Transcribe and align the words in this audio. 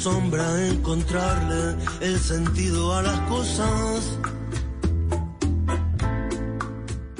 sombra 0.00 0.66
encontrarle 0.66 1.76
el 2.00 2.18
sentido 2.18 2.94
a 2.94 3.02
las 3.02 3.20
cosas. 3.28 4.18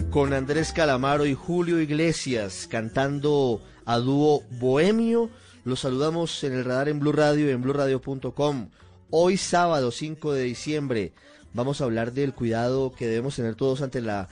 Con 0.08 0.32
Andrés 0.32 0.72
Calamaro 0.72 1.26
y 1.26 1.34
Julio 1.34 1.78
Iglesias 1.78 2.66
cantando 2.70 3.60
a 3.84 3.98
dúo 3.98 4.44
Bohemio, 4.58 5.28
los 5.64 5.80
saludamos 5.80 6.42
en 6.42 6.54
el 6.54 6.64
radar 6.64 6.88
en 6.88 7.00
Blue 7.00 7.12
Radio 7.12 7.48
y 7.48 7.50
en 7.50 7.60
bluradio.com. 7.60 8.70
Hoy 9.10 9.36
sábado 9.36 9.90
5 9.90 10.32
de 10.32 10.44
diciembre 10.44 11.12
vamos 11.52 11.82
a 11.82 11.84
hablar 11.84 12.14
del 12.14 12.32
cuidado 12.32 12.92
que 12.92 13.06
debemos 13.06 13.36
tener 13.36 13.56
todos 13.56 13.82
ante 13.82 14.00
la 14.00 14.30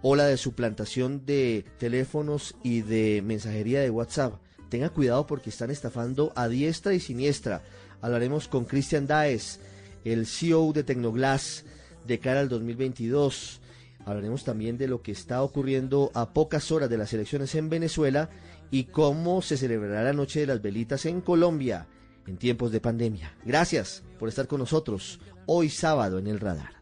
ola 0.00 0.24
de 0.24 0.38
suplantación 0.38 1.26
de 1.26 1.66
teléfonos 1.78 2.54
y 2.62 2.80
de 2.80 3.20
mensajería 3.22 3.82
de 3.82 3.90
WhatsApp. 3.90 4.40
Tenga 4.70 4.88
cuidado 4.88 5.26
porque 5.26 5.50
están 5.50 5.70
estafando 5.70 6.32
a 6.36 6.48
diestra 6.48 6.94
y 6.94 7.00
siniestra. 7.00 7.62
Hablaremos 8.02 8.48
con 8.48 8.64
Christian 8.64 9.06
Daes, 9.06 9.60
el 10.04 10.26
CEO 10.26 10.72
de 10.72 10.84
Tecnoglass, 10.84 11.64
de 12.06 12.18
cara 12.18 12.40
al 12.40 12.48
2022. 12.48 13.60
Hablaremos 14.06 14.44
también 14.44 14.78
de 14.78 14.88
lo 14.88 15.02
que 15.02 15.12
está 15.12 15.42
ocurriendo 15.42 16.10
a 16.14 16.32
pocas 16.32 16.70
horas 16.72 16.88
de 16.88 16.98
las 16.98 17.12
elecciones 17.12 17.54
en 17.54 17.68
Venezuela 17.68 18.30
y 18.70 18.84
cómo 18.84 19.42
se 19.42 19.56
celebrará 19.56 20.02
la 20.04 20.12
Noche 20.12 20.40
de 20.40 20.46
las 20.46 20.62
Velitas 20.62 21.06
en 21.06 21.20
Colombia 21.20 21.86
en 22.26 22.36
tiempos 22.36 22.72
de 22.72 22.80
pandemia. 22.80 23.34
Gracias 23.44 24.02
por 24.18 24.28
estar 24.28 24.46
con 24.46 24.60
nosotros 24.60 25.20
hoy 25.46 25.68
sábado 25.68 26.18
en 26.18 26.26
el 26.26 26.40
radar. 26.40 26.80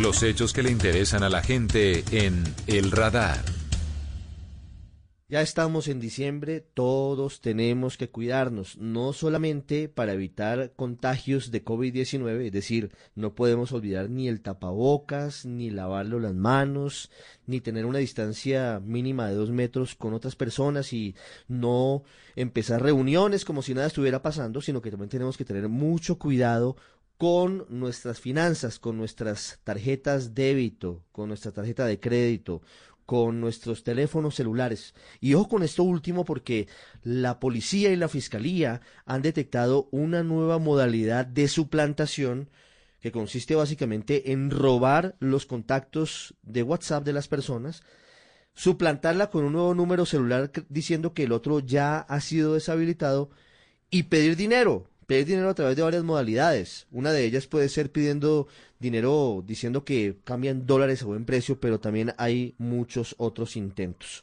Los 0.00 0.22
hechos 0.22 0.52
que 0.52 0.62
le 0.62 0.70
interesan 0.70 1.22
a 1.22 1.28
la 1.28 1.42
gente 1.42 2.04
en 2.10 2.44
El 2.66 2.90
Radar. 2.90 3.44
Ya 5.34 5.42
estamos 5.42 5.88
en 5.88 5.98
diciembre, 5.98 6.60
todos 6.60 7.40
tenemos 7.40 7.96
que 7.96 8.08
cuidarnos, 8.08 8.78
no 8.78 9.12
solamente 9.12 9.88
para 9.88 10.12
evitar 10.12 10.74
contagios 10.76 11.50
de 11.50 11.64
COVID-19, 11.64 12.46
es 12.46 12.52
decir, 12.52 12.92
no 13.16 13.34
podemos 13.34 13.72
olvidar 13.72 14.08
ni 14.10 14.28
el 14.28 14.42
tapabocas, 14.42 15.44
ni 15.44 15.70
lavarlo 15.70 16.20
las 16.20 16.34
manos, 16.34 17.10
ni 17.48 17.60
tener 17.60 17.84
una 17.84 17.98
distancia 17.98 18.78
mínima 18.78 19.26
de 19.26 19.34
dos 19.34 19.50
metros 19.50 19.96
con 19.96 20.14
otras 20.14 20.36
personas 20.36 20.92
y 20.92 21.16
no 21.48 22.04
empezar 22.36 22.80
reuniones 22.80 23.44
como 23.44 23.62
si 23.62 23.74
nada 23.74 23.88
estuviera 23.88 24.22
pasando, 24.22 24.60
sino 24.60 24.80
que 24.80 24.92
también 24.92 25.10
tenemos 25.10 25.36
que 25.36 25.44
tener 25.44 25.68
mucho 25.68 26.16
cuidado 26.16 26.76
con 27.16 27.66
nuestras 27.68 28.20
finanzas, 28.20 28.78
con 28.78 28.96
nuestras 28.96 29.60
tarjetas 29.64 30.34
débito, 30.34 31.02
con 31.10 31.28
nuestra 31.28 31.52
tarjeta 31.52 31.86
de 31.86 31.98
crédito, 31.98 32.62
con 33.06 33.40
nuestros 33.40 33.84
teléfonos 33.84 34.34
celulares. 34.34 34.94
Y 35.20 35.34
ojo 35.34 35.48
con 35.48 35.62
esto 35.62 35.82
último 35.82 36.24
porque 36.24 36.68
la 37.02 37.40
policía 37.40 37.92
y 37.92 37.96
la 37.96 38.08
fiscalía 38.08 38.80
han 39.04 39.22
detectado 39.22 39.88
una 39.90 40.22
nueva 40.22 40.58
modalidad 40.58 41.26
de 41.26 41.48
suplantación 41.48 42.50
que 43.00 43.12
consiste 43.12 43.54
básicamente 43.54 44.32
en 44.32 44.50
robar 44.50 45.16
los 45.20 45.44
contactos 45.44 46.34
de 46.42 46.62
WhatsApp 46.62 47.04
de 47.04 47.12
las 47.12 47.28
personas, 47.28 47.82
suplantarla 48.54 49.28
con 49.28 49.44
un 49.44 49.52
nuevo 49.52 49.74
número 49.74 50.06
celular 50.06 50.50
diciendo 50.70 51.12
que 51.12 51.24
el 51.24 51.32
otro 51.32 51.60
ya 51.60 51.98
ha 51.98 52.20
sido 52.20 52.54
deshabilitado 52.54 53.28
y 53.90 54.04
pedir 54.04 54.36
dinero 54.36 54.88
pedir 55.06 55.26
dinero 55.26 55.50
a 55.50 55.54
través 55.54 55.76
de 55.76 55.82
varias 55.82 56.04
modalidades. 56.04 56.86
Una 56.90 57.12
de 57.12 57.24
ellas 57.24 57.46
puede 57.46 57.68
ser 57.68 57.92
pidiendo 57.92 58.48
dinero 58.78 59.42
diciendo 59.46 59.84
que 59.84 60.16
cambian 60.24 60.66
dólares 60.66 61.02
a 61.02 61.06
buen 61.06 61.24
precio, 61.24 61.60
pero 61.60 61.80
también 61.80 62.14
hay 62.18 62.54
muchos 62.58 63.14
otros 63.18 63.56
intentos. 63.56 64.22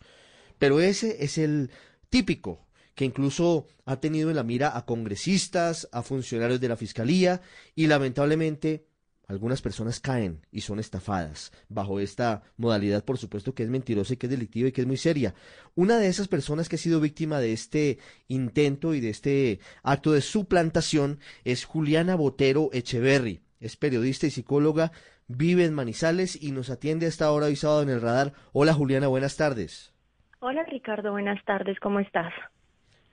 Pero 0.60 0.80
ese 0.80 1.24
es 1.24 1.38
el 1.38 1.72
típico, 2.10 2.66
que 2.96 3.06
incluso 3.06 3.68
ha 3.86 4.00
tenido 4.00 4.30
en 4.30 4.36
la 4.36 4.44
mira 4.44 4.78
a 4.78 4.86
congresistas, 4.86 5.88
a 5.92 6.04
funcionarios 6.04 6.60
de 6.62 6.70
la 6.70 6.78
Fiscalía 6.78 7.42
y 7.76 7.88
lamentablemente 7.88 8.86
algunas 9.32 9.62
personas 9.62 10.02
caen 10.02 10.42
y 10.52 10.62
son 10.62 10.80
estafadas 10.80 11.54
bajo 11.70 12.00
esta 12.00 12.44
modalidad, 12.58 13.06
por 13.06 13.18
supuesto, 13.18 13.56
que 13.56 13.64
es 13.64 13.70
mentirosa 13.70 14.14
y 14.14 14.18
que 14.18 14.28
es 14.28 14.32
delictiva 14.32 14.68
y 14.68 14.72
que 14.74 14.82
es 14.82 14.88
muy 14.88 14.98
seria. 14.98 15.34
Una 15.74 15.98
de 15.98 16.08
esas 16.08 16.28
personas 16.28 16.68
que 16.68 16.76
ha 16.76 16.80
sido 16.80 17.00
víctima 17.00 17.40
de 17.40 17.54
este 17.54 17.98
intento 18.28 18.94
y 18.94 19.00
de 19.00 19.10
este 19.10 19.60
acto 19.84 20.12
de 20.12 20.22
suplantación 20.22 21.20
es 21.46 21.64
Juliana 21.64 22.16
Botero 22.16 22.70
Echeverry. 22.74 23.42
Es 23.62 23.78
periodista 23.78 24.28
y 24.28 24.32
psicóloga, 24.32 24.92
vive 25.28 25.64
en 25.64 25.74
Manizales 25.74 26.42
y 26.42 26.52
nos 26.52 26.70
atiende 26.70 27.06
a 27.06 27.10
esta 27.10 27.32
hora 27.32 27.46
hoy 27.46 27.56
sábado 27.56 27.84
en 27.84 27.90
el 27.90 28.02
radar. 28.02 28.34
Hola 28.52 28.74
Juliana, 28.74 29.08
buenas 29.08 29.38
tardes. 29.38 29.94
Hola 30.40 30.64
Ricardo, 30.64 31.12
buenas 31.12 31.44
tardes, 31.46 31.80
¿cómo 31.80 32.00
estás? 32.00 32.34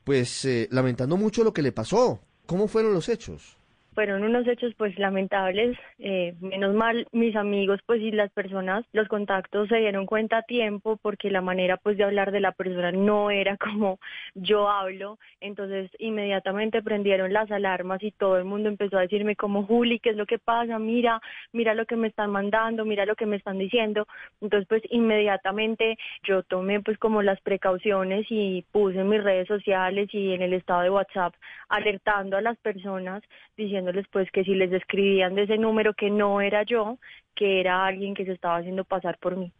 Pues 0.03 0.45
eh, 0.45 0.69
lamentando 0.73 1.17
mucho 1.17 1.45
lo 1.45 1.53
que 1.53 1.63
le 1.63 1.71
pasó. 1.71 2.21
¿Cómo 2.47 2.67
fueron 2.67 2.95
los 2.95 3.09
hechos? 3.09 3.58
Fueron 3.99 4.23
unos 4.23 4.47
hechos 4.47 4.73
pues 4.77 4.97
lamentables. 4.97 5.77
Eh, 5.99 6.33
menos 6.41 6.73
mal 6.73 7.09
mis 7.11 7.35
amigos 7.35 7.81
pues 7.85 8.01
y 8.01 8.13
las 8.13 8.31
personas, 8.31 8.85
los 8.93 9.09
contactos 9.09 9.69
se 9.69 9.79
dieron 9.79 10.07
cuenta 10.07 10.37
a 10.37 10.43
tiempo 10.43 10.99
porque 11.03 11.33
la 11.33 11.41
manera 11.41 11.79
pues 11.79 11.97
de 11.97 12.05
hablar 12.05 12.31
de 12.31 12.39
la 12.39 12.53
persona 12.53 12.93
no 12.93 13.33
era 13.33 13.57
como 13.67 13.99
yo 14.37 14.69
hablo. 14.69 15.19
Entonces 15.41 15.91
inmediatamente 15.99 16.81
prendieron 16.81 17.33
las 17.33 17.51
alarmas 17.51 18.01
y 18.05 18.13
todo 18.13 18.39
el 18.39 18.45
mundo 18.45 18.69
empezó 18.69 18.99
a 18.99 19.01
decirme 19.01 19.35
como 19.35 19.65
Juli, 19.65 19.99
¿qué 19.99 20.11
es 20.11 20.17
lo 20.17 20.27
que 20.27 20.39
pasa? 20.39 20.79
Mira, 20.79 21.21
mira 21.53 21.75
lo 21.75 21.85
que 21.85 21.97
me 21.97 22.07
están 22.07 22.31
mandando, 22.31 22.85
mira 22.85 23.05
lo 23.05 23.17
que 23.17 23.27
me 23.27 23.35
están 23.35 23.59
diciendo. 23.59 24.07
Entonces 24.41 24.69
pues 24.69 24.83
inmediatamente 24.91 25.99
yo 26.23 26.45
tomé 26.45 26.81
pues 26.83 26.99
como 26.99 27.21
las 27.21 27.41
precauciones 27.41 28.27
y 28.31 28.65
puse 28.71 29.01
en 29.01 29.09
mis 29.09 29.25
redes 29.25 29.49
sociales 29.49 30.09
y 30.13 30.35
en 30.35 30.43
el 30.43 30.53
estado 30.53 30.83
de 30.83 30.91
WhatsApp 30.91 31.35
alertando 31.69 32.37
a 32.37 32.43
las 32.43 32.57
personas 32.59 33.25
diciendo 33.59 33.91
pues 34.11 34.31
que 34.31 34.45
si 34.45 34.55
les 34.55 34.73
escribían 34.73 35.35
de 35.35 35.43
ese 35.43 35.59
número 35.59 35.93
que 35.93 36.09
no 36.09 36.41
era 36.41 36.63
yo, 36.63 36.99
que 37.35 37.61
era 37.61 37.85
alguien 37.85 38.15
que 38.15 38.25
se 38.25 38.33
estaba 38.33 38.57
haciendo 38.57 38.85
pasar 38.85 39.19
por 39.19 39.37
mí. 39.37 39.53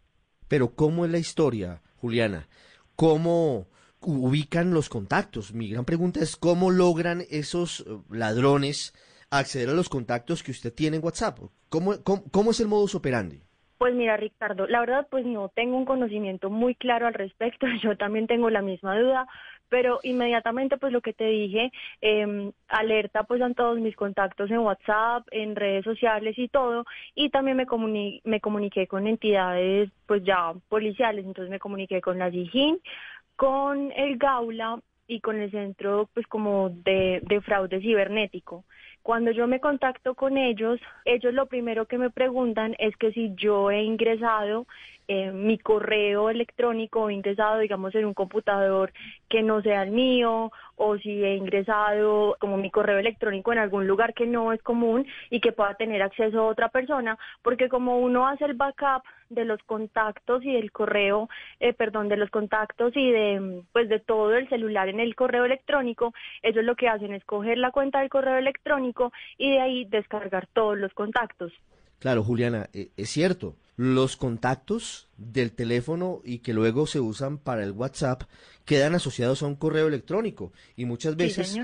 Pero 0.49 0.75
¿cómo 0.75 1.05
es 1.05 1.11
la 1.11 1.19
historia, 1.19 1.83
Juliana? 1.97 2.47
¿Cómo 2.97 3.67
ubican 4.01 4.73
los 4.73 4.89
contactos? 4.89 5.53
Mi 5.53 5.69
gran 5.69 5.85
pregunta 5.85 6.21
es 6.21 6.37
cómo 6.37 6.71
logran 6.71 7.23
esos 7.29 7.81
eh, 7.81 7.99
ladrones 8.11 8.95
acceder 9.31 9.69
a 9.69 9.75
los 9.75 9.91
contactos 9.91 10.43
que 10.43 10.53
usted 10.53 10.73
tiene 10.73 10.97
en 10.97 11.05
WhatsApp. 11.05 11.39
¿Cómo, 11.69 11.93
cómo 12.03 12.53
es 12.53 12.61
el 12.61 12.69
modus 12.69 12.95
operandi? 12.95 13.43
Pues 13.77 13.95
mira, 13.95 14.17
Ricardo, 14.17 14.67
la 14.67 14.81
verdad 14.81 15.07
pues 15.11 15.25
no 15.25 15.51
tengo 15.51 15.77
un 15.77 15.85
conocimiento 15.85 16.51
muy 16.51 16.75
claro 16.75 17.07
al 17.07 17.15
respecto, 17.15 17.67
yo 17.83 17.97
también 17.97 18.27
tengo 18.27 18.49
la 18.49 18.63
misma 18.63 18.99
duda, 18.99 19.27
pero 19.69 20.01
inmediatamente 20.03 20.77
pues 20.77 20.93
lo 20.93 21.01
que 21.01 21.13
te 21.13 21.27
dije, 21.27 21.71
eh, 22.01 22.51
alerta 22.69 23.25
pues 23.25 23.41
a 23.43 23.53
todos 23.55 23.79
mis 23.81 23.97
contactos 23.97 24.51
en 24.51 24.59
WhatsApp, 24.59 25.27
en 25.31 25.57
redes 25.57 25.85
sociales 25.85 26.39
y 26.39 26.49
todo, 26.49 26.85
y 27.15 27.31
también 27.31 27.57
me, 27.57 27.67
me 28.25 28.41
comuniqué 28.41 28.87
con 28.87 29.07
entidades 29.07 29.91
pues 30.07 30.23
ya 30.25 30.53
policiales, 30.69 31.25
entonces 31.25 31.51
me 31.51 31.59
comuniqué 31.59 32.01
con 32.01 32.19
la 32.19 32.31
DIJÍN, 32.31 32.79
con 33.37 33.93
el 33.93 34.17
Gaula 34.17 34.81
y 35.07 35.21
con 35.21 35.41
el 35.41 35.51
centro 35.51 36.09
pues 36.13 36.27
como 36.27 36.71
de, 36.71 37.21
de 37.23 37.41
fraude 37.41 37.81
cibernético. 37.81 38.65
Cuando 39.03 39.31
yo 39.31 39.47
me 39.47 39.61
contacto 39.61 40.15
con 40.15 40.37
ellos, 40.37 40.79
ellos 41.07 41.33
lo 41.33 41.47
primero 41.47 41.87
que 41.87 41.97
me 41.97 42.11
preguntan 42.11 42.75
es 42.79 42.95
que 42.97 43.13
si 43.13 43.33
yo 43.37 43.71
he 43.71 43.83
ingresado 43.83 44.67
eh, 45.09 45.33
mi 45.33 45.59
correo 45.59 46.29
electrónico, 46.29 47.11
ingresado, 47.11 47.59
digamos, 47.61 47.95
en 47.95 48.05
un 48.05 48.15
computador 48.15 48.93
que 49.29 49.43
no 49.43 49.63
sea 49.63 49.83
el 49.83 49.91
mío, 49.91 50.53
o 50.77 50.99
si 50.99 51.25
he 51.25 51.35
ingresado 51.35 52.37
como 52.39 52.59
mi 52.59 52.71
correo 52.71 52.99
electrónico 52.99 53.53
en 53.53 53.59
algún 53.59 53.87
lugar 53.87 54.13
que 54.13 54.27
no 54.27 54.53
es 54.53 54.63
común 54.63 55.07
y 55.31 55.41
que 55.41 55.53
pueda 55.53 55.75
tener 55.75 56.03
acceso 56.03 56.41
a 56.41 56.47
otra 56.47 56.69
persona, 56.69 57.19
porque 57.43 57.69
como 57.71 57.99
uno 57.99 58.29
hace 58.29 58.45
el 58.45 58.55
backup 58.55 59.03
de 59.31 59.45
los 59.47 59.63
contactos 59.65 60.45
y 60.45 60.53
del 60.53 60.73
correo, 60.73 61.29
eh, 61.61 61.73
perdón, 61.73 62.09
de 62.09 62.19
los 62.19 62.31
contactos 62.31 62.93
y 62.95 63.11
de, 63.11 63.63
pues, 63.73 63.89
de 63.89 64.01
todo 64.01 64.37
el 64.37 64.49
celular 64.51 64.89
en 64.89 65.01
el 65.01 65.15
correo 65.15 65.47
electrónico, 65.47 66.13
ellos 66.43 66.65
lo 66.65 66.77
que 66.77 66.89
hacen 66.89 67.15
es 67.15 67.25
coger 67.25 67.57
la 67.57 67.71
cuenta 67.71 68.01
del 68.01 68.11
correo 68.11 68.37
electrónico 68.37 69.13
y 69.39 69.53
de 69.53 69.61
ahí 69.61 69.85
descargar 69.87 70.47
todos 70.53 70.79
los 70.79 70.93
contactos. 70.93 71.53
Claro, 71.99 72.23
Juliana, 72.23 72.71
eh, 72.73 72.91
es 72.97 73.11
cierto 73.11 73.57
los 73.79 74.17
contactos 74.17 75.07
del 75.17 75.53
teléfono 75.53 76.21
y 76.25 76.39
que 76.39 76.53
luego 76.53 76.89
se 76.89 76.99
usan 76.99 77.39
para 77.39 77.63
el 77.63 77.71
WhatsApp 77.71 78.25
quedan 78.65 78.97
asociados 78.97 79.43
a 79.43 79.47
un 79.47 79.55
correo 79.55 79.87
electrónico 79.87 80.53
y 80.77 80.85
muchas 80.85 81.15
veces 81.15 81.57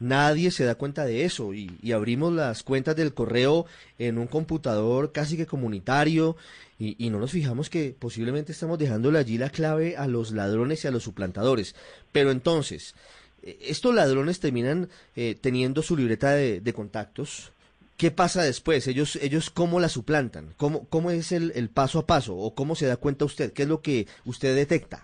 nadie 0.00 0.50
se 0.50 0.64
da 0.64 0.74
cuenta 0.74 1.04
de 1.04 1.24
eso 1.24 1.54
y, 1.54 1.92
abrimos 1.92 2.32
las 2.32 2.64
cuentas 2.64 2.96
del 2.96 3.14
correo 3.14 3.66
en 4.00 4.18
un 4.18 4.26
computador 4.26 5.12
casi 5.12 5.36
que 5.36 5.46
comunitario 5.46 6.36
y, 6.80 7.08
no 7.08 7.20
nos 7.20 7.30
fijamos 7.30 7.70
que 7.70 7.94
posiblemente 7.96 8.50
estamos 8.50 8.76
dejándole 8.76 9.20
allí 9.20 9.38
la 9.38 9.50
clave 9.50 9.96
a 9.96 10.08
los 10.08 10.32
ladrones 10.32 10.84
y 10.84 10.88
a 10.88 10.90
los 10.90 11.04
suplantadores. 11.04 11.76
Pero 12.10 12.32
entonces, 12.32 12.94
eh, 13.42 13.58
estos 13.60 13.94
ladrones 13.94 14.40
terminan 14.40 14.88
eh, 15.14 15.36
teniendo 15.40 15.82
su 15.82 15.96
libreta 15.96 16.32
de 16.32 16.72
contactos 16.74 17.52
¿Qué 18.00 18.10
pasa 18.10 18.42
después? 18.42 18.88
¿Ellos, 18.88 19.16
ellos 19.16 19.50
cómo 19.50 19.78
la 19.78 19.90
suplantan? 19.90 20.54
¿Cómo, 20.56 20.88
cómo 20.88 21.10
es 21.10 21.32
el, 21.32 21.68
paso 21.68 21.98
a 21.98 22.06
paso? 22.06 22.34
¿O 22.34 22.54
cómo 22.54 22.74
se 22.74 22.86
da 22.86 22.96
cuenta 22.96 23.26
usted? 23.26 23.52
¿Qué 23.52 23.64
es 23.64 23.68
lo 23.68 23.82
que 23.82 24.06
usted 24.24 24.56
detecta? 24.56 25.00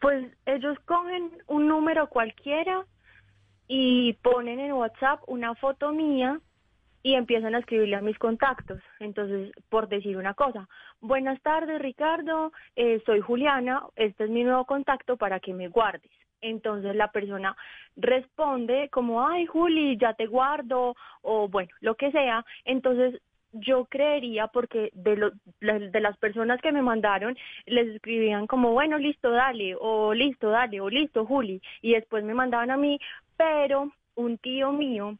Pues 0.00 0.32
ellos 0.46 0.78
cogen 0.86 1.30
un 1.46 1.68
número 1.68 2.08
cualquiera 2.08 2.86
y 3.68 4.14
ponen 4.22 4.60
en 4.60 4.72
WhatsApp 4.72 5.20
una 5.26 5.54
foto 5.56 5.92
mía 5.92 6.40
y 7.02 7.16
empiezan 7.16 7.54
a 7.54 7.58
escribirle 7.58 7.96
a 7.96 8.00
mis 8.00 8.18
contactos. 8.18 8.80
Entonces, 8.98 9.52
por 9.68 9.90
decir 9.90 10.16
una 10.16 10.32
cosa, 10.32 10.66
buenas 11.02 11.38
tardes 11.42 11.82
Ricardo, 11.82 12.50
eh, 12.76 13.02
soy 13.04 13.20
Juliana, 13.20 13.82
este 13.94 14.24
es 14.24 14.30
mi 14.30 14.42
nuevo 14.42 14.64
contacto 14.64 15.18
para 15.18 15.38
que 15.38 15.52
me 15.52 15.68
guardes. 15.68 16.10
Entonces 16.42 16.94
la 16.94 17.10
persona 17.10 17.56
responde 17.96 18.88
como, 18.90 19.26
ay 19.26 19.46
Juli, 19.46 19.96
ya 19.96 20.14
te 20.14 20.26
guardo, 20.26 20.94
o 21.22 21.48
bueno, 21.48 21.70
lo 21.80 21.94
que 21.94 22.10
sea. 22.12 22.44
Entonces 22.64 23.20
yo 23.52 23.84
creería, 23.84 24.48
porque 24.48 24.90
de, 24.94 25.30
de 25.60 26.00
las 26.00 26.16
personas 26.18 26.60
que 26.60 26.72
me 26.72 26.82
mandaron, 26.82 27.36
les 27.66 27.88
escribían 27.88 28.46
como, 28.46 28.72
bueno, 28.72 28.98
listo, 28.98 29.30
dale, 29.30 29.76
o 29.78 30.14
listo, 30.14 30.50
dale, 30.50 30.80
o 30.80 30.88
listo, 30.88 31.26
Juli, 31.26 31.60
y 31.82 31.92
después 31.92 32.24
me 32.24 32.34
mandaban 32.34 32.70
a 32.70 32.76
mí, 32.76 32.98
pero 33.36 33.92
un 34.14 34.38
tío 34.38 34.72
mío 34.72 35.16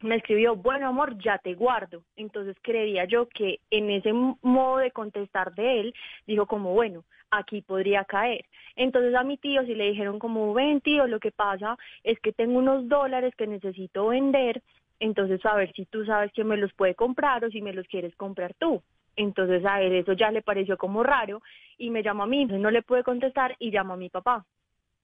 me 0.00 0.16
escribió, 0.16 0.56
bueno 0.56 0.88
amor, 0.88 1.18
ya 1.18 1.38
te 1.38 1.54
guardo. 1.54 2.02
Entonces 2.16 2.56
creería 2.62 3.04
yo 3.04 3.28
que 3.28 3.60
en 3.70 3.90
ese 3.90 4.12
modo 4.12 4.78
de 4.78 4.90
contestar 4.90 5.54
de 5.54 5.80
él, 5.80 5.94
dijo 6.26 6.46
como, 6.46 6.72
bueno, 6.72 7.04
aquí 7.38 7.62
podría 7.62 8.04
caer. 8.04 8.44
Entonces 8.76 9.14
a 9.14 9.22
mi 9.22 9.36
tío 9.38 9.64
si 9.64 9.74
le 9.74 9.90
dijeron 9.90 10.18
como, 10.18 10.52
ven 10.54 10.80
tío, 10.80 11.06
lo 11.06 11.20
que 11.20 11.32
pasa 11.32 11.76
es 12.04 12.18
que 12.20 12.32
tengo 12.32 12.58
unos 12.58 12.88
dólares 12.88 13.34
que 13.36 13.46
necesito 13.46 14.08
vender, 14.08 14.62
entonces 15.00 15.44
a 15.44 15.54
ver 15.54 15.72
si 15.72 15.86
tú 15.86 16.04
sabes 16.04 16.32
que 16.32 16.44
me 16.44 16.56
los 16.56 16.72
puede 16.74 16.94
comprar 16.94 17.44
o 17.44 17.50
si 17.50 17.60
me 17.60 17.72
los 17.72 17.86
quieres 17.88 18.14
comprar 18.16 18.54
tú. 18.54 18.82
Entonces 19.16 19.64
a 19.64 19.80
él 19.80 19.94
eso 19.94 20.12
ya 20.12 20.30
le 20.30 20.42
pareció 20.42 20.76
como 20.76 21.02
raro 21.02 21.42
y 21.78 21.90
me 21.90 22.02
llamó 22.02 22.24
a 22.24 22.26
mí, 22.26 22.44
no 22.44 22.70
le 22.70 22.82
pude 22.82 23.02
contestar 23.02 23.56
y 23.58 23.70
llamó 23.70 23.94
a 23.94 23.98
mi 23.98 24.10
papá. 24.10 24.44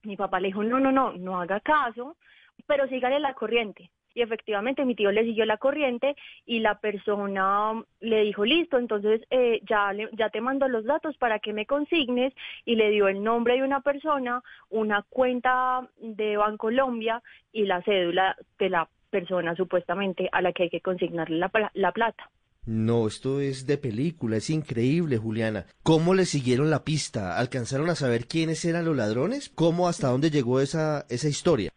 Mi 0.03 0.17
papá 0.17 0.39
le 0.39 0.49
dijo, 0.49 0.63
no, 0.63 0.79
no, 0.79 0.91
no, 0.91 1.13
no 1.13 1.41
haga 1.41 1.59
caso, 1.61 2.17
pero 2.67 2.87
sígale 2.87 3.19
la 3.19 3.33
corriente 3.33 3.89
y 4.13 4.21
efectivamente 4.21 4.85
mi 4.85 4.95
tío 4.95 5.11
le 5.11 5.23
siguió 5.23 5.45
la 5.45 5.57
corriente 5.57 6.15
y 6.45 6.59
la 6.59 6.79
persona 6.79 7.83
le 7.99 8.23
dijo, 8.23 8.45
listo, 8.45 8.77
entonces 8.77 9.21
eh, 9.29 9.61
ya, 9.67 9.91
ya 10.13 10.29
te 10.29 10.41
mando 10.41 10.67
los 10.67 10.85
datos 10.85 11.17
para 11.17 11.39
que 11.39 11.53
me 11.53 11.65
consignes 11.65 12.33
y 12.65 12.75
le 12.75 12.89
dio 12.91 13.07
el 13.07 13.23
nombre 13.23 13.55
de 13.55 13.63
una 13.63 13.81
persona, 13.81 14.41
una 14.69 15.03
cuenta 15.09 15.87
de 15.99 16.37
Bancolombia 16.37 17.21
y 17.51 17.65
la 17.65 17.81
cédula 17.81 18.35
de 18.59 18.69
la 18.69 18.87
persona 19.09 19.55
supuestamente 19.55 20.29
a 20.31 20.41
la 20.41 20.53
que 20.53 20.63
hay 20.63 20.69
que 20.69 20.81
consignarle 20.81 21.37
la, 21.37 21.51
la 21.73 21.91
plata. 21.91 22.29
No, 22.65 23.07
esto 23.07 23.41
es 23.41 23.67
de 23.67 23.77
película, 23.77 24.37
es 24.37 24.49
increíble, 24.49 25.17
Juliana. 25.17 25.65
¿Cómo 25.83 26.13
le 26.13 26.25
siguieron 26.25 26.69
la 26.69 26.85
pista? 26.85 27.37
¿Alcanzaron 27.37 27.89
a 27.89 27.95
saber 27.95 28.25
quiénes 28.25 28.63
eran 28.63 28.85
los 28.85 28.95
ladrones? 28.95 29.49
¿Cómo 29.49 29.89
hasta 29.89 30.07
dónde 30.07 30.31
llegó 30.31 30.61
esa, 30.61 31.05
esa 31.09 31.27
historia? 31.27 31.71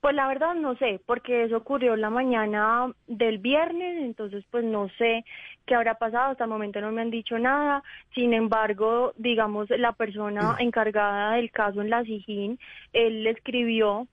Pues 0.00 0.14
la 0.14 0.28
verdad 0.28 0.54
no 0.54 0.76
sé, 0.76 1.00
porque 1.06 1.44
eso 1.44 1.56
ocurrió 1.56 1.96
la 1.96 2.08
mañana 2.08 2.92
del 3.08 3.38
viernes, 3.38 3.98
entonces 4.00 4.44
pues 4.48 4.64
no 4.64 4.88
sé 4.90 5.24
qué 5.66 5.74
habrá 5.74 5.94
pasado, 5.94 6.30
hasta 6.30 6.44
el 6.44 6.50
momento 6.50 6.80
no 6.80 6.92
me 6.92 7.02
han 7.02 7.10
dicho 7.10 7.36
nada. 7.36 7.82
Sin 8.14 8.32
embargo, 8.32 9.12
digamos, 9.16 9.68
la 9.70 9.92
persona 9.92 10.54
encargada 10.60 11.32
del 11.34 11.50
caso 11.50 11.82
en 11.82 11.90
la 11.90 12.04
SIGIN, 12.04 12.60
él 12.92 13.24
le 13.24 13.30
escribió 13.30 14.06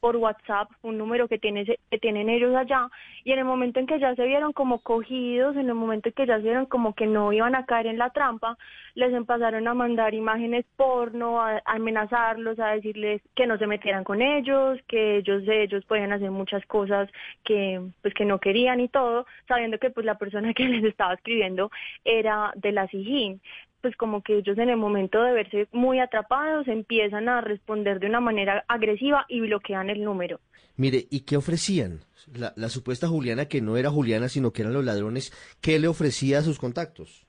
por 0.00 0.16
WhatsApp, 0.16 0.70
un 0.82 0.98
número 0.98 1.28
que, 1.28 1.38
tiene, 1.38 1.64
que 1.64 1.98
tienen 1.98 2.28
ellos 2.28 2.54
allá, 2.56 2.88
y 3.24 3.32
en 3.32 3.38
el 3.38 3.44
momento 3.44 3.80
en 3.80 3.86
que 3.86 3.98
ya 3.98 4.14
se 4.14 4.24
vieron 4.24 4.52
como 4.52 4.80
cogidos, 4.80 5.56
en 5.56 5.68
el 5.68 5.74
momento 5.74 6.08
en 6.08 6.14
que 6.14 6.26
ya 6.26 6.36
se 6.36 6.42
vieron 6.42 6.66
como 6.66 6.94
que 6.94 7.06
no 7.06 7.32
iban 7.32 7.54
a 7.54 7.66
caer 7.66 7.86
en 7.86 7.98
la 7.98 8.10
trampa, 8.10 8.56
les 8.94 9.12
empezaron 9.12 9.68
a 9.68 9.74
mandar 9.74 10.14
imágenes 10.14 10.64
porno, 10.76 11.40
a, 11.40 11.60
amenazarlos, 11.64 12.58
a 12.58 12.68
decirles 12.68 13.22
que 13.34 13.46
no 13.46 13.58
se 13.58 13.66
metieran 13.66 14.04
con 14.04 14.22
ellos, 14.22 14.78
que 14.88 15.18
ellos 15.18 15.42
ellos 15.46 15.84
podían 15.84 16.12
hacer 16.12 16.30
muchas 16.30 16.64
cosas 16.66 17.08
que 17.44 17.80
pues 18.02 18.14
que 18.14 18.24
no 18.24 18.38
querían 18.38 18.80
y 18.80 18.88
todo, 18.88 19.26
sabiendo 19.46 19.78
que 19.78 19.90
pues 19.90 20.06
la 20.06 20.18
persona 20.18 20.52
que 20.54 20.64
les 20.64 20.84
estaba 20.84 21.14
escribiendo 21.14 21.70
era 22.04 22.52
de 22.56 22.72
la 22.72 22.88
SIGIN 22.88 23.40
pues 23.80 23.96
como 23.96 24.22
que 24.22 24.38
ellos 24.38 24.58
en 24.58 24.70
el 24.70 24.76
momento 24.76 25.22
de 25.22 25.32
verse 25.32 25.68
muy 25.72 26.00
atrapados 26.00 26.68
empiezan 26.68 27.28
a 27.28 27.40
responder 27.40 28.00
de 28.00 28.06
una 28.06 28.20
manera 28.20 28.64
agresiva 28.68 29.26
y 29.28 29.40
bloquean 29.40 29.90
el 29.90 30.04
número. 30.04 30.40
Mire, 30.76 31.06
¿y 31.10 31.20
qué 31.20 31.36
ofrecían? 31.36 32.00
La, 32.34 32.52
la 32.56 32.68
supuesta 32.68 33.08
Juliana, 33.08 33.46
que 33.46 33.60
no 33.60 33.76
era 33.76 33.90
Juliana, 33.90 34.28
sino 34.28 34.52
que 34.52 34.62
eran 34.62 34.74
los 34.74 34.84
ladrones, 34.84 35.32
¿qué 35.60 35.78
le 35.78 35.88
ofrecía 35.88 36.38
a 36.38 36.42
sus 36.42 36.58
contactos? 36.58 37.26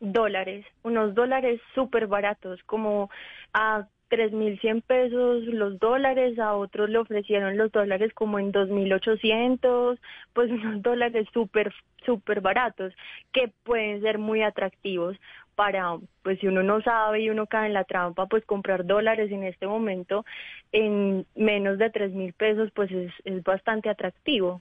Dólares, 0.00 0.66
unos 0.82 1.14
dólares 1.14 1.60
súper 1.74 2.06
baratos, 2.08 2.60
como 2.64 3.08
a 3.52 3.86
3.100 4.12 4.82
pesos 4.82 5.42
los 5.44 5.78
dólares, 5.78 6.38
a 6.38 6.54
otros 6.54 6.90
le 6.90 6.98
ofrecieron 6.98 7.56
los 7.56 7.72
dólares 7.72 8.12
como 8.12 8.38
en 8.38 8.52
2.800, 8.52 9.98
pues 10.34 10.50
unos 10.50 10.82
dólares 10.82 11.26
súper, 11.32 11.72
súper 12.04 12.42
baratos, 12.42 12.92
que 13.32 13.50
pueden 13.64 14.02
ser 14.02 14.18
muy 14.18 14.42
atractivos 14.42 15.16
para, 15.54 15.98
pues 16.22 16.38
si 16.40 16.46
uno 16.46 16.62
no 16.62 16.80
sabe 16.82 17.22
y 17.22 17.30
uno 17.30 17.46
cae 17.46 17.66
en 17.66 17.74
la 17.74 17.84
trampa, 17.84 18.26
pues 18.26 18.44
comprar 18.44 18.86
dólares 18.86 19.30
en 19.30 19.44
este 19.44 19.66
momento 19.66 20.24
en 20.72 21.26
menos 21.34 21.78
de 21.78 21.90
tres 21.90 22.12
mil 22.12 22.32
pesos, 22.32 22.70
pues 22.74 22.90
es, 22.90 23.12
es 23.24 23.42
bastante 23.42 23.88
atractivo. 23.88 24.60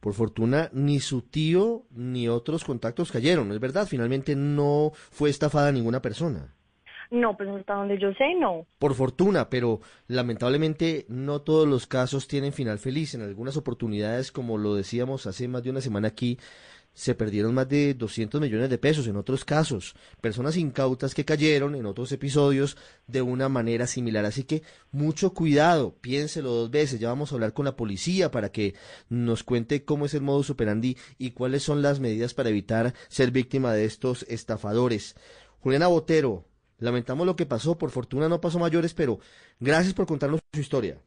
Por 0.00 0.14
fortuna, 0.14 0.68
ni 0.72 1.00
su 1.00 1.22
tío 1.22 1.82
ni 1.90 2.28
otros 2.28 2.64
contactos 2.64 3.10
cayeron, 3.10 3.50
es 3.52 3.60
verdad, 3.60 3.86
finalmente 3.86 4.36
no 4.36 4.92
fue 4.94 5.30
estafada 5.30 5.72
ninguna 5.72 6.00
persona. 6.02 6.52
No, 7.10 7.36
pues 7.36 7.48
hasta 7.48 7.74
donde 7.74 7.98
yo 7.98 8.12
sé, 8.14 8.34
no. 8.34 8.66
Por 8.78 8.94
fortuna, 8.94 9.48
pero 9.48 9.80
lamentablemente 10.08 11.06
no 11.08 11.40
todos 11.40 11.66
los 11.68 11.86
casos 11.86 12.26
tienen 12.26 12.52
final 12.52 12.78
feliz. 12.78 13.14
En 13.14 13.22
algunas 13.22 13.56
oportunidades, 13.56 14.32
como 14.32 14.58
lo 14.58 14.74
decíamos 14.74 15.26
hace 15.26 15.46
más 15.46 15.62
de 15.62 15.70
una 15.70 15.80
semana 15.80 16.08
aquí, 16.08 16.38
se 16.96 17.14
perdieron 17.14 17.52
más 17.52 17.68
de 17.68 17.92
200 17.92 18.40
millones 18.40 18.70
de 18.70 18.78
pesos 18.78 19.06
en 19.06 19.16
otros 19.16 19.44
casos, 19.44 19.94
personas 20.22 20.56
incautas 20.56 21.14
que 21.14 21.26
cayeron 21.26 21.74
en 21.74 21.84
otros 21.84 22.10
episodios 22.10 22.78
de 23.06 23.20
una 23.20 23.50
manera 23.50 23.86
similar. 23.86 24.24
Así 24.24 24.44
que 24.44 24.62
mucho 24.92 25.34
cuidado, 25.34 25.94
piénselo 26.00 26.50
dos 26.50 26.70
veces, 26.70 26.98
ya 26.98 27.08
vamos 27.08 27.30
a 27.30 27.34
hablar 27.34 27.52
con 27.52 27.66
la 27.66 27.76
policía 27.76 28.30
para 28.30 28.50
que 28.50 28.74
nos 29.10 29.44
cuente 29.44 29.84
cómo 29.84 30.06
es 30.06 30.14
el 30.14 30.22
modus 30.22 30.48
operandi 30.48 30.96
y 31.18 31.32
cuáles 31.32 31.62
son 31.62 31.82
las 31.82 32.00
medidas 32.00 32.32
para 32.32 32.48
evitar 32.48 32.94
ser 33.08 33.30
víctima 33.30 33.74
de 33.74 33.84
estos 33.84 34.24
estafadores. 34.30 35.16
Juliana 35.60 35.88
Botero, 35.88 36.46
lamentamos 36.78 37.26
lo 37.26 37.36
que 37.36 37.44
pasó, 37.44 37.76
por 37.76 37.90
fortuna 37.90 38.30
no 38.30 38.40
pasó 38.40 38.58
mayores, 38.58 38.94
pero 38.94 39.20
gracias 39.60 39.92
por 39.92 40.06
contarnos 40.06 40.40
su 40.50 40.60
historia. 40.60 40.98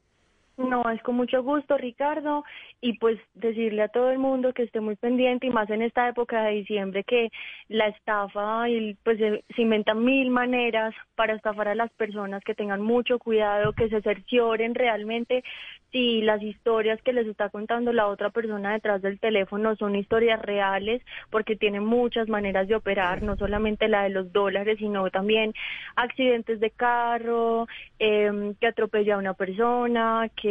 No, 0.59 0.83
es 0.89 1.01
con 1.03 1.15
mucho 1.15 1.41
gusto, 1.41 1.77
Ricardo, 1.77 2.43
y 2.81 2.97
pues 2.97 3.17
decirle 3.33 3.81
a 3.81 3.87
todo 3.87 4.11
el 4.11 4.19
mundo 4.19 4.51
que 4.53 4.63
esté 4.63 4.81
muy 4.81 4.97
pendiente 4.97 5.47
y 5.47 5.51
más 5.51 5.69
en 5.69 5.81
esta 5.81 6.09
época 6.09 6.43
de 6.43 6.55
diciembre 6.55 7.05
que 7.05 7.29
la 7.69 7.87
estafa 7.87 8.67
y 8.67 8.95
pues 9.05 9.19
se, 9.19 9.41
inventan 9.55 10.03
mil 10.03 10.29
maneras 10.29 10.93
para 11.15 11.33
estafar 11.33 11.69
a 11.69 11.75
las 11.75 11.89
personas, 11.93 12.43
que 12.43 12.55
tengan 12.55 12.81
mucho 12.81 13.19
cuidado, 13.19 13.71
que 13.71 13.87
se 13.87 14.01
cercioren 14.01 14.75
realmente 14.75 15.45
si 15.93 16.21
las 16.21 16.41
historias 16.43 17.01
que 17.01 17.13
les 17.13 17.25
está 17.25 17.49
contando 17.49 17.93
la 17.93 18.07
otra 18.07 18.29
persona 18.29 18.73
detrás 18.73 19.01
del 19.01 19.19
teléfono 19.19 19.75
son 19.77 19.95
historias 19.95 20.41
reales, 20.41 21.01
porque 21.31 21.55
tienen 21.55 21.83
muchas 21.85 22.27
maneras 22.27 22.67
de 22.67 22.75
operar, 22.75 23.23
no 23.23 23.37
solamente 23.37 23.87
la 23.87 24.03
de 24.03 24.09
los 24.09 24.31
dólares, 24.31 24.77
sino 24.77 25.09
también 25.09 25.53
accidentes 25.95 26.59
de 26.59 26.69
carro, 26.69 27.67
eh, 27.97 28.53
que 28.59 28.67
atropella 28.67 29.15
a 29.15 29.19
una 29.19 29.33
persona, 29.33 30.29
que 30.35 30.48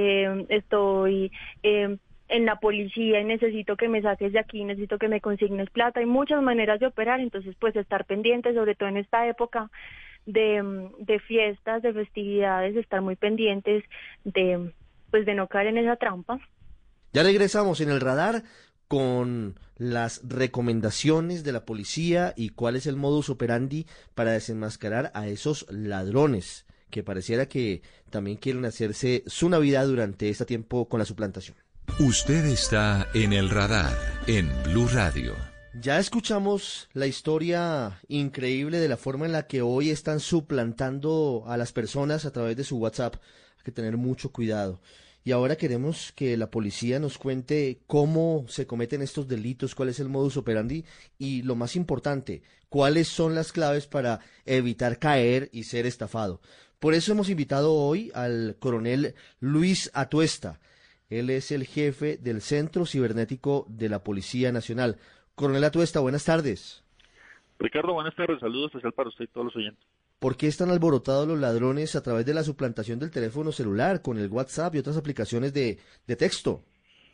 estoy 0.48 1.32
em, 1.62 1.98
en 2.28 2.44
la 2.44 2.60
policía 2.60 3.20
y 3.20 3.24
necesito 3.24 3.76
que 3.76 3.88
me 3.88 4.02
saques 4.02 4.32
de 4.32 4.38
aquí, 4.38 4.64
necesito 4.64 4.98
que 4.98 5.08
me 5.08 5.20
consignes 5.20 5.70
plata. 5.70 6.00
Hay 6.00 6.06
muchas 6.06 6.42
maneras 6.42 6.80
de 6.80 6.86
operar, 6.86 7.20
entonces 7.20 7.54
pues 7.58 7.74
estar 7.76 8.04
pendiente, 8.04 8.54
sobre 8.54 8.74
todo 8.74 8.88
en 8.88 8.98
esta 8.98 9.26
época 9.26 9.70
de, 10.26 10.56
em, 10.56 10.92
de 10.98 11.18
fiestas, 11.20 11.82
de 11.82 11.92
festividades, 11.92 12.76
estar 12.76 13.00
muy 13.00 13.16
pendientes 13.16 13.84
de 14.24 14.72
pues 15.10 15.24
de 15.24 15.34
no 15.34 15.46
caer 15.48 15.68
en 15.68 15.78
esa 15.78 15.96
trampa. 15.96 16.38
Ya 17.14 17.22
regresamos 17.22 17.80
en 17.80 17.90
el 17.90 18.00
radar 18.00 18.42
con 18.88 19.58
las 19.76 20.28
recomendaciones 20.28 21.44
de 21.44 21.52
la 21.52 21.64
policía 21.64 22.34
y 22.36 22.50
cuál 22.50 22.76
es 22.76 22.86
el 22.86 22.96
modus 22.96 23.30
operandi 23.30 23.86
para 24.14 24.32
desenmascarar 24.32 25.10
a 25.14 25.28
esos 25.28 25.66
ladrones 25.70 26.66
que 26.90 27.02
pareciera 27.02 27.46
que 27.46 27.82
también 28.10 28.36
quieren 28.36 28.64
hacerse 28.64 29.22
su 29.26 29.48
Navidad 29.48 29.86
durante 29.86 30.28
este 30.28 30.44
tiempo 30.44 30.88
con 30.88 30.98
la 30.98 31.04
suplantación. 31.04 31.56
Usted 32.00 32.44
está 32.44 33.08
en 33.14 33.32
el 33.32 33.50
radar 33.50 33.96
en 34.26 34.50
Blue 34.64 34.88
Radio. 34.88 35.34
Ya 35.80 35.98
escuchamos 35.98 36.88
la 36.92 37.06
historia 37.06 38.00
increíble 38.08 38.78
de 38.78 38.88
la 38.88 38.96
forma 38.96 39.26
en 39.26 39.32
la 39.32 39.46
que 39.46 39.62
hoy 39.62 39.90
están 39.90 40.20
suplantando 40.20 41.44
a 41.46 41.56
las 41.56 41.72
personas 41.72 42.24
a 42.24 42.32
través 42.32 42.56
de 42.56 42.64
su 42.64 42.78
WhatsApp. 42.78 43.16
Hay 43.58 43.64
que 43.64 43.72
tener 43.72 43.96
mucho 43.96 44.32
cuidado. 44.32 44.80
Y 45.24 45.32
ahora 45.32 45.56
queremos 45.56 46.12
que 46.16 46.36
la 46.36 46.50
policía 46.50 46.98
nos 46.98 47.18
cuente 47.18 47.80
cómo 47.86 48.46
se 48.48 48.66
cometen 48.66 49.02
estos 49.02 49.28
delitos, 49.28 49.74
cuál 49.74 49.90
es 49.90 50.00
el 50.00 50.08
modus 50.08 50.36
operandi 50.36 50.84
y 51.18 51.42
lo 51.42 51.54
más 51.54 51.76
importante, 51.76 52.42
cuáles 52.68 53.08
son 53.08 53.34
las 53.34 53.52
claves 53.52 53.86
para 53.86 54.20
evitar 54.46 54.98
caer 54.98 55.50
y 55.52 55.64
ser 55.64 55.84
estafado. 55.84 56.40
Por 56.78 56.94
eso 56.94 57.10
hemos 57.10 57.28
invitado 57.28 57.74
hoy 57.74 58.12
al 58.14 58.56
coronel 58.60 59.14
Luis 59.40 59.90
Atuesta. 59.94 60.60
Él 61.10 61.28
es 61.30 61.50
el 61.50 61.66
jefe 61.66 62.18
del 62.18 62.40
Centro 62.40 62.86
Cibernético 62.86 63.66
de 63.68 63.88
la 63.88 64.04
Policía 64.04 64.52
Nacional. 64.52 64.96
Coronel 65.34 65.64
Atuesta, 65.64 65.98
buenas 65.98 66.24
tardes. 66.24 66.84
Ricardo, 67.58 67.94
buenas 67.94 68.14
tardes. 68.14 68.38
Saludos 68.38 68.66
especial 68.66 68.92
para 68.92 69.08
usted 69.08 69.24
y 69.24 69.28
todos 69.28 69.46
los 69.46 69.56
oyentes. 69.56 69.84
¿Por 70.20 70.36
qué 70.36 70.46
están 70.46 70.70
alborotados 70.70 71.26
los 71.26 71.40
ladrones 71.40 71.96
a 71.96 72.02
través 72.02 72.24
de 72.26 72.34
la 72.34 72.44
suplantación 72.44 73.00
del 73.00 73.10
teléfono 73.10 73.50
celular 73.50 74.00
con 74.00 74.16
el 74.18 74.28
WhatsApp 74.28 74.76
y 74.76 74.78
otras 74.78 74.96
aplicaciones 74.96 75.52
de, 75.52 75.78
de 76.06 76.16
texto? 76.16 76.62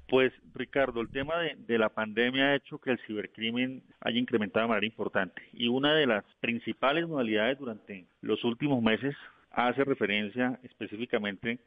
Pues 0.08 0.32
Ricardo, 0.54 1.00
el 1.00 1.08
tema 1.08 1.38
de, 1.38 1.56
de, 1.56 1.78
la 1.78 1.88
pandemia 1.88 2.48
ha 2.48 2.56
hecho 2.56 2.78
que 2.78 2.90
el 2.90 3.00
cibercrimen 3.06 3.82
haya 4.00 4.18
incrementado 4.18 4.64
de 4.64 4.68
manera 4.68 4.86
importante 4.86 5.40
y 5.54 5.68
una 5.68 5.94
de 5.94 6.06
las 6.06 6.24
principales 6.40 7.08
modalidades 7.08 7.58
durante 7.58 8.06
los 8.20 8.44
últimos 8.44 8.82
meses 8.82 9.14
hace 9.54 9.84
referencia 9.84 10.58
específicamente 10.62 11.58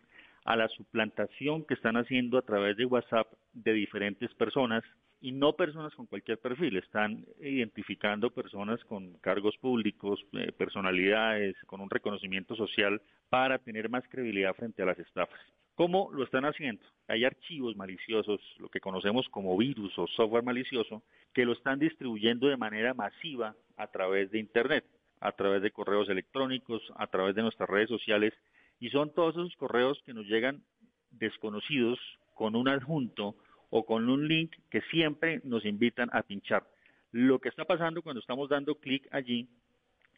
a 0.46 0.56
la 0.56 0.68
suplantación 0.70 1.66
que 1.66 1.74
están 1.74 1.98
haciendo 1.98 2.38
a 2.38 2.42
través 2.42 2.78
de 2.78 2.86
WhatsApp 2.86 3.28
de 3.54 3.74
diferentes 3.74 4.34
personas 4.36 4.84
y 5.20 5.32
no 5.32 5.54
personas 5.54 5.94
con 5.96 6.06
cualquier 6.06 6.40
perfil, 6.40 6.78
están 6.78 7.26
identificando 7.42 8.30
personas 8.30 8.84
con 8.86 9.14
cargos 9.18 9.58
públicos, 9.58 10.24
eh, 10.34 10.52
personalidades, 10.52 11.56
con 11.66 11.82
un 11.82 11.90
reconocimiento 11.90 12.56
social 12.56 13.02
para 13.30 13.58
tener 13.58 13.90
más 13.90 14.04
credibilidad 14.10 14.54
frente 14.54 14.84
a 14.84 14.86
las 14.86 15.00
estafas. 15.00 15.40
¿Cómo 15.74 16.10
lo 16.14 16.24
están 16.24 16.46
haciendo? 16.46 16.84
Hay 17.08 17.26
archivos 17.26 17.76
maliciosos, 17.76 18.40
lo 18.60 18.70
que 18.70 18.80
conocemos 18.80 19.28
como 19.30 19.58
virus 19.58 19.98
o 19.98 20.08
software 20.08 20.44
malicioso, 20.44 21.04
que 21.34 21.46
lo 21.46 21.54
están 21.54 21.80
distribuyendo 21.80 22.48
de 22.48 22.58
manera 22.58 22.94
masiva 22.94 23.56
a 23.76 23.88
través 23.88 24.32
de 24.32 24.40
Internet 24.40 24.86
a 25.20 25.32
través 25.32 25.62
de 25.62 25.72
correos 25.72 26.10
electrónicos, 26.10 26.82
a 26.96 27.08
través 27.08 27.36
de 27.36 27.42
nuestras 27.42 27.70
redes 27.70 27.90
sociales, 27.90 28.34
y 28.80 28.90
son 28.90 29.14
todos 29.14 29.36
esos 29.36 29.56
correos 29.56 30.02
que 30.06 30.14
nos 30.14 30.26
llegan 30.26 30.64
desconocidos 31.12 32.00
con 32.36 32.56
un 32.56 32.68
adjunto 32.68 33.36
o 33.70 33.86
con 33.86 34.10
un 34.10 34.28
link 34.28 34.56
que 34.70 34.82
siempre 34.92 35.42
nos 35.44 35.66
invitan 35.66 36.10
a 36.14 36.22
pinchar. 36.22 36.68
Lo 37.12 37.40
que 37.40 37.50
está 37.50 37.66
pasando 37.66 38.02
cuando 38.02 38.20
estamos 38.20 38.50
dando 38.50 38.76
clic 38.76 39.08
allí 39.12 39.48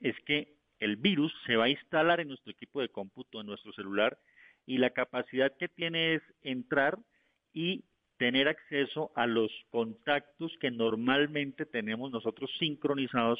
es 0.02 0.16
que 0.26 0.54
el 0.80 0.96
virus 0.96 1.34
se 1.46 1.56
va 1.56 1.66
a 1.66 1.70
instalar 1.70 2.20
en 2.20 2.30
nuestro 2.30 2.52
equipo 2.52 2.82
de 2.82 2.90
cómputo, 2.90 3.40
en 3.42 3.48
nuestro 3.48 3.74
celular, 3.74 4.18
y 4.66 4.78
la 4.78 4.92
capacidad 4.92 5.56
que 5.58 5.68
tiene 5.68 6.16
es 6.16 6.22
entrar 6.42 7.00
y 7.54 7.84
tener 8.18 8.48
acceso 8.48 9.12
a 9.16 9.26
los 9.26 9.52
contactos 9.72 10.52
que 10.60 10.72
normalmente 10.72 11.66
tenemos 11.66 12.12
nosotros 12.12 12.52
sincronizados 12.60 13.40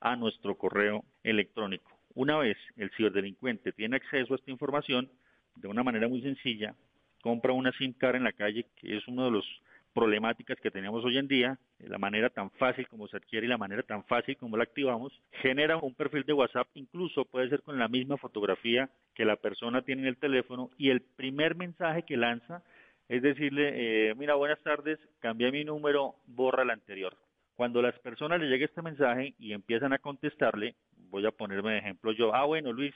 a 0.00 0.16
nuestro 0.16 0.56
correo 0.56 1.04
electrónico. 1.22 1.90
Una 2.14 2.38
vez 2.38 2.56
el 2.76 2.90
ciberdelincuente 2.96 3.72
tiene 3.72 3.96
acceso 3.96 4.34
a 4.34 4.36
esta 4.36 4.50
información, 4.50 5.08
de 5.56 5.68
una 5.68 5.82
manera 5.82 6.08
muy 6.08 6.22
sencilla, 6.22 6.74
compra 7.22 7.52
una 7.52 7.72
SIM 7.72 7.92
card 7.92 8.16
en 8.16 8.24
la 8.24 8.32
calle, 8.32 8.66
que 8.76 8.96
es 8.96 9.06
una 9.06 9.26
de 9.26 9.32
las 9.32 9.44
problemáticas 9.92 10.58
que 10.60 10.70
tenemos 10.70 11.04
hoy 11.04 11.18
en 11.18 11.28
día, 11.28 11.58
la 11.80 11.98
manera 11.98 12.30
tan 12.30 12.50
fácil 12.52 12.86
como 12.88 13.08
se 13.08 13.16
adquiere 13.16 13.46
y 13.46 13.48
la 13.48 13.58
manera 13.58 13.82
tan 13.82 14.04
fácil 14.04 14.36
como 14.36 14.56
la 14.56 14.62
activamos, 14.62 15.12
genera 15.42 15.76
un 15.76 15.94
perfil 15.94 16.24
de 16.24 16.32
WhatsApp, 16.32 16.68
incluso 16.74 17.24
puede 17.24 17.48
ser 17.48 17.62
con 17.62 17.78
la 17.78 17.88
misma 17.88 18.16
fotografía 18.16 18.88
que 19.14 19.24
la 19.24 19.36
persona 19.36 19.82
tiene 19.82 20.02
en 20.02 20.08
el 20.08 20.16
teléfono 20.16 20.70
y 20.78 20.90
el 20.90 21.00
primer 21.00 21.56
mensaje 21.56 22.04
que 22.04 22.16
lanza 22.16 22.62
es 23.08 23.22
decirle, 23.22 24.10
eh, 24.10 24.14
mira, 24.14 24.36
buenas 24.36 24.60
tardes, 24.62 25.00
cambié 25.18 25.50
mi 25.50 25.64
número, 25.64 26.14
borra 26.26 26.62
el 26.62 26.70
anterior. 26.70 27.16
Cuando 27.60 27.82
las 27.82 27.98
personas 27.98 28.40
le 28.40 28.48
llegue 28.48 28.64
este 28.64 28.80
mensaje 28.80 29.34
y 29.38 29.52
empiezan 29.52 29.92
a 29.92 29.98
contestarle, 29.98 30.76
voy 31.10 31.26
a 31.26 31.30
ponerme 31.30 31.72
de 31.72 31.78
ejemplo 31.80 32.10
yo, 32.12 32.34
ah, 32.34 32.46
bueno, 32.46 32.72
Luis, 32.72 32.94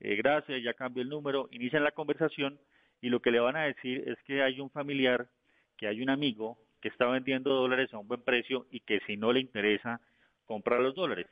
eh, 0.00 0.16
gracias, 0.16 0.62
ya 0.62 0.72
cambié 0.72 1.02
el 1.02 1.10
número, 1.10 1.46
inician 1.52 1.84
la 1.84 1.90
conversación 1.90 2.58
y 3.02 3.10
lo 3.10 3.20
que 3.20 3.30
le 3.30 3.38
van 3.38 3.56
a 3.56 3.64
decir 3.64 4.04
es 4.08 4.16
que 4.24 4.42
hay 4.42 4.60
un 4.60 4.70
familiar, 4.70 5.28
que 5.76 5.88
hay 5.88 6.00
un 6.00 6.08
amigo 6.08 6.56
que 6.80 6.88
está 6.88 7.04
vendiendo 7.04 7.52
dólares 7.52 7.92
a 7.92 7.98
un 7.98 8.08
buen 8.08 8.22
precio 8.22 8.66
y 8.70 8.80
que 8.80 9.00
si 9.00 9.18
no 9.18 9.30
le 9.30 9.40
interesa 9.40 10.00
comprar 10.46 10.80
los 10.80 10.94
dólares. 10.94 11.26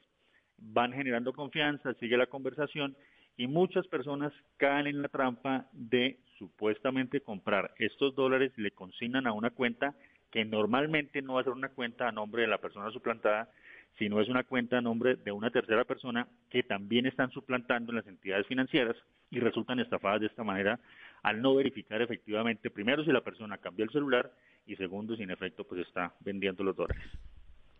Van 0.58 0.92
generando 0.92 1.32
confianza, 1.32 1.94
sigue 1.94 2.18
la 2.18 2.26
conversación 2.26 2.94
y 3.38 3.46
muchas 3.46 3.86
personas 3.86 4.34
caen 4.58 4.86
en 4.86 5.00
la 5.00 5.08
trampa 5.08 5.66
de 5.72 6.18
supuestamente 6.36 7.22
comprar 7.22 7.72
estos 7.78 8.14
dólares, 8.14 8.52
le 8.56 8.72
consignan 8.72 9.26
a 9.26 9.32
una 9.32 9.48
cuenta 9.48 9.94
que 10.36 10.44
normalmente 10.44 11.22
no 11.22 11.32
va 11.32 11.40
a 11.40 11.44
ser 11.44 11.54
una 11.54 11.70
cuenta 11.70 12.06
a 12.06 12.12
nombre 12.12 12.42
de 12.42 12.48
la 12.48 12.58
persona 12.58 12.90
suplantada, 12.90 13.48
sino 13.98 14.20
es 14.20 14.28
una 14.28 14.44
cuenta 14.44 14.76
a 14.76 14.82
nombre 14.82 15.16
de 15.16 15.32
una 15.32 15.48
tercera 15.48 15.84
persona 15.84 16.28
que 16.50 16.62
también 16.62 17.06
están 17.06 17.30
suplantando 17.30 17.90
en 17.90 17.96
las 17.96 18.06
entidades 18.06 18.46
financieras 18.46 18.96
y 19.30 19.40
resultan 19.40 19.80
estafadas 19.80 20.20
de 20.20 20.26
esta 20.26 20.44
manera 20.44 20.78
al 21.22 21.40
no 21.40 21.54
verificar 21.54 22.02
efectivamente, 22.02 22.68
primero, 22.68 23.02
si 23.02 23.12
la 23.12 23.22
persona 23.22 23.56
cambió 23.56 23.86
el 23.86 23.90
celular 23.90 24.30
y 24.66 24.76
segundo, 24.76 25.16
si 25.16 25.22
en 25.22 25.30
efecto 25.30 25.64
pues 25.64 25.86
está 25.86 26.12
vendiendo 26.20 26.62
los 26.62 26.76
dólares. 26.76 27.02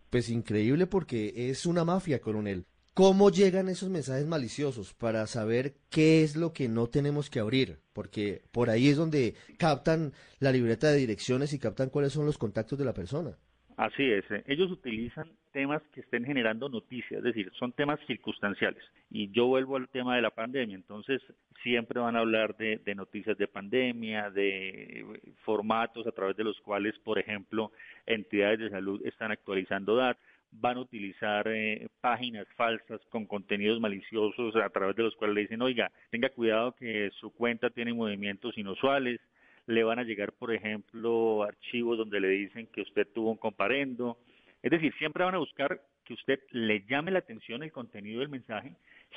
Pues 0.09 0.31
increíble 0.31 0.87
porque 0.87 1.51
es 1.51 1.67
una 1.67 1.85
mafia, 1.85 2.23
coronel. 2.23 2.65
¿Cómo 2.97 3.29
llegan 3.29 3.69
esos 3.69 3.91
mensajes 3.91 4.27
maliciosos 4.27 4.95
para 4.95 5.27
saber 5.27 5.75
qué 5.91 6.23
es 6.23 6.35
lo 6.35 6.55
que 6.55 6.67
no 6.67 6.87
tenemos 6.87 7.29
que 7.29 7.41
abrir? 7.41 7.77
Porque 7.93 8.41
por 8.55 8.71
ahí 8.71 8.89
es 8.89 8.97
donde 8.97 9.35
captan 9.59 10.13
la 10.41 10.51
libreta 10.51 10.91
de 10.91 10.97
direcciones 10.97 11.53
y 11.53 11.59
captan 11.59 11.91
cuáles 11.91 12.15
son 12.15 12.25
los 12.25 12.39
contactos 12.39 12.79
de 12.79 12.87
la 12.87 12.95
persona. 12.95 13.37
Así 13.77 14.03
es, 14.03 14.25
eh. 14.31 14.43
ellos 14.47 14.71
utilizan 14.71 15.29
temas 15.53 15.83
que 15.93 16.01
estén 16.01 16.25
generando 16.25 16.71
noticias, 16.71 17.19
es 17.19 17.23
decir, 17.23 17.53
son 17.59 17.73
temas 17.73 18.01
circunstanciales. 18.07 18.83
Y 19.11 19.31
yo 19.31 19.45
vuelvo 19.45 19.77
al 19.77 19.91
tema 19.91 20.17
de 20.17 20.23
la 20.23 20.31
pandemia, 20.31 20.75
entonces 20.75 21.21
siempre 21.63 22.01
van 22.01 22.17
a 22.17 22.21
hablar 22.21 22.57
de, 22.57 22.79
de, 22.79 22.95
noticias 22.95 23.37
de 23.37 23.47
pandemia, 23.47 24.31
de 24.31 25.05
formatos 25.45 26.07
a 26.07 26.13
través 26.13 26.35
de 26.39 26.45
los 26.45 26.59
cuales, 26.63 26.99
por 27.01 27.19
ejemplo, 27.19 27.73
entidades 28.07 28.61
de 28.61 28.71
salud 28.71 29.05
están 29.05 29.33
actualizando 29.33 29.97
datos 29.97 30.23
van 30.61 30.79
a 30.79 30.81
utilizar 30.81 31.47
eh, 31.49 31.89
páginas 32.01 32.47
falsas 32.57 33.01
con 33.11 33.27
contenidos 33.27 33.81
maliciosos 33.81 34.57
a 34.57 34.69
través 34.71 34.97
de 34.97 35.03
los 35.03 35.17
cuales 35.17 35.35
le 35.35 35.41
dicen, 35.43 35.63
oiga, 35.63 35.91
tenga 36.11 36.29
cuidado 36.31 36.73
que 36.73 37.11
su 37.21 37.31
cuenta 37.33 37.71
tiene 37.71 37.93
movimientos 37.93 38.57
inusuales, 38.57 39.21
le 39.67 39.85
van 39.85 39.99
a 39.99 40.05
llegar, 40.05 40.33
por 40.33 40.53
ejemplo, 40.53 41.43
archivos 41.43 41.99
donde 41.99 42.21
le 42.21 42.29
dicen 42.29 42.69
que 42.69 42.83
usted 42.83 43.07
tuvo 43.13 43.31
un 43.31 43.37
comparendo. 43.37 44.19
Es 44.63 44.71
decir, 44.71 44.95
siempre 44.99 45.25
van 45.25 45.35
a 45.35 45.39
buscar 45.39 45.81
que 46.05 46.15
usted 46.15 46.41
le 46.53 46.85
llame 46.87 47.11
la 47.11 47.19
atención 47.19 47.63
el 47.63 47.73
contenido 47.73 48.21
del 48.21 48.29
mensaje, 48.29 48.73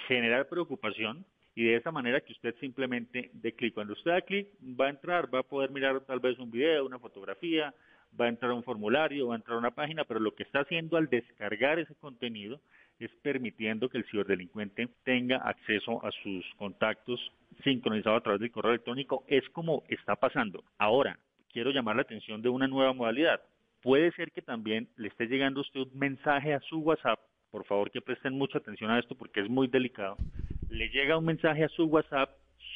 generar 0.07 0.49
preocupación 0.49 1.25
y 1.55 1.65
de 1.65 1.75
esa 1.75 1.91
manera 1.91 2.21
que 2.21 2.33
usted 2.33 2.55
simplemente 2.59 3.29
dé 3.33 3.53
clic. 3.53 3.73
Cuando 3.73 3.93
usted 3.93 4.11
da 4.11 4.21
clic, 4.21 4.47
va 4.61 4.87
a 4.87 4.89
entrar, 4.89 5.33
va 5.33 5.39
a 5.39 5.43
poder 5.43 5.71
mirar 5.71 5.99
tal 6.01 6.19
vez 6.19 6.37
un 6.39 6.49
video, 6.49 6.85
una 6.85 6.99
fotografía, 6.99 7.73
va 8.19 8.25
a 8.25 8.29
entrar 8.29 8.51
un 8.51 8.63
formulario, 8.63 9.27
va 9.27 9.35
a 9.35 9.37
entrar 9.37 9.57
una 9.57 9.71
página, 9.71 10.03
pero 10.03 10.19
lo 10.19 10.35
que 10.35 10.43
está 10.43 10.61
haciendo 10.61 10.97
al 10.97 11.09
descargar 11.09 11.79
ese 11.79 11.95
contenido 11.95 12.59
es 12.99 13.11
permitiendo 13.21 13.89
que 13.89 13.97
el 13.97 14.05
ciberdelincuente 14.05 14.89
tenga 15.03 15.37
acceso 15.37 16.05
a 16.05 16.11
sus 16.23 16.45
contactos 16.57 17.19
sincronizados 17.63 18.19
a 18.19 18.23
través 18.23 18.41
del 18.41 18.51
correo 18.51 18.71
electrónico. 18.71 19.23
Es 19.27 19.47
como 19.49 19.83
está 19.87 20.15
pasando. 20.15 20.63
Ahora, 20.77 21.17
quiero 21.51 21.71
llamar 21.71 21.95
la 21.95 22.01
atención 22.01 22.41
de 22.41 22.49
una 22.49 22.67
nueva 22.67 22.93
modalidad. 22.93 23.41
Puede 23.81 24.11
ser 24.11 24.31
que 24.31 24.41
también 24.41 24.89
le 24.97 25.07
esté 25.07 25.27
llegando 25.27 25.61
usted 25.61 25.79
un 25.79 25.97
mensaje 25.97 26.53
a 26.53 26.59
su 26.61 26.79
WhatsApp. 26.79 27.19
Por 27.51 27.65
favor, 27.65 27.89
que 27.89 28.01
presten 28.01 28.37
mucha 28.37 28.57
atención 28.57 28.91
a 28.91 28.99
esto 28.99 29.15
porque 29.15 29.39
es 29.39 29.49
muy 29.49 29.67
delicado. 29.67 30.17
Le 30.69 30.89
llega 30.89 31.17
un 31.17 31.25
mensaje 31.25 31.63
a 31.63 31.69
su 31.69 31.85
WhatsApp 31.85 32.29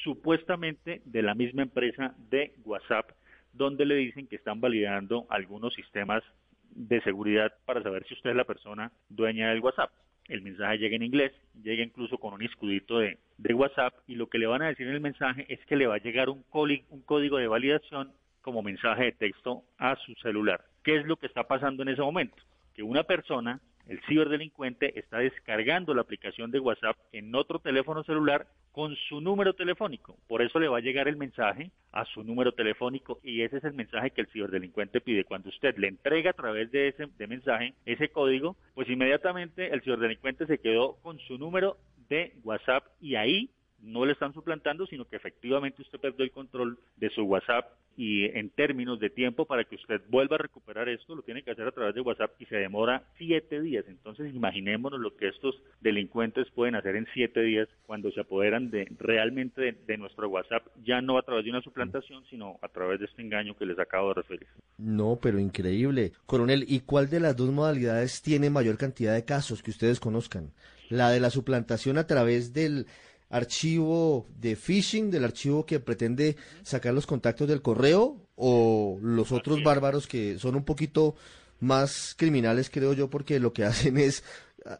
supuestamente 0.03 1.01
de 1.05 1.21
la 1.21 1.35
misma 1.35 1.63
empresa 1.63 2.15
de 2.29 2.53
WhatsApp 2.65 3.11
donde 3.53 3.85
le 3.85 3.95
dicen 3.95 4.27
que 4.27 4.35
están 4.35 4.59
validando 4.59 5.25
algunos 5.29 5.73
sistemas 5.73 6.23
de 6.71 7.01
seguridad 7.01 7.53
para 7.65 7.83
saber 7.83 8.05
si 8.07 8.15
usted 8.15 8.31
es 8.31 8.35
la 8.35 8.45
persona 8.45 8.91
dueña 9.09 9.49
del 9.49 9.61
WhatsApp. 9.61 9.91
El 10.27 10.41
mensaje 10.41 10.77
llega 10.77 10.95
en 10.95 11.03
inglés, 11.03 11.33
llega 11.61 11.83
incluso 11.83 12.17
con 12.17 12.33
un 12.33 12.41
escudito 12.41 12.99
de, 12.99 13.17
WhatsApp 13.53 13.93
y 14.07 14.15
lo 14.15 14.27
que 14.27 14.39
le 14.39 14.47
van 14.47 14.61
a 14.61 14.67
decir 14.67 14.87
en 14.87 14.93
el 14.93 15.01
mensaje 15.01 15.45
es 15.49 15.59
que 15.65 15.75
le 15.75 15.85
va 15.85 15.95
a 15.95 16.01
llegar 16.01 16.29
un, 16.29 16.43
un 16.53 17.01
código 17.01 17.37
de 17.37 17.47
validación 17.47 18.11
como 18.41 18.61
mensaje 18.61 19.05
de 19.05 19.11
texto 19.11 19.63
a 19.77 19.95
su 19.97 20.13
celular. 20.15 20.61
¿Qué 20.83 20.97
es 20.97 21.05
lo 21.05 21.17
que 21.17 21.27
está 21.27 21.43
pasando 21.43 21.83
en 21.83 21.89
ese 21.89 22.01
momento? 22.01 22.37
Que 22.73 22.83
una 22.83 23.03
persona 23.03 23.59
el 23.87 24.01
ciberdelincuente 24.07 24.97
está 24.97 25.19
descargando 25.19 25.93
la 25.93 26.01
aplicación 26.01 26.51
de 26.51 26.59
WhatsApp 26.59 26.97
en 27.11 27.33
otro 27.35 27.59
teléfono 27.59 28.03
celular 28.03 28.47
con 28.71 28.95
su 29.07 29.21
número 29.21 29.53
telefónico. 29.53 30.17
Por 30.27 30.41
eso 30.41 30.59
le 30.59 30.67
va 30.67 30.77
a 30.77 30.81
llegar 30.81 31.07
el 31.07 31.17
mensaje 31.17 31.71
a 31.91 32.05
su 32.05 32.23
número 32.23 32.53
telefónico 32.53 33.19
y 33.23 33.41
ese 33.41 33.57
es 33.57 33.63
el 33.63 33.73
mensaje 33.73 34.11
que 34.11 34.21
el 34.21 34.27
ciberdelincuente 34.27 35.01
pide. 35.01 35.25
Cuando 35.25 35.49
usted 35.49 35.77
le 35.77 35.87
entrega 35.87 36.31
a 36.31 36.33
través 36.33 36.71
de 36.71 36.87
ese 36.87 37.07
de 37.17 37.27
mensaje 37.27 37.73
ese 37.85 38.09
código, 38.09 38.55
pues 38.73 38.89
inmediatamente 38.89 39.73
el 39.73 39.81
ciberdelincuente 39.81 40.47
se 40.47 40.59
quedó 40.59 40.95
con 41.01 41.19
su 41.19 41.37
número 41.37 41.77
de 42.09 42.33
WhatsApp 42.43 42.85
y 43.01 43.15
ahí 43.15 43.49
no 43.83 44.05
le 44.05 44.13
están 44.13 44.33
suplantando, 44.33 44.87
sino 44.87 45.05
que 45.05 45.17
efectivamente 45.17 45.81
usted 45.81 45.99
perdió 45.99 46.23
el 46.23 46.31
control 46.31 46.79
de 46.95 47.09
su 47.09 47.23
WhatsApp 47.23 47.67
y 47.95 48.25
en 48.25 48.49
términos 48.49 48.99
de 48.99 49.09
tiempo 49.09 49.45
para 49.45 49.65
que 49.65 49.75
usted 49.75 50.01
vuelva 50.09 50.35
a 50.35 50.39
recuperar 50.39 50.89
esto, 50.89 51.15
lo 51.15 51.21
tiene 51.21 51.43
que 51.43 51.51
hacer 51.51 51.67
a 51.67 51.71
través 51.71 51.93
de 51.93 52.01
WhatsApp 52.01 52.31
y 52.39 52.45
se 52.45 52.55
demora 52.55 53.03
siete 53.17 53.61
días. 53.61 53.85
Entonces 53.87 54.33
imaginémonos 54.33 54.99
lo 54.99 55.15
que 55.15 55.27
estos 55.27 55.61
delincuentes 55.81 56.49
pueden 56.51 56.75
hacer 56.75 56.95
en 56.95 57.07
siete 57.13 57.41
días 57.41 57.67
cuando 57.85 58.09
se 58.11 58.21
apoderan 58.21 58.71
de 58.71 58.87
realmente 58.99 59.77
de, 59.85 59.97
nuestro 59.97 60.27
WhatsApp, 60.29 60.65
ya 60.83 61.01
no 61.01 61.17
a 61.17 61.21
través 61.21 61.45
de 61.45 61.51
una 61.51 61.61
suplantación, 61.61 62.23
sino 62.29 62.57
a 62.61 62.69
través 62.69 62.99
de 62.99 63.05
este 63.05 63.21
engaño 63.21 63.55
que 63.55 63.65
les 63.65 63.77
acabo 63.77 64.09
de 64.09 64.15
referir. 64.15 64.47
No, 64.77 65.19
pero 65.21 65.39
increíble. 65.39 66.13
Coronel, 66.25 66.65
¿y 66.67 66.79
cuál 66.79 67.09
de 67.09 67.19
las 67.19 67.35
dos 67.35 67.51
modalidades 67.51 68.21
tiene 68.21 68.49
mayor 68.49 68.77
cantidad 68.77 69.13
de 69.13 69.25
casos 69.25 69.61
que 69.61 69.71
ustedes 69.71 69.99
conozcan? 69.99 70.51
¿La 70.89 71.09
de 71.11 71.19
la 71.19 71.29
suplantación 71.29 71.97
a 71.97 72.07
través 72.07 72.53
del 72.53 72.87
archivo 73.33 74.27
de 74.39 74.55
phishing, 74.55 75.09
del 75.09 75.25
archivo 75.25 75.65
que 75.65 75.79
pretende 75.79 76.37
sacar 76.61 76.93
los 76.93 77.07
contactos 77.07 77.47
del 77.47 77.63
correo, 77.63 78.17
o 78.35 78.99
los 79.01 79.31
otros 79.31 79.63
bárbaros 79.63 80.07
que 80.07 80.37
son 80.37 80.55
un 80.55 80.63
poquito 80.63 81.15
más 81.59 82.15
criminales, 82.17 82.69
creo 82.69 82.93
yo, 82.93 83.09
porque 83.09 83.39
lo 83.39 83.51
que 83.51 83.63
hacen 83.69 83.97
es 83.97 84.23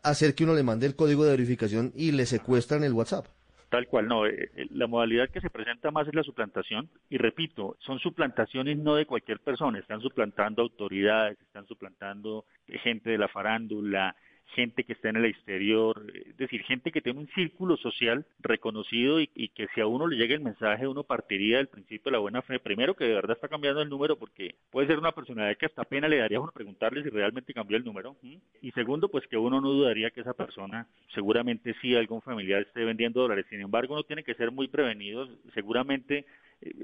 hacer 0.04 0.36
que 0.36 0.44
uno 0.44 0.54
le 0.54 0.64
mande 0.64 0.86
el 0.86 0.96
código 0.96 1.26
de 1.26 1.32
verificación 1.32 1.92
y 1.96 2.12
le 2.12 2.26
secuestran 2.26 2.84
el 2.84 2.94
WhatsApp. 2.94 3.26
Tal 3.70 3.88
cual, 3.88 4.08
no. 4.08 4.28
Eh, 4.28 4.52
eh, 4.56 4.68
la 4.70 4.86
modalidad 4.86 5.32
que 5.32 5.42
se 5.42 5.50
presenta 5.50 5.90
más 5.90 6.08
es 6.08 6.14
la 6.14 6.22
suplantación. 6.22 6.90
Y 7.10 7.18
repito, 7.18 7.76
son 7.80 7.98
suplantaciones 7.98 8.78
no 8.78 8.94
de 8.94 9.08
cualquier 9.08 9.40
persona. 9.40 9.80
Están 9.80 10.00
suplantando 10.00 10.62
autoridades, 10.62 11.42
están 11.42 11.66
suplantando 11.66 12.46
gente 12.68 13.10
de 13.10 13.18
la 13.18 13.28
farándula, 13.28 14.16
gente 14.54 14.84
que 14.84 14.94
está 14.94 15.10
en 15.10 15.18
el 15.18 15.26
exterior, 15.26 16.02
es 16.14 16.38
decir, 16.38 16.64
gente 16.64 16.92
que 16.92 17.02
tiene 17.02 17.20
un 17.20 17.28
círculo 17.30 17.78
social 17.78 18.26
reconocido 18.40 19.20
y, 19.20 19.28
que 19.28 19.68
si 19.76 19.82
a 19.82 19.88
uno 19.88 20.08
le 20.08 20.18
llega 20.18 20.36
el 20.36 20.42
mensaje, 20.42 20.88
uno 20.88 21.04
partiría 21.04 21.58
del 21.58 21.68
principio 21.68 22.10
de 22.10 22.12
la 22.12 22.20
buena 22.20 22.42
fe. 22.42 22.60
Primero, 22.60 22.96
que 22.96 23.06
de 23.06 23.14
verdad 23.14 23.36
está 23.36 23.48
cambiando 23.48 23.82
el 23.82 23.90
número 23.90 24.18
porque 24.18 24.56
puede 24.72 24.88
ser 24.88 25.00
una 25.00 25.12
personalidad 25.12 25.58
que 25.58 25.66
hasta 25.66 25.84
pena 25.84 26.08
le 26.08 26.18
daría 26.18 26.38
a 26.38 26.42
uno 26.42 26.52
preguntarle 26.52 27.04
si 27.04 27.10
realmente 27.10 27.54
cambió 27.54 27.78
el 27.78 27.84
número. 27.84 28.16
Y 28.62 28.72
segundo, 28.72 29.10
pues 29.10 29.28
que 29.28 29.38
uno 29.38 29.62
no 29.62 29.70
dudaría 29.70 30.12
que 30.12 30.22
esa 30.22 30.34
persona 30.34 30.88
seguramente 31.14 31.76
sí 31.82 31.96
algún 31.96 32.22
familiar 32.22 32.62
esté 32.62 32.84
vendiendo 32.84 33.22
dólares. 33.22 33.46
Sin 33.50 33.62
embargo, 33.62 33.94
uno 33.94 34.04
tiene 34.04 34.24
que 34.24 34.36
ser 34.36 34.52
muy 34.52 34.68
prevenido. 34.68 35.28
Seguramente 35.54 36.26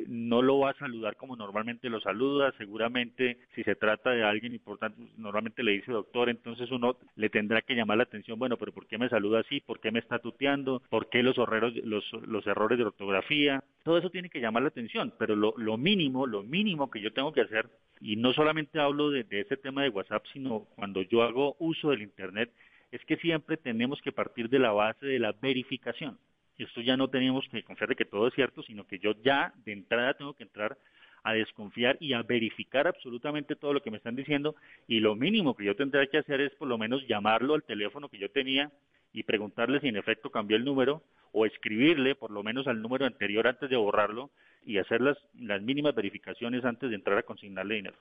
no 0.07 0.41
lo 0.41 0.59
va 0.59 0.71
a 0.71 0.77
saludar 0.77 1.15
como 1.15 1.35
normalmente 1.35 1.89
lo 1.89 1.99
saluda, 2.01 2.53
seguramente 2.57 3.37
si 3.55 3.63
se 3.63 3.75
trata 3.75 4.11
de 4.11 4.23
alguien 4.23 4.53
importante, 4.53 5.01
normalmente 5.17 5.63
le 5.63 5.73
dice 5.73 5.91
doctor, 5.91 6.29
entonces 6.29 6.69
uno 6.71 6.97
le 7.15 7.29
tendrá 7.29 7.61
que 7.61 7.75
llamar 7.75 7.97
la 7.97 8.03
atención, 8.03 8.39
bueno, 8.39 8.57
pero 8.57 8.71
¿por 8.71 8.87
qué 8.87 8.97
me 8.97 9.09
saluda 9.09 9.39
así? 9.39 9.61
¿Por 9.61 9.79
qué 9.79 9.91
me 9.91 9.99
está 9.99 10.19
tuteando? 10.19 10.81
¿Por 10.89 11.09
qué 11.09 11.23
los, 11.23 11.37
errores, 11.37 11.73
los, 11.83 12.47
errores 12.47 12.77
de 12.77 12.85
ortografía? 12.85 13.63
Todo 13.83 13.97
eso 13.97 14.09
tiene 14.09 14.29
que 14.29 14.41
llamar 14.41 14.63
la 14.63 14.69
atención, 14.69 15.13
pero 15.17 15.35
lo, 15.35 15.77
mínimo, 15.77 16.27
lo 16.27 16.43
mínimo 16.43 16.89
que 16.89 17.01
yo 17.01 17.13
tengo 17.13 17.31
que 17.31 17.41
hacer, 17.41 17.69
y 18.01 18.15
no 18.15 18.33
solamente 18.33 18.79
hablo 18.79 19.09
de, 19.11 19.23
de 19.23 19.41
ese 19.41 19.57
tema 19.57 19.83
de 19.83 19.89
WhatsApp, 19.89 20.25
sino 20.33 20.67
cuando 20.75 21.01
yo 21.01 21.23
hago 21.23 21.55
uso 21.59 21.91
del 21.91 22.01
Internet, 22.01 22.51
es 22.91 23.03
que 23.05 23.17
siempre 23.17 23.57
tenemos 23.57 24.01
que 24.01 24.11
partir 24.11 24.49
de 24.49 24.59
la 24.59 24.71
base 24.71 25.05
de 25.05 25.19
la 25.19 25.33
verificación 25.33 26.17
esto 26.63 26.81
ya 26.81 26.97
no 26.97 27.09
tenemos 27.09 27.47
que 27.49 27.63
confiar 27.63 27.89
de 27.89 27.95
que 27.95 28.05
todo 28.05 28.27
es 28.27 28.33
cierto, 28.33 28.63
sino 28.63 28.85
que 28.85 28.99
yo 28.99 29.13
ya 29.23 29.53
de 29.65 29.73
entrada 29.73 30.13
tengo 30.13 30.33
que 30.33 30.43
entrar 30.43 30.77
a 31.23 31.33
desconfiar 31.33 31.97
y 31.99 32.13
a 32.13 32.23
verificar 32.23 32.87
absolutamente 32.87 33.55
todo 33.55 33.73
lo 33.73 33.81
que 33.81 33.91
me 33.91 33.97
están 33.97 34.15
diciendo 34.15 34.55
y 34.87 34.99
lo 34.99 35.15
mínimo 35.15 35.55
que 35.55 35.65
yo 35.65 35.75
tendré 35.75 36.07
que 36.09 36.17
hacer 36.17 36.41
es 36.41 36.53
por 36.55 36.67
lo 36.67 36.77
menos 36.77 37.05
llamarlo 37.07 37.55
al 37.55 37.63
teléfono 37.63 38.09
que 38.09 38.19
yo 38.19 38.29
tenía 38.31 38.71
y 39.11 39.23
preguntarle 39.23 39.79
si 39.79 39.87
en 39.87 39.97
efecto 39.97 40.29
cambió 40.29 40.55
el 40.55 40.65
número 40.65 41.01
o 41.31 41.45
escribirle 41.45 42.15
por 42.15 42.31
lo 42.31 42.43
menos 42.43 42.67
al 42.67 42.81
número 42.81 43.05
anterior 43.05 43.47
antes 43.47 43.69
de 43.69 43.75
borrarlo 43.75 44.29
y 44.65 44.77
hacer 44.77 45.01
las, 45.01 45.17
las 45.37 45.61
mínimas 45.61 45.95
verificaciones 45.95 46.63
antes 46.63 46.89
de 46.89 46.95
entrar 46.95 47.17
a 47.17 47.23
consignarle 47.23 47.75
dinero. 47.75 47.97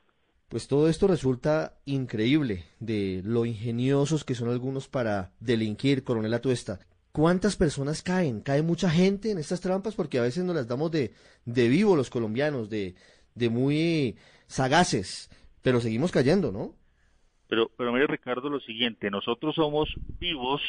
Pues 0.48 0.66
todo 0.66 0.88
esto 0.88 1.06
resulta 1.06 1.74
increíble 1.84 2.64
de 2.80 3.20
lo 3.24 3.44
ingeniosos 3.44 4.24
que 4.24 4.34
son 4.34 4.48
algunos 4.48 4.88
para 4.88 5.32
delinquir, 5.40 6.04
coronel 6.04 6.32
Atuesta. 6.32 6.78
¿Cuántas 7.18 7.56
personas 7.56 8.04
caen? 8.04 8.42
¿Cae 8.42 8.62
mucha 8.62 8.88
gente 8.88 9.32
en 9.32 9.38
estas 9.38 9.60
trampas? 9.60 9.96
Porque 9.96 10.20
a 10.20 10.22
veces 10.22 10.44
nos 10.44 10.54
las 10.54 10.68
damos 10.68 10.92
de, 10.92 11.10
de 11.44 11.68
vivo 11.68 11.96
los 11.96 12.10
colombianos, 12.10 12.70
de, 12.70 12.94
de 13.34 13.48
muy 13.50 14.16
sagaces, 14.46 15.28
pero 15.60 15.80
seguimos 15.80 16.12
cayendo, 16.12 16.52
¿no? 16.52 16.76
Pero, 17.49 17.73
pero 17.76 17.93
mire 17.93 18.06
Ricardo, 18.06 18.49
lo 18.49 18.60
siguiente, 18.60 19.10
nosotros 19.10 19.56
somos 19.56 19.93
vivos, 20.21 20.62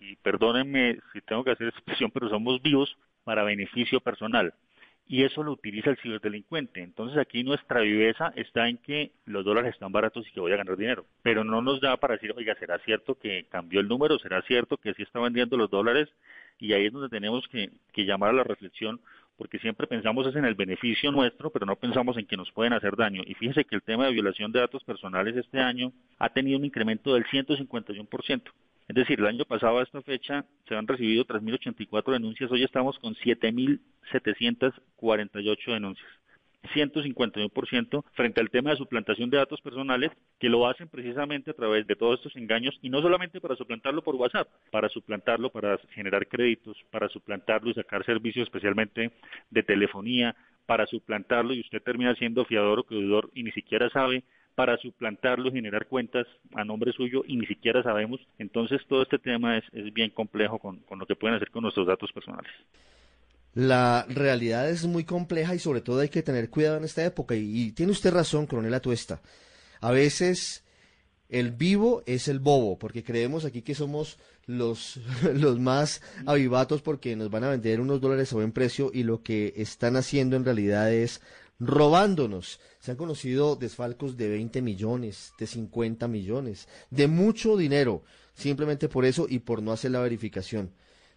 y 0.00 0.16
perdónenme 0.16 0.98
si 1.12 1.20
tengo 1.20 1.44
que 1.44 1.50
hacer 1.50 1.68
expresión, 1.76 2.10
pero 2.10 2.30
somos 2.30 2.62
vivos 2.62 2.96
para 3.24 3.44
beneficio 3.44 4.00
personal 4.00 4.54
y 5.12 5.24
eso 5.24 5.42
lo 5.42 5.52
utiliza 5.52 5.90
el 5.90 5.98
ciberdelincuente. 5.98 6.82
Entonces 6.82 7.18
aquí 7.18 7.44
nuestra 7.44 7.80
viveza 7.80 8.32
está 8.34 8.66
en 8.66 8.78
que 8.78 9.12
los 9.26 9.44
dólares 9.44 9.74
están 9.74 9.92
baratos 9.92 10.26
y 10.26 10.32
que 10.32 10.40
voy 10.40 10.52
a 10.52 10.56
ganar 10.56 10.74
dinero, 10.74 11.04
pero 11.22 11.44
no 11.44 11.60
nos 11.60 11.82
da 11.82 11.98
para 11.98 12.14
decir, 12.14 12.32
oiga, 12.34 12.54
¿será 12.58 12.78
cierto 12.78 13.18
que 13.18 13.44
cambió 13.50 13.80
el 13.80 13.88
número? 13.88 14.18
¿Será 14.20 14.40
cierto 14.40 14.78
que 14.78 14.94
sí 14.94 15.02
está 15.02 15.20
vendiendo 15.20 15.58
los 15.58 15.68
dólares? 15.68 16.08
Y 16.58 16.72
ahí 16.72 16.86
es 16.86 16.94
donde 16.94 17.10
tenemos 17.10 17.46
que, 17.48 17.68
que 17.92 18.06
llamar 18.06 18.30
a 18.30 18.32
la 18.32 18.42
reflexión 18.42 19.02
porque 19.36 19.58
siempre 19.58 19.86
pensamos 19.86 20.26
es 20.26 20.34
en 20.34 20.46
el 20.46 20.54
beneficio 20.54 21.12
nuestro, 21.12 21.50
pero 21.50 21.66
no 21.66 21.76
pensamos 21.76 22.16
en 22.16 22.24
que 22.24 22.38
nos 22.38 22.50
pueden 22.50 22.72
hacer 22.72 22.96
daño. 22.96 23.22
Y 23.26 23.34
fíjese 23.34 23.66
que 23.66 23.74
el 23.74 23.82
tema 23.82 24.06
de 24.06 24.12
violación 24.12 24.50
de 24.50 24.60
datos 24.60 24.82
personales 24.82 25.36
este 25.36 25.60
año 25.60 25.92
ha 26.20 26.30
tenido 26.30 26.58
un 26.58 26.64
incremento 26.64 27.12
del 27.12 27.26
151%. 27.26 28.50
Es 28.92 28.96
decir, 28.96 29.20
el 29.20 29.26
año 29.26 29.46
pasado 29.46 29.78
a 29.78 29.84
esta 29.84 30.02
fecha 30.02 30.44
se 30.68 30.76
han 30.76 30.86
recibido 30.86 31.24
3.084 31.24 32.12
denuncias, 32.12 32.52
hoy 32.52 32.62
estamos 32.62 32.98
con 32.98 33.14
7.748 33.14 35.72
denuncias. 35.72 36.06
151% 36.74 38.04
frente 38.12 38.40
al 38.42 38.50
tema 38.50 38.68
de 38.68 38.76
suplantación 38.76 39.30
de 39.30 39.38
datos 39.38 39.62
personales 39.62 40.10
que 40.38 40.50
lo 40.50 40.68
hacen 40.68 40.88
precisamente 40.88 41.52
a 41.52 41.54
través 41.54 41.86
de 41.86 41.96
todos 41.96 42.18
estos 42.18 42.36
engaños 42.36 42.78
y 42.82 42.90
no 42.90 43.00
solamente 43.00 43.40
para 43.40 43.56
suplantarlo 43.56 44.02
por 44.02 44.16
WhatsApp, 44.16 44.48
para 44.70 44.90
suplantarlo 44.90 45.48
para 45.48 45.78
generar 45.94 46.26
créditos, 46.26 46.76
para 46.90 47.08
suplantarlo 47.08 47.70
y 47.70 47.74
sacar 47.74 48.04
servicios 48.04 48.46
especialmente 48.46 49.10
de 49.48 49.62
telefonía, 49.62 50.36
para 50.66 50.84
suplantarlo 50.84 51.54
y 51.54 51.60
usted 51.60 51.82
termina 51.82 52.14
siendo 52.16 52.44
fiador 52.44 52.80
o 52.80 52.86
deudor 52.90 53.30
y 53.32 53.42
ni 53.42 53.52
siquiera 53.52 53.88
sabe 53.88 54.22
para 54.54 54.76
suplantarlo 54.78 55.48
y 55.48 55.52
generar 55.52 55.86
cuentas 55.86 56.26
a 56.54 56.64
nombre 56.64 56.92
suyo 56.92 57.22
y 57.26 57.36
ni 57.36 57.46
siquiera 57.46 57.82
sabemos. 57.82 58.20
Entonces 58.38 58.80
todo 58.88 59.02
este 59.02 59.18
tema 59.18 59.58
es, 59.58 59.64
bien 59.92 60.10
complejo 60.10 60.58
con, 60.58 60.78
con 60.80 60.98
lo 60.98 61.06
que 61.06 61.16
pueden 61.16 61.36
hacer 61.36 61.50
con 61.50 61.62
nuestros 61.62 61.86
datos 61.86 62.12
personales. 62.12 62.52
La 63.54 64.06
realidad 64.08 64.70
es 64.70 64.86
muy 64.86 65.04
compleja 65.04 65.54
y 65.54 65.58
sobre 65.58 65.82
todo 65.82 66.00
hay 66.00 66.08
que 66.08 66.22
tener 66.22 66.48
cuidado 66.48 66.78
en 66.78 66.84
esta 66.84 67.04
época. 67.04 67.34
Y, 67.34 67.72
tiene 67.72 67.92
usted 67.92 68.12
razón, 68.12 68.46
coronel 68.46 68.72
Atuesta. 68.72 69.20
A 69.80 69.90
veces 69.90 70.64
el 71.28 71.50
vivo 71.50 72.02
es 72.06 72.28
el 72.28 72.38
bobo, 72.38 72.78
porque 72.78 73.04
creemos 73.04 73.44
aquí 73.44 73.60
que 73.60 73.74
somos 73.74 74.18
los, 74.46 75.00
los 75.34 75.58
más 75.58 76.00
avivatos 76.24 76.80
porque 76.80 77.14
nos 77.14 77.30
van 77.30 77.44
a 77.44 77.50
vender 77.50 77.80
unos 77.80 78.00
dólares 78.00 78.32
a 78.32 78.36
buen 78.36 78.52
precio 78.52 78.90
y 78.92 79.02
lo 79.02 79.22
que 79.22 79.52
están 79.56 79.96
haciendo 79.96 80.36
en 80.36 80.44
realidad 80.44 80.90
es 80.90 81.20
robándonos. 81.62 82.60
Se 82.80 82.90
han 82.90 82.96
conocido 82.96 83.56
desfalcos 83.56 84.16
de 84.16 84.28
20 84.28 84.60
millones, 84.62 85.32
de 85.38 85.46
50 85.46 86.08
millones, 86.08 86.68
de 86.90 87.06
mucho 87.06 87.56
dinero, 87.56 88.02
simplemente 88.34 88.88
por 88.88 89.04
eso 89.04 89.26
y 89.28 89.38
por 89.38 89.62
no 89.62 89.72
hacer 89.72 89.92
la 89.92 90.00
verificación. 90.00 90.72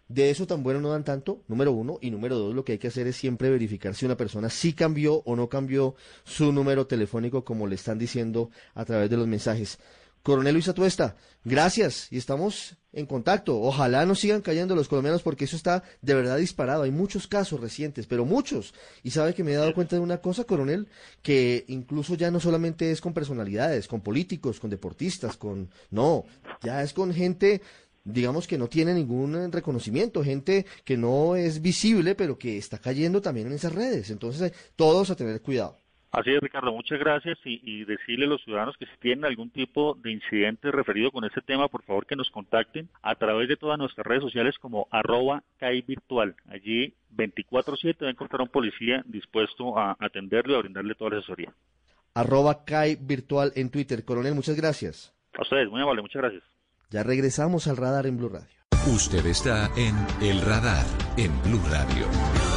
De 0.08 0.30
eso 0.30 0.46
tan 0.46 0.62
bueno 0.62 0.80
no 0.80 0.90
dan 0.90 1.02
tanto, 1.02 1.42
número 1.48 1.72
uno, 1.72 1.98
y 2.00 2.12
número 2.12 2.38
dos, 2.38 2.54
lo 2.54 2.64
que 2.64 2.72
hay 2.72 2.78
que 2.78 2.86
hacer 2.86 3.08
es 3.08 3.16
siempre 3.16 3.50
verificar 3.50 3.92
si 3.96 4.06
una 4.06 4.16
persona 4.16 4.48
sí 4.48 4.72
cambió 4.72 5.22
o 5.24 5.34
no 5.34 5.48
cambió 5.48 5.96
su 6.22 6.52
número 6.52 6.86
telefónico 6.86 7.44
como 7.44 7.66
le 7.66 7.74
están 7.74 7.98
diciendo 7.98 8.50
a 8.74 8.84
través 8.84 9.10
de 9.10 9.16
los 9.16 9.26
mensajes. 9.26 9.80
Coronel 10.26 10.54
Luis 10.54 10.66
Atuesta, 10.66 11.14
gracias 11.44 12.08
y 12.10 12.18
estamos 12.18 12.76
en 12.92 13.06
contacto. 13.06 13.60
Ojalá 13.60 14.04
no 14.06 14.16
sigan 14.16 14.40
cayendo 14.40 14.74
los 14.74 14.88
colombianos 14.88 15.22
porque 15.22 15.44
eso 15.44 15.54
está 15.54 15.84
de 16.02 16.14
verdad 16.14 16.36
disparado. 16.38 16.82
Hay 16.82 16.90
muchos 16.90 17.28
casos 17.28 17.60
recientes, 17.60 18.08
pero 18.08 18.24
muchos. 18.24 18.74
Y 19.04 19.12
sabe 19.12 19.34
que 19.34 19.44
me 19.44 19.52
he 19.52 19.54
dado 19.54 19.72
cuenta 19.72 19.94
de 19.94 20.02
una 20.02 20.20
cosa, 20.20 20.42
coronel, 20.42 20.88
que 21.22 21.64
incluso 21.68 22.16
ya 22.16 22.32
no 22.32 22.40
solamente 22.40 22.90
es 22.90 23.00
con 23.00 23.14
personalidades, 23.14 23.86
con 23.86 24.00
políticos, 24.00 24.58
con 24.58 24.68
deportistas, 24.68 25.36
con... 25.36 25.70
No, 25.92 26.24
ya 26.60 26.82
es 26.82 26.92
con 26.92 27.14
gente 27.14 27.62
digamos 28.02 28.48
que 28.48 28.58
no 28.58 28.68
tiene 28.68 28.94
ningún 28.94 29.52
reconocimiento, 29.52 30.24
gente 30.24 30.66
que 30.84 30.96
no 30.96 31.36
es 31.36 31.62
visible, 31.62 32.16
pero 32.16 32.36
que 32.36 32.58
está 32.58 32.78
cayendo 32.78 33.20
también 33.20 33.46
en 33.46 33.52
esas 33.52 33.72
redes. 33.72 34.10
Entonces, 34.10 34.52
todos 34.74 35.08
a 35.10 35.14
tener 35.14 35.40
cuidado. 35.40 35.78
Así 36.16 36.30
es, 36.30 36.40
Ricardo, 36.40 36.72
muchas 36.72 36.98
gracias 36.98 37.38
y, 37.44 37.84
decirle 37.84 38.24
a 38.24 38.28
los 38.28 38.42
ciudadanos 38.42 38.74
que 38.78 38.86
si 38.86 38.96
tienen 39.00 39.26
algún 39.26 39.50
tipo 39.50 39.98
de 40.02 40.12
incidente 40.12 40.70
referido 40.70 41.10
con 41.10 41.24
este 41.24 41.42
tema, 41.42 41.68
por 41.68 41.82
favor 41.82 42.06
que 42.06 42.16
nos 42.16 42.30
contacten 42.30 42.88
a 43.02 43.16
través 43.16 43.50
de 43.50 43.58
todas 43.58 43.78
nuestras 43.78 44.06
redes 44.06 44.22
sociales 44.22 44.54
como 44.58 44.88
arroba 44.90 45.42
CAI 45.58 45.82
Virtual. 45.82 46.34
Allí 46.48 46.94
24-7 47.14 48.02
va 48.02 48.08
a 48.08 48.10
encontrar 48.12 48.40
un 48.40 48.48
policía 48.48 49.04
dispuesto 49.06 49.78
a 49.78 49.94
atenderlo 50.00 50.54
y 50.54 50.56
a 50.56 50.60
brindarle 50.60 50.94
toda 50.94 51.10
la 51.10 51.18
asesoría. 51.18 51.52
Arroba 52.14 52.64
CAI 52.64 52.96
Virtual 52.98 53.52
en 53.54 53.70
Twitter. 53.70 54.02
Coronel, 54.02 54.34
muchas 54.34 54.56
gracias. 54.56 55.14
A 55.34 55.42
ustedes, 55.42 55.68
muy 55.68 55.82
amable, 55.82 56.00
muchas 56.00 56.22
gracias. 56.22 56.44
Ya 56.88 57.02
regresamos 57.02 57.66
al 57.66 57.76
radar 57.76 58.06
en 58.06 58.16
Blue 58.16 58.30
Radio. 58.30 58.56
Usted 58.86 59.26
está 59.26 59.68
en 59.76 59.94
El 60.22 60.40
Radar, 60.40 60.86
en 61.18 61.30
Blue 61.42 61.60
Radio. 61.68 62.55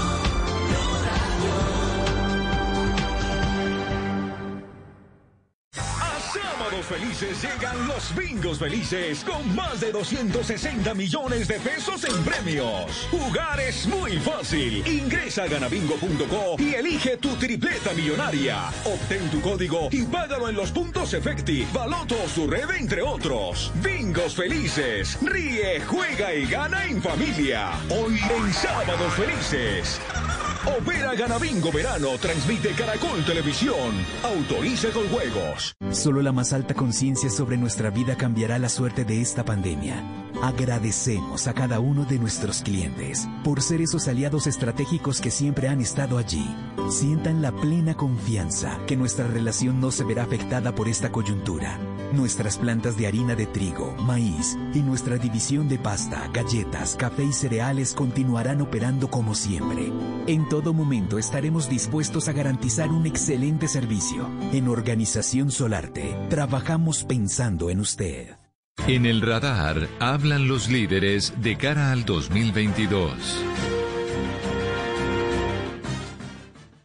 Felices 6.90 7.44
llegan 7.44 7.88
los 7.88 8.16
bingos 8.16 8.58
felices 8.58 9.24
con 9.24 9.56
más 9.56 9.80
de 9.80 9.92
260 9.92 10.96
millones 10.96 11.48
de 11.48 11.60
pesos 11.60 12.04
en 12.04 12.24
premios. 12.24 13.08
Jugar 13.12 13.60
es 13.60 13.86
muy 13.86 14.18
fácil. 14.18 14.86
Ingresa 14.88 15.44
a 15.44 15.48
ganabingo.co 15.48 16.56
y 16.58 16.74
elige 16.74 17.18
tu 17.18 17.36
tripleta 17.36 17.94
millonaria. 17.94 18.70
Obtén 18.86 19.30
tu 19.30 19.40
código 19.40 19.90
y 19.92 20.04
págalo 20.04 20.50
en 20.50 20.56
los 20.56 20.72
puntos 20.72 21.14
Efecti, 21.14 21.68
Baloto 21.72 22.16
o 22.26 22.28
su 22.28 22.48
red, 22.48 22.70
entre 22.72 23.04
otros. 23.04 23.72
Bingos 23.84 24.36
felices. 24.36 25.18
Ríe, 25.22 25.82
juega 25.82 26.34
y 26.34 26.48
gana 26.48 26.86
en 26.86 27.02
familia. 27.02 27.72
Hoy 27.90 28.18
en 28.18 28.54
Sábados 28.54 29.14
Felices. 29.14 30.00
Opera 30.66 31.16
Ganabingo 31.16 31.72
Verano, 31.72 32.18
transmite 32.20 32.72
Caracol 32.74 33.24
Televisión. 33.26 33.96
Autoriza 34.24 34.90
con 34.90 35.08
juegos. 35.08 35.74
Solo 35.92 36.22
la 36.22 36.34
más 36.34 36.52
alta 36.52 36.74
conciencia 36.74 37.30
sobre 37.30 37.58
nuestra 37.58 37.90
vida 37.90 38.18
cambiará 38.18 38.60
la 38.60 38.68
suerte 38.68 39.06
de 39.06 39.22
esta 39.22 39.46
pandemia. 39.46 40.04
Agradecemos 40.42 41.48
a 41.48 41.54
cada 41.54 41.80
uno 41.80 42.06
de 42.06 42.20
nuestros 42.20 42.62
clientes 42.62 43.28
por 43.44 43.62
ser 43.62 43.82
esos 43.82 44.08
aliados 44.08 44.48
estratégicos 44.48 45.20
que 45.20 45.32
siempre 45.32 45.68
han 45.68 45.82
estado 45.82 46.18
allí. 46.18 46.46
Sientan 46.90 47.42
la 47.42 47.52
plena 47.52 47.96
confianza 47.96 48.80
que 48.88 48.96
nuestra 48.96 49.28
relación 49.28 49.82
no 49.82 49.92
se 49.92 50.04
verá 50.04 50.24
afectada 50.24 50.74
por 50.74 50.88
esta 50.88 51.12
coyuntura. 51.12 51.78
Nuestras 52.14 52.58
plantas 52.58 52.98
de 52.98 53.06
harina 53.06 53.36
de 53.36 53.46
trigo, 53.46 53.96
maíz 54.02 54.58
y 54.74 54.80
nuestra 54.80 55.18
división 55.18 55.68
de 55.68 55.78
pasta, 55.78 56.30
galletas, 56.34 56.96
café 56.96 57.24
y 57.24 57.34
cereales 57.34 57.94
continuarán 57.94 58.62
operando 58.62 59.10
como 59.10 59.36
siempre. 59.36 59.92
En 60.26 60.48
todo 60.60 60.74
momento 60.74 61.18
estaremos 61.18 61.70
dispuestos 61.70 62.28
a 62.28 62.34
garantizar 62.34 62.90
un 62.90 63.06
excelente 63.06 63.70
servicio. 63.70 64.30
En 64.52 64.68
Organización 64.68 65.52
Solarte, 65.52 66.14
trabajamos 66.30 67.06
pensando 67.06 67.70
en 67.70 67.80
usted. 67.80 68.36
En 68.86 69.06
el 69.06 69.22
radar 69.22 69.88
hablan 70.02 70.50
los 70.50 70.68
líderes 70.68 71.34
de 71.42 71.58
cara 71.58 71.94
al 71.94 72.04
2022. 72.04 73.14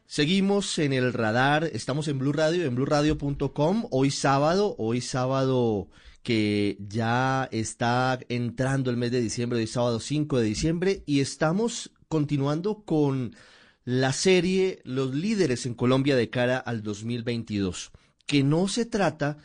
Seguimos 0.06 0.78
en 0.78 0.92
el 0.92 1.12
radar, 1.12 1.64
estamos 1.64 2.06
en 2.06 2.20
Blue 2.20 2.32
Radio, 2.32 2.66
en 2.66 2.76
blueradio.com, 2.76 3.88
hoy 3.90 4.12
sábado, 4.12 4.76
hoy 4.78 5.00
sábado 5.00 5.88
que 6.22 6.78
ya 6.78 7.48
está 7.50 8.20
entrando 8.28 8.92
el 8.92 8.98
mes 8.98 9.10
de 9.10 9.20
diciembre, 9.20 9.58
hoy 9.58 9.66
sábado 9.66 9.98
5 9.98 10.38
de 10.38 10.44
diciembre, 10.44 11.02
y 11.06 11.18
estamos 11.18 11.90
continuando 12.06 12.84
con 12.84 13.34
la 13.84 14.12
serie 14.12 14.80
Los 14.84 15.14
líderes 15.14 15.66
en 15.66 15.74
Colombia 15.74 16.16
de 16.16 16.30
cara 16.30 16.58
al 16.58 16.82
2022, 16.82 17.92
que 18.26 18.42
no 18.42 18.68
se 18.68 18.86
trata 18.86 19.38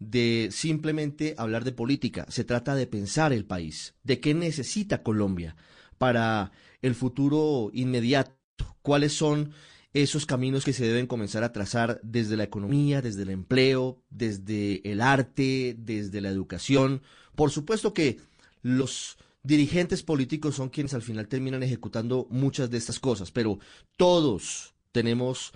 de 0.00 0.48
simplemente 0.50 1.34
hablar 1.38 1.64
de 1.64 1.72
política, 1.72 2.26
se 2.28 2.44
trata 2.44 2.74
de 2.74 2.86
pensar 2.86 3.32
el 3.32 3.44
país, 3.44 3.94
de 4.02 4.20
qué 4.20 4.34
necesita 4.34 5.02
Colombia 5.02 5.56
para 5.98 6.50
el 6.82 6.94
futuro 6.94 7.70
inmediato, 7.72 8.34
cuáles 8.82 9.12
son 9.12 9.52
esos 9.92 10.26
caminos 10.26 10.64
que 10.64 10.72
se 10.72 10.84
deben 10.84 11.06
comenzar 11.06 11.44
a 11.44 11.52
trazar 11.52 12.00
desde 12.02 12.36
la 12.36 12.42
economía, 12.42 13.00
desde 13.00 13.22
el 13.22 13.30
empleo, 13.30 14.02
desde 14.10 14.82
el 14.90 15.00
arte, 15.00 15.76
desde 15.78 16.20
la 16.20 16.30
educación. 16.30 17.00
Por 17.36 17.52
supuesto 17.52 17.94
que 17.94 18.18
los 18.60 19.16
dirigentes 19.44 20.02
políticos 20.02 20.56
son 20.56 20.70
quienes 20.70 20.94
al 20.94 21.02
final 21.02 21.28
terminan 21.28 21.62
ejecutando 21.62 22.26
muchas 22.30 22.70
de 22.70 22.78
estas 22.78 22.98
cosas, 22.98 23.30
pero 23.30 23.58
todos 23.96 24.74
tenemos 24.90 25.52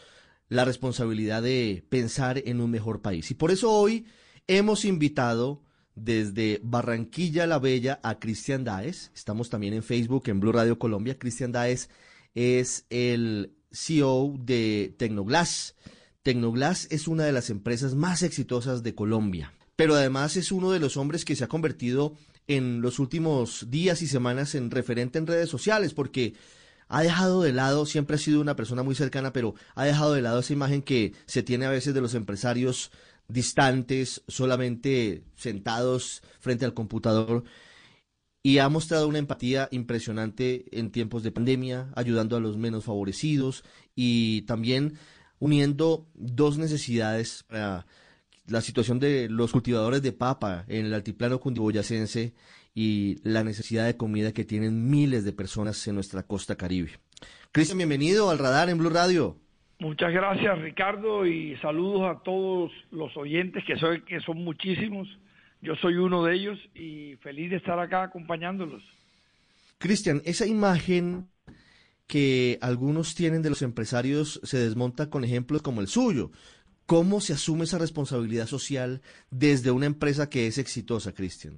la 0.48 0.64
responsabilidad 0.64 1.42
de 1.42 1.84
pensar 1.88 2.40
en 2.44 2.60
un 2.60 2.70
mejor 2.70 3.02
país. 3.02 3.30
Y 3.30 3.34
por 3.34 3.50
eso 3.50 3.72
hoy 3.72 4.06
hemos 4.46 4.84
invitado 4.84 5.62
desde 5.94 6.60
Barranquilla 6.62 7.46
la 7.46 7.58
Bella 7.58 7.98
a 8.02 8.18
Cristian 8.18 8.62
Daes. 8.62 9.10
Estamos 9.14 9.50
también 9.50 9.74
en 9.74 9.82
Facebook, 9.82 10.28
en 10.28 10.40
Blue 10.40 10.52
Radio 10.52 10.78
Colombia. 10.78 11.18
Cristian 11.18 11.52
Daes 11.52 11.88
es 12.34 12.86
el 12.90 13.54
CEO 13.72 14.34
de 14.38 14.94
Tecnoglass. 14.96 15.74
Tecnoglass 16.22 16.88
es 16.90 17.08
una 17.08 17.24
de 17.24 17.32
las 17.32 17.50
empresas 17.50 17.94
más 17.94 18.22
exitosas 18.22 18.82
de 18.82 18.94
Colombia, 18.94 19.54
pero 19.76 19.94
además 19.94 20.36
es 20.36 20.52
uno 20.52 20.70
de 20.70 20.78
los 20.78 20.96
hombres 20.96 21.24
que 21.24 21.36
se 21.36 21.44
ha 21.44 21.48
convertido 21.48 22.14
en 22.48 22.80
los 22.80 22.98
últimos 22.98 23.70
días 23.70 24.02
y 24.02 24.08
semanas 24.08 24.54
en 24.54 24.70
referente 24.70 25.18
en 25.18 25.26
redes 25.26 25.48
sociales, 25.48 25.94
porque 25.94 26.34
ha 26.88 27.02
dejado 27.02 27.42
de 27.42 27.52
lado, 27.52 27.86
siempre 27.86 28.16
ha 28.16 28.18
sido 28.18 28.40
una 28.40 28.56
persona 28.56 28.82
muy 28.82 28.94
cercana, 28.94 29.32
pero 29.32 29.54
ha 29.74 29.84
dejado 29.84 30.14
de 30.14 30.22
lado 30.22 30.40
esa 30.40 30.54
imagen 30.54 30.82
que 30.82 31.12
se 31.26 31.42
tiene 31.42 31.66
a 31.66 31.70
veces 31.70 31.94
de 31.94 32.00
los 32.00 32.14
empresarios 32.14 32.90
distantes, 33.28 34.22
solamente 34.26 35.22
sentados 35.36 36.22
frente 36.40 36.64
al 36.64 36.74
computador 36.74 37.44
y 38.42 38.58
ha 38.58 38.68
mostrado 38.70 39.08
una 39.08 39.18
empatía 39.18 39.68
impresionante 39.70 40.64
en 40.72 40.90
tiempos 40.90 41.22
de 41.22 41.32
pandemia, 41.32 41.90
ayudando 41.94 42.36
a 42.36 42.40
los 42.40 42.56
menos 42.56 42.84
favorecidos 42.84 43.64
y 43.94 44.42
también 44.42 44.94
uniendo 45.38 46.06
dos 46.14 46.56
necesidades 46.56 47.44
para 47.48 47.86
la 48.48 48.60
situación 48.60 48.98
de 48.98 49.28
los 49.28 49.52
cultivadores 49.52 50.02
de 50.02 50.12
papa 50.12 50.64
en 50.68 50.86
el 50.86 50.94
altiplano 50.94 51.40
cundiboyacense 51.40 52.34
y 52.74 53.16
la 53.22 53.44
necesidad 53.44 53.86
de 53.86 53.96
comida 53.96 54.32
que 54.32 54.44
tienen 54.44 54.90
miles 54.90 55.24
de 55.24 55.32
personas 55.32 55.86
en 55.86 55.94
nuestra 55.94 56.22
costa 56.22 56.56
caribe. 56.56 56.92
Cristian, 57.52 57.78
bienvenido 57.78 58.30
al 58.30 58.38
radar 58.38 58.68
en 58.68 58.78
Blue 58.78 58.90
Radio. 58.90 59.36
Muchas 59.80 60.12
gracias 60.12 60.58
Ricardo 60.60 61.24
y 61.24 61.56
saludos 61.58 62.02
a 62.16 62.22
todos 62.22 62.72
los 62.90 63.16
oyentes 63.16 63.62
que, 63.66 63.76
soy, 63.76 64.02
que 64.02 64.20
son 64.20 64.38
muchísimos 64.38 65.08
yo 65.60 65.74
soy 65.76 65.96
uno 65.96 66.24
de 66.24 66.34
ellos 66.34 66.58
y 66.74 67.16
feliz 67.16 67.50
de 67.50 67.56
estar 67.56 67.78
acá 67.78 68.04
acompañándolos. 68.04 68.82
Cristian, 69.78 70.22
esa 70.24 70.46
imagen 70.46 71.28
que 72.06 72.58
algunos 72.62 73.14
tienen 73.14 73.42
de 73.42 73.50
los 73.50 73.62
empresarios 73.62 74.40
se 74.44 74.58
desmonta 74.58 75.10
con 75.10 75.24
ejemplos 75.24 75.62
como 75.62 75.80
el 75.80 75.88
suyo. 75.88 76.30
¿Cómo 76.88 77.20
se 77.20 77.34
asume 77.34 77.64
esa 77.64 77.78
responsabilidad 77.78 78.46
social 78.46 79.02
desde 79.30 79.70
una 79.70 79.86
empresa 79.86 80.28
que 80.28 80.48
es 80.48 80.58
exitosa, 80.58 81.14
Cristian? 81.14 81.54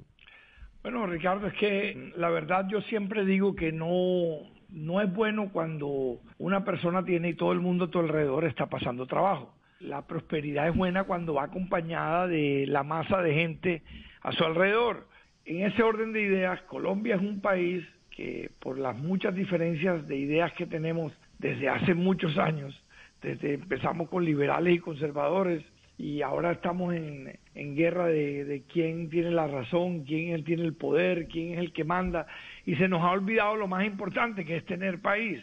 Bueno, 0.82 1.06
Ricardo, 1.06 1.46
es 1.46 1.54
que 1.54 2.12
la 2.16 2.28
verdad 2.28 2.66
yo 2.68 2.82
siempre 2.82 3.24
digo 3.24 3.54
que 3.54 3.72
no, 3.72 4.40
no 4.68 5.00
es 5.00 5.10
bueno 5.14 5.50
cuando 5.52 6.20
una 6.38 6.64
persona 6.64 7.04
tiene 7.04 7.30
y 7.30 7.34
todo 7.34 7.52
el 7.52 7.60
mundo 7.60 7.86
a 7.86 7.90
tu 7.90 8.00
alrededor 8.00 8.44
está 8.44 8.66
pasando 8.66 9.06
trabajo 9.06 9.54
la 9.80 10.06
prosperidad 10.06 10.68
es 10.68 10.76
buena 10.76 11.04
cuando 11.04 11.34
va 11.34 11.44
acompañada 11.44 12.28
de 12.28 12.66
la 12.68 12.82
masa 12.82 13.22
de 13.22 13.34
gente 13.34 13.82
a 14.20 14.32
su 14.32 14.44
alrededor. 14.44 15.08
En 15.46 15.62
ese 15.62 15.82
orden 15.82 16.12
de 16.12 16.22
ideas, 16.22 16.60
Colombia 16.62 17.16
es 17.16 17.22
un 17.22 17.40
país 17.40 17.84
que 18.10 18.50
por 18.60 18.78
las 18.78 18.96
muchas 18.98 19.34
diferencias 19.34 20.06
de 20.06 20.16
ideas 20.16 20.52
que 20.52 20.66
tenemos 20.66 21.12
desde 21.38 21.68
hace 21.70 21.94
muchos 21.94 22.36
años, 22.36 22.79
desde 23.22 23.54
empezamos 23.54 24.08
con 24.08 24.24
liberales 24.24 24.74
y 24.74 24.78
conservadores 24.78 25.64
y 25.98 26.22
ahora 26.22 26.52
estamos 26.52 26.94
en, 26.94 27.38
guerra 27.76 28.06
de, 28.06 28.44
de, 28.44 28.62
quién 28.62 29.10
tiene 29.10 29.30
la 29.30 29.46
razón, 29.46 30.04
quién 30.04 30.42
tiene 30.44 30.62
el 30.62 30.74
poder, 30.74 31.28
quién 31.28 31.52
es 31.52 31.58
el 31.58 31.72
que 31.72 31.84
manda 31.84 32.26
y 32.64 32.76
se 32.76 32.88
nos 32.88 33.02
ha 33.02 33.10
olvidado 33.10 33.56
lo 33.56 33.68
más 33.68 33.84
importante 33.84 34.44
que 34.44 34.56
es 34.56 34.64
tener 34.64 35.00
país. 35.00 35.42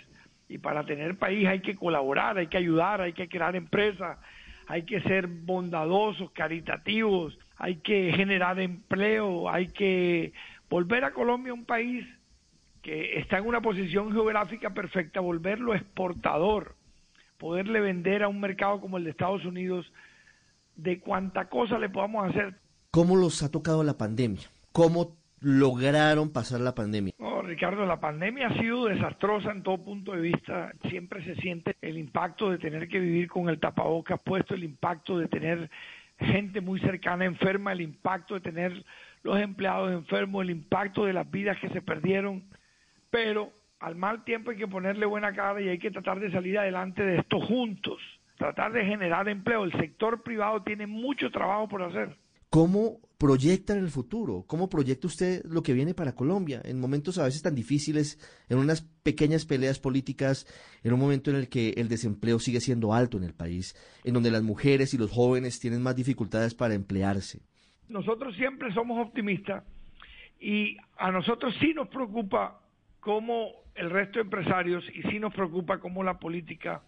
Y 0.49 0.57
para 0.57 0.85
tener 0.85 1.17
país 1.17 1.47
hay 1.47 1.59
que 1.59 1.75
colaborar, 1.75 2.37
hay 2.37 2.47
que 2.47 2.57
ayudar, 2.57 3.01
hay 3.01 3.13
que 3.13 3.27
crear 3.27 3.55
empresas, 3.55 4.17
hay 4.67 4.83
que 4.83 5.01
ser 5.01 5.27
bondadosos, 5.27 6.31
caritativos, 6.31 7.37
hay 7.57 7.77
que 7.77 8.11
generar 8.13 8.59
empleo, 8.59 9.49
hay 9.49 9.67
que 9.67 10.33
volver 10.69 11.03
a 11.03 11.11
Colombia 11.11 11.53
un 11.53 11.65
país 11.65 12.05
que 12.81 13.19
está 13.19 13.37
en 13.37 13.45
una 13.45 13.61
posición 13.61 14.11
geográfica 14.11 14.73
perfecta, 14.73 15.19
volverlo 15.19 15.75
exportador, 15.75 16.76
poderle 17.38 17.80
vender 17.80 18.23
a 18.23 18.28
un 18.28 18.39
mercado 18.39 18.82
como 18.82 18.97
el 18.97 19.04
de 19.04 19.12
Estados 19.12 19.45
Unidos 19.45 19.91
de 20.76 21.00
cuánta 21.00 21.50
cosa 21.50 21.78
le 21.78 21.89
podamos 21.89 22.30
hacer. 22.30 22.56
¿Cómo 22.91 23.15
los 23.15 23.43
ha 23.43 23.52
tocado 23.52 23.84
la 23.84 23.97
pandemia? 23.97 24.47
¿Cómo 24.71 25.15
lograron 25.39 26.32
pasar 26.32 26.62
la 26.62 26.73
pandemia? 26.73 27.13
No, 27.19 27.41
Ricardo, 27.41 27.86
la 27.86 28.00
pandemia 28.00 28.47
ha 28.47 28.58
sido 28.60 28.86
desastrosa 28.86 29.52
en 29.52 29.63
todo 29.63 29.84
punto 29.84 30.13
de 30.13 30.21
vista. 30.21 30.73
Siempre 30.89 31.23
se 31.23 31.36
siente 31.36 31.76
el 31.82 31.97
impacto 31.97 32.50
de 32.50 32.58
tener 32.58 32.88
que 32.88 33.00
vivir 33.00 33.28
con 33.28 33.50
el 33.50 33.60
tapabocas 33.60 34.21
puesto, 34.21 34.54
el 34.54 34.63
impacto 34.63 35.17
de 35.17 35.28
tener 35.28 35.69
gente 36.19 36.62
muy 36.62 36.80
cercana 36.80 37.26
enferma, 37.26 37.71
el 37.71 37.82
impacto 37.82 38.34
de 38.36 38.41
tener 38.41 38.84
los 39.23 39.39
empleados 39.39 39.91
enfermos, 39.91 40.43
el 40.43 40.50
impacto 40.50 41.06
de 41.06 41.13
las 41.13 41.30
vidas 41.30 41.58
que 41.60 41.69
se 41.69 41.82
perdieron. 41.82 42.43
Pero 43.10 43.52
al 43.79 43.95
mal 43.95 44.23
tiempo 44.23 44.51
hay 44.51 44.57
que 44.57 44.67
ponerle 44.67 45.05
buena 45.05 45.33
cara 45.33 45.61
y 45.61 45.69
hay 45.69 45.79
que 45.79 45.91
tratar 45.91 46.19
de 46.19 46.31
salir 46.31 46.57
adelante 46.57 47.03
de 47.03 47.19
esto 47.19 47.39
juntos, 47.39 47.99
tratar 48.37 48.71
de 48.71 48.85
generar 48.85 49.29
empleo. 49.29 49.63
El 49.63 49.71
sector 49.73 50.23
privado 50.23 50.63
tiene 50.63 50.87
mucho 50.87 51.29
trabajo 51.31 51.67
por 51.67 51.83
hacer. 51.83 52.17
¿Cómo 52.49 52.99
proyectan 53.17 53.77
el 53.79 53.89
futuro? 53.89 54.45
¿Cómo 54.47 54.69
proyecta 54.69 55.07
usted 55.07 55.43
lo 55.45 55.63
que 55.63 55.73
viene 55.73 55.93
para 55.93 56.15
Colombia 56.15 56.61
en 56.63 56.79
momentos 56.79 57.17
a 57.17 57.25
veces 57.25 57.41
tan 57.41 57.55
difíciles, 57.55 58.19
en 58.47 58.57
unas 58.57 58.81
pequeñas 59.03 59.45
peleas 59.45 59.79
políticas, 59.79 60.47
en 60.83 60.93
un 60.93 60.99
momento 60.99 61.29
en 61.29 61.35
el 61.35 61.49
que 61.49 61.71
el 61.71 61.89
desempleo 61.89 62.39
sigue 62.39 62.61
siendo 62.61 62.93
alto 62.93 63.17
en 63.17 63.23
el 63.23 63.33
país, 63.33 63.75
en 64.05 64.13
donde 64.13 64.31
las 64.31 64.43
mujeres 64.43 64.93
y 64.93 64.97
los 64.97 65.11
jóvenes 65.11 65.59
tienen 65.59 65.81
más 65.81 65.95
dificultades 65.95 66.55
para 66.55 66.73
emplearse? 66.73 67.41
Nosotros 67.89 68.35
siempre 68.35 68.73
somos 68.73 69.05
optimistas 69.05 69.63
y 70.39 70.77
a 70.97 71.11
nosotros 71.11 71.53
sí 71.59 71.73
nos 71.73 71.89
preocupa 71.89 72.61
cómo 72.99 73.51
el 73.77 73.89
resto 73.89 74.19
de 74.19 74.23
empresarios 74.23 74.83
y 74.93 75.03
sí 75.03 75.19
nos 75.19 75.33
preocupa 75.33 75.79
cómo 75.79 76.03
la 76.03 76.19
política 76.19 76.81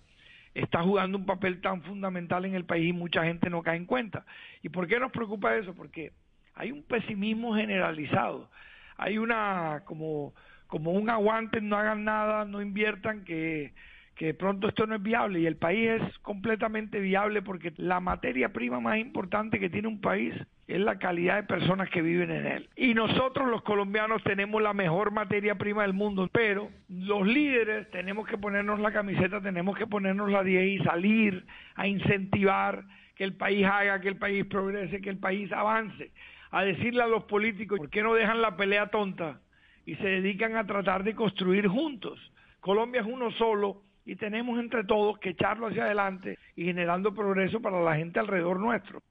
está 0.54 0.82
jugando 0.82 1.18
un 1.18 1.26
papel 1.26 1.62
tan 1.62 1.82
fundamental 1.84 2.46
en 2.46 2.56
el 2.56 2.66
país 2.66 2.90
y 2.90 2.94
mucha 2.94 3.24
gente 3.24 3.50
no 3.50 3.62
cae 3.62 3.78
en 3.78 3.86
cuenta. 3.86 4.26
¿Y 4.62 4.70
por 4.70 4.88
qué 4.88 5.00
nos 5.00 5.12
preocupa 5.12 5.56
eso? 5.56 5.74
Porque 5.76 6.12
hay 6.56 6.72
un 6.72 6.84
pesimismo 6.84 7.56
generalizado, 7.56 8.50
hay 8.98 9.18
una 9.18 9.84
como 9.86 10.34
como 10.70 10.92
un 10.92 11.10
aguante, 11.10 11.62
no 11.62 11.78
hagan 11.78 12.04
nada, 12.04 12.46
no 12.46 12.62
inviertan, 12.62 13.26
que 13.26 13.74
que 14.20 14.34
pronto 14.34 14.68
esto 14.68 14.86
no 14.86 14.96
es 14.96 15.02
viable 15.02 15.40
y 15.40 15.46
el 15.46 15.56
país 15.56 15.92
es 15.92 16.18
completamente 16.18 17.00
viable 17.00 17.42
porque 17.42 17.72
la 17.78 18.02
materia 18.02 18.52
prima 18.52 18.82
más 18.82 18.98
importante 18.98 19.62
que 19.62 19.70
tiene 19.70 19.88
un 19.88 20.02
país 20.02 20.34
es 20.68 20.80
la 20.82 21.00
calidad 21.00 21.38
de 21.38 21.44
personas 21.44 21.90
que 21.90 22.02
viven 22.02 22.30
en 22.30 22.46
él. 22.46 22.70
Y 22.76 22.94
nosotros 22.96 23.48
los 23.48 23.62
colombianos 23.62 24.22
tenemos 24.24 24.62
la 24.62 24.74
mejor 24.74 25.12
materia 25.12 25.56
prima 25.56 25.84
del 25.84 25.94
mundo, 25.94 26.28
pero 26.34 26.70
los 26.90 27.26
líderes 27.26 27.90
tenemos 27.92 28.28
que 28.28 28.38
ponernos 28.38 28.82
la 28.82 28.92
camiseta, 28.92 29.40
tenemos 29.40 29.78
que 29.78 29.88
ponernos 29.88 30.30
la 30.30 30.44
10 30.44 30.82
y 30.82 30.84
salir 30.84 31.46
a 31.76 31.88
incentivar 31.88 32.84
que 33.16 33.24
el 33.24 33.38
país 33.38 33.66
haga, 33.66 34.02
que 34.02 34.10
el 34.10 34.18
país 34.18 34.44
progrese, 34.48 35.00
que 35.00 35.12
el 35.12 35.20
país 35.20 35.50
avance, 35.54 36.12
a 36.52 36.66
decirle 36.66 37.04
a 37.04 37.08
los 37.08 37.24
políticos, 37.24 37.80
¿por 37.80 37.90
qué 37.90 38.04
no 38.04 38.14
dejan 38.16 38.42
la 38.42 38.58
pelea 38.58 38.88
tonta 38.88 39.40
y 39.86 39.96
se 39.96 40.08
dedican 40.08 40.58
a 40.58 40.68
tratar 40.68 41.06
de 41.06 41.16
construir 41.16 41.70
juntos? 41.70 42.20
Colombia 42.60 43.00
es 43.00 43.08
uno 43.08 43.32
solo 43.32 43.84
y 44.10 44.16
tenemos 44.16 44.60
entre 44.60 44.84
todos 44.86 45.20
que 45.20 45.30
echarlo 45.30 45.68
hacia 45.68 45.84
adelante 45.86 46.40
y 46.56 46.64
generando 46.66 47.14
progreso 47.14 47.62
para 47.62 47.80
la 47.80 47.96
gente 47.96 48.20
alrededor 48.20 48.60
nuestro. 48.60 49.04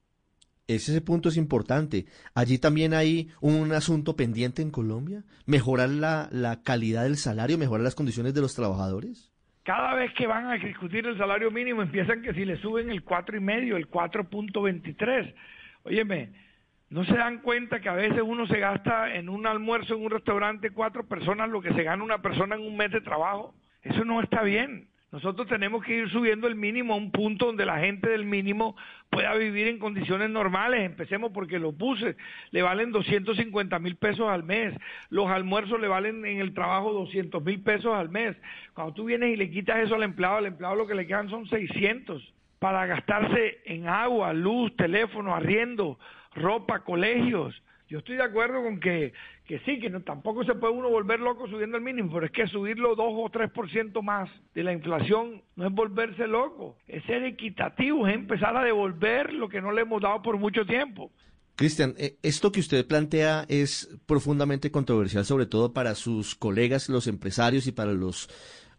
Ese 0.67 0.99
punto 0.99 1.29
es 1.29 1.37
importante. 1.37 2.05
Allí 2.35 2.59
también 2.59 2.93
hay 2.93 3.29
un 3.39 3.71
asunto 3.71 4.17
pendiente 4.17 4.61
en 4.61 4.71
Colombia, 4.71 5.23
mejorar 5.45 5.87
la, 5.87 6.27
la 6.33 6.61
calidad 6.63 7.03
del 7.03 7.15
salario, 7.15 7.57
mejorar 7.57 7.85
las 7.85 7.95
condiciones 7.95 8.33
de 8.33 8.41
los 8.41 8.55
trabajadores. 8.55 9.31
Cada 9.63 9.93
vez 9.93 10.13
que 10.15 10.27
van 10.27 10.47
a 10.47 10.55
discutir 10.55 11.07
el 11.07 11.17
salario 11.17 11.49
mínimo 11.49 11.81
empiezan 11.81 12.21
que 12.21 12.33
si 12.33 12.43
le 12.43 12.57
suben 12.57 12.89
el 12.89 13.03
cuatro 13.03 13.37
y 13.37 13.39
medio, 13.39 13.77
el 13.77 13.89
4.23. 13.89 15.33
Óyeme, 15.83 16.33
no 16.89 17.05
se 17.05 17.15
dan 17.15 17.39
cuenta 17.39 17.79
que 17.79 17.87
a 17.87 17.93
veces 17.93 18.21
uno 18.21 18.47
se 18.47 18.59
gasta 18.59 19.15
en 19.15 19.29
un 19.29 19.47
almuerzo 19.47 19.95
en 19.95 20.03
un 20.03 20.11
restaurante 20.11 20.71
cuatro 20.71 21.07
personas 21.07 21.49
lo 21.49 21.61
que 21.61 21.73
se 21.73 21.83
gana 21.83 22.03
una 22.03 22.21
persona 22.21 22.55
en 22.55 22.63
un 22.63 22.75
mes 22.75 22.91
de 22.91 22.99
trabajo. 22.99 23.55
Eso 23.83 24.03
no 24.05 24.21
está 24.21 24.43
bien. 24.43 24.89
Nosotros 25.11 25.47
tenemos 25.47 25.83
que 25.83 25.95
ir 25.95 26.09
subiendo 26.11 26.47
el 26.47 26.55
mínimo 26.55 26.93
a 26.93 26.97
un 26.97 27.11
punto 27.11 27.47
donde 27.47 27.65
la 27.65 27.79
gente 27.79 28.09
del 28.09 28.25
mínimo 28.25 28.75
pueda 29.09 29.33
vivir 29.33 29.67
en 29.67 29.79
condiciones 29.79 30.29
normales. 30.29 30.85
Empecemos 30.85 31.31
porque 31.31 31.57
los 31.57 31.75
buses 31.75 32.15
le 32.51 32.61
valen 32.61 32.91
250 32.91 33.79
mil 33.79 33.95
pesos 33.95 34.29
al 34.29 34.43
mes, 34.43 34.75
los 35.09 35.27
almuerzos 35.27 35.79
le 35.79 35.87
valen 35.87 36.23
en 36.25 36.41
el 36.41 36.53
trabajo 36.53 36.93
200 36.93 37.43
mil 37.43 37.59
pesos 37.61 37.95
al 37.95 38.09
mes. 38.09 38.35
Cuando 38.75 38.93
tú 38.93 39.05
vienes 39.05 39.33
y 39.33 39.35
le 39.35 39.49
quitas 39.49 39.79
eso 39.79 39.95
al 39.95 40.03
empleado, 40.03 40.37
al 40.37 40.45
empleado 40.45 40.75
lo 40.75 40.85
que 40.85 40.93
le 40.93 41.07
quedan 41.07 41.29
son 41.29 41.47
600 41.47 42.33
para 42.59 42.85
gastarse 42.85 43.61
en 43.65 43.87
agua, 43.87 44.31
luz, 44.33 44.75
teléfono, 44.75 45.33
arriendo, 45.33 45.97
ropa, 46.35 46.83
colegios. 46.83 47.59
Yo 47.87 47.99
estoy 47.99 48.17
de 48.17 48.23
acuerdo 48.23 48.61
con 48.61 48.79
que, 48.79 49.13
que 49.49 49.57
sí, 49.65 49.79
que 49.79 49.89
tampoco 50.01 50.43
se 50.43 50.53
puede 50.53 50.73
uno 50.73 50.91
volver 50.91 51.19
loco 51.19 51.47
subiendo 51.47 51.75
el 51.75 51.83
mínimo, 51.83 52.13
pero 52.13 52.27
es 52.27 52.31
que 52.31 52.45
subirlo 52.45 52.95
2 52.95 52.99
o 52.99 53.31
3% 53.31 53.99
más 54.03 54.29
de 54.53 54.61
la 54.61 54.73
inflación 54.73 55.41
no 55.55 55.65
es 55.65 55.73
volverse 55.73 56.27
loco, 56.27 56.77
es 56.87 57.03
ser 57.05 57.23
equitativo, 57.23 58.07
es 58.07 58.13
empezar 58.13 58.55
a 58.55 58.63
devolver 58.63 59.33
lo 59.33 59.49
que 59.49 59.59
no 59.59 59.71
le 59.71 59.81
hemos 59.81 60.03
dado 60.03 60.21
por 60.21 60.37
mucho 60.37 60.67
tiempo. 60.67 61.11
Cristian, 61.55 61.95
eh, 61.97 62.17
esto 62.21 62.51
que 62.51 62.59
usted 62.59 62.85
plantea 62.85 63.47
es 63.49 63.89
profundamente 64.05 64.69
controversial, 64.69 65.25
sobre 65.25 65.47
todo 65.47 65.73
para 65.73 65.95
sus 65.95 66.35
colegas, 66.35 66.87
los 66.87 67.07
empresarios 67.07 67.65
y 67.65 67.71
para 67.71 67.93
los 67.93 68.29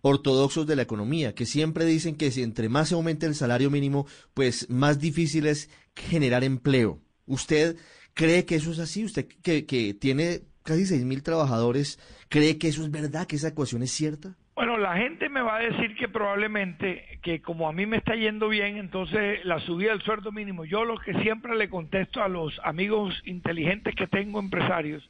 ortodoxos 0.03 0.69
de 0.69 0.77
la 0.77 0.83
economía, 0.83 1.35
que 1.35 1.47
siempre 1.47 1.85
dicen 1.85 2.15
que 2.15 2.31
si 2.31 2.45
entre 2.45 2.69
más 2.69 2.91
se 2.91 2.95
aumente 2.95 3.27
el 3.27 3.35
salario 3.35 3.73
mínimo, 3.73 4.07
pues 4.35 4.71
más 4.71 5.01
difícil 5.01 5.49
es 5.49 5.69
generar 5.97 6.45
empleo. 6.45 7.01
Usted 7.27 7.77
¿Cree 8.15 8.45
que 8.45 8.57
eso 8.57 8.73
es 8.73 8.79
así? 8.79 9.05
¿Usted 9.05 9.27
que, 9.43 9.67
que 9.67 9.95
tiene 9.95 10.43
casi 10.71 10.87
seis 10.87 11.05
mil 11.05 11.25
trabajadores, 11.25 11.99
cree 12.29 12.57
que 12.57 12.69
eso 12.69 12.83
es 12.83 12.93
verdad, 12.93 13.27
que 13.27 13.35
esa 13.35 13.49
ecuación 13.49 13.83
es 13.83 13.91
cierta? 13.91 14.37
Bueno, 14.55 14.79
la 14.79 14.97
gente 14.97 15.29
me 15.29 15.43
va 15.43 15.57
a 15.57 15.59
decir 15.59 15.97
que 15.97 16.07
probablemente, 16.07 17.19
que 17.23 17.43
como 17.43 17.69
a 17.69 17.73
mí 17.73 17.87
me 17.87 17.97
está 17.97 18.15
yendo 18.15 18.49
bien, 18.49 18.77
entonces 18.77 19.45
la 19.45 19.59
subida 19.59 19.91
del 19.91 20.03
sueldo 20.03 20.31
mínimo, 20.31 20.65
yo 20.65 20.85
lo 20.85 20.97
que 20.99 21.13
siempre 21.23 21.57
le 21.57 21.69
contesto 21.69 22.23
a 22.23 22.29
los 22.29 22.61
amigos 22.63 23.21
inteligentes 23.25 23.97
que 23.97 24.07
tengo, 24.07 24.39
empresarios, 24.39 25.03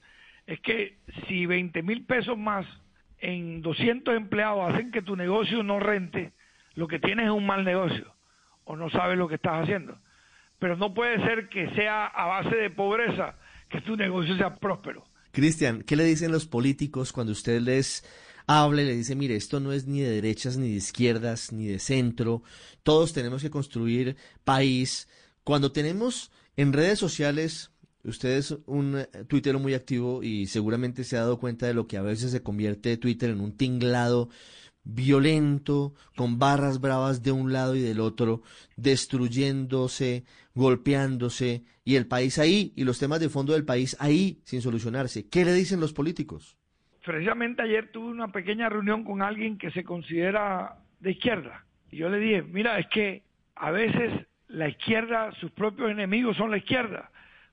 es 0.46 0.60
que 0.60 0.96
si 1.28 1.44
20 1.44 1.82
mil 1.82 2.06
pesos 2.06 2.38
más 2.38 2.64
en 3.18 3.60
200 3.60 4.16
empleados 4.16 4.72
hacen 4.72 4.90
que 4.90 5.02
tu 5.02 5.14
negocio 5.14 5.62
no 5.62 5.78
rente, 5.78 6.32
lo 6.74 6.88
que 6.88 7.00
tienes 7.00 7.26
es 7.26 7.32
un 7.32 7.44
mal 7.44 7.64
negocio 7.66 8.14
o 8.64 8.76
no 8.76 8.88
sabes 8.88 9.18
lo 9.18 9.28
que 9.28 9.34
estás 9.34 9.64
haciendo 9.64 9.98
pero 10.60 10.76
no 10.76 10.94
puede 10.94 11.18
ser 11.24 11.48
que 11.48 11.70
sea 11.70 12.06
a 12.06 12.26
base 12.26 12.54
de 12.54 12.70
pobreza 12.70 13.34
que 13.68 13.80
tu 13.80 13.96
negocio 13.96 14.36
sea 14.36 14.56
próspero. 14.56 15.04
Cristian, 15.32 15.82
¿qué 15.82 15.96
le 15.96 16.04
dicen 16.04 16.32
los 16.32 16.46
políticos 16.46 17.12
cuando 17.12 17.32
usted 17.32 17.60
les 17.60 18.04
habla 18.46 18.82
y 18.82 18.86
le 18.86 18.96
dice, 18.96 19.14
mire, 19.14 19.36
esto 19.36 19.60
no 19.60 19.72
es 19.72 19.86
ni 19.86 20.00
de 20.00 20.10
derechas, 20.10 20.56
ni 20.56 20.70
de 20.70 20.76
izquierdas, 20.76 21.52
ni 21.52 21.66
de 21.66 21.78
centro, 21.78 22.42
todos 22.82 23.12
tenemos 23.12 23.42
que 23.42 23.50
construir 23.50 24.16
país? 24.44 25.08
Cuando 25.44 25.72
tenemos 25.72 26.30
en 26.56 26.72
redes 26.72 26.98
sociales, 26.98 27.70
usted 28.04 28.36
es 28.36 28.56
un 28.66 29.06
tuitero 29.28 29.60
muy 29.60 29.74
activo 29.74 30.22
y 30.22 30.46
seguramente 30.46 31.04
se 31.04 31.16
ha 31.16 31.20
dado 31.20 31.38
cuenta 31.38 31.66
de 31.66 31.74
lo 31.74 31.86
que 31.86 31.96
a 31.96 32.02
veces 32.02 32.32
se 32.32 32.42
convierte 32.42 32.96
Twitter 32.96 33.30
en 33.30 33.40
un 33.40 33.56
tinglado 33.56 34.30
violento, 34.84 35.94
con 36.16 36.38
barras 36.38 36.80
bravas 36.80 37.22
de 37.22 37.32
un 37.32 37.52
lado 37.52 37.74
y 37.74 37.80
del 37.80 38.00
otro, 38.00 38.42
destruyéndose, 38.76 40.24
golpeándose, 40.54 41.64
y 41.84 41.96
el 41.96 42.06
país 42.06 42.38
ahí, 42.38 42.72
y 42.76 42.84
los 42.84 42.98
temas 42.98 43.20
de 43.20 43.28
fondo 43.28 43.52
del 43.52 43.64
país 43.64 43.96
ahí, 44.00 44.40
sin 44.44 44.62
solucionarse. 44.62 45.28
¿Qué 45.28 45.44
le 45.44 45.52
dicen 45.52 45.80
los 45.80 45.92
políticos? 45.92 46.56
Precisamente 47.04 47.62
ayer 47.62 47.90
tuve 47.90 48.10
una 48.10 48.30
pequeña 48.30 48.68
reunión 48.68 49.04
con 49.04 49.22
alguien 49.22 49.58
que 49.58 49.70
se 49.70 49.84
considera 49.84 50.76
de 51.00 51.12
izquierda. 51.12 51.64
Y 51.90 51.96
yo 51.96 52.08
le 52.08 52.18
dije, 52.18 52.42
mira, 52.42 52.78
es 52.78 52.86
que 52.88 53.24
a 53.56 53.70
veces 53.70 54.26
la 54.48 54.68
izquierda, 54.68 55.32
sus 55.40 55.50
propios 55.52 55.90
enemigos 55.90 56.36
son 56.36 56.50
la 56.50 56.58
izquierda 56.58 57.10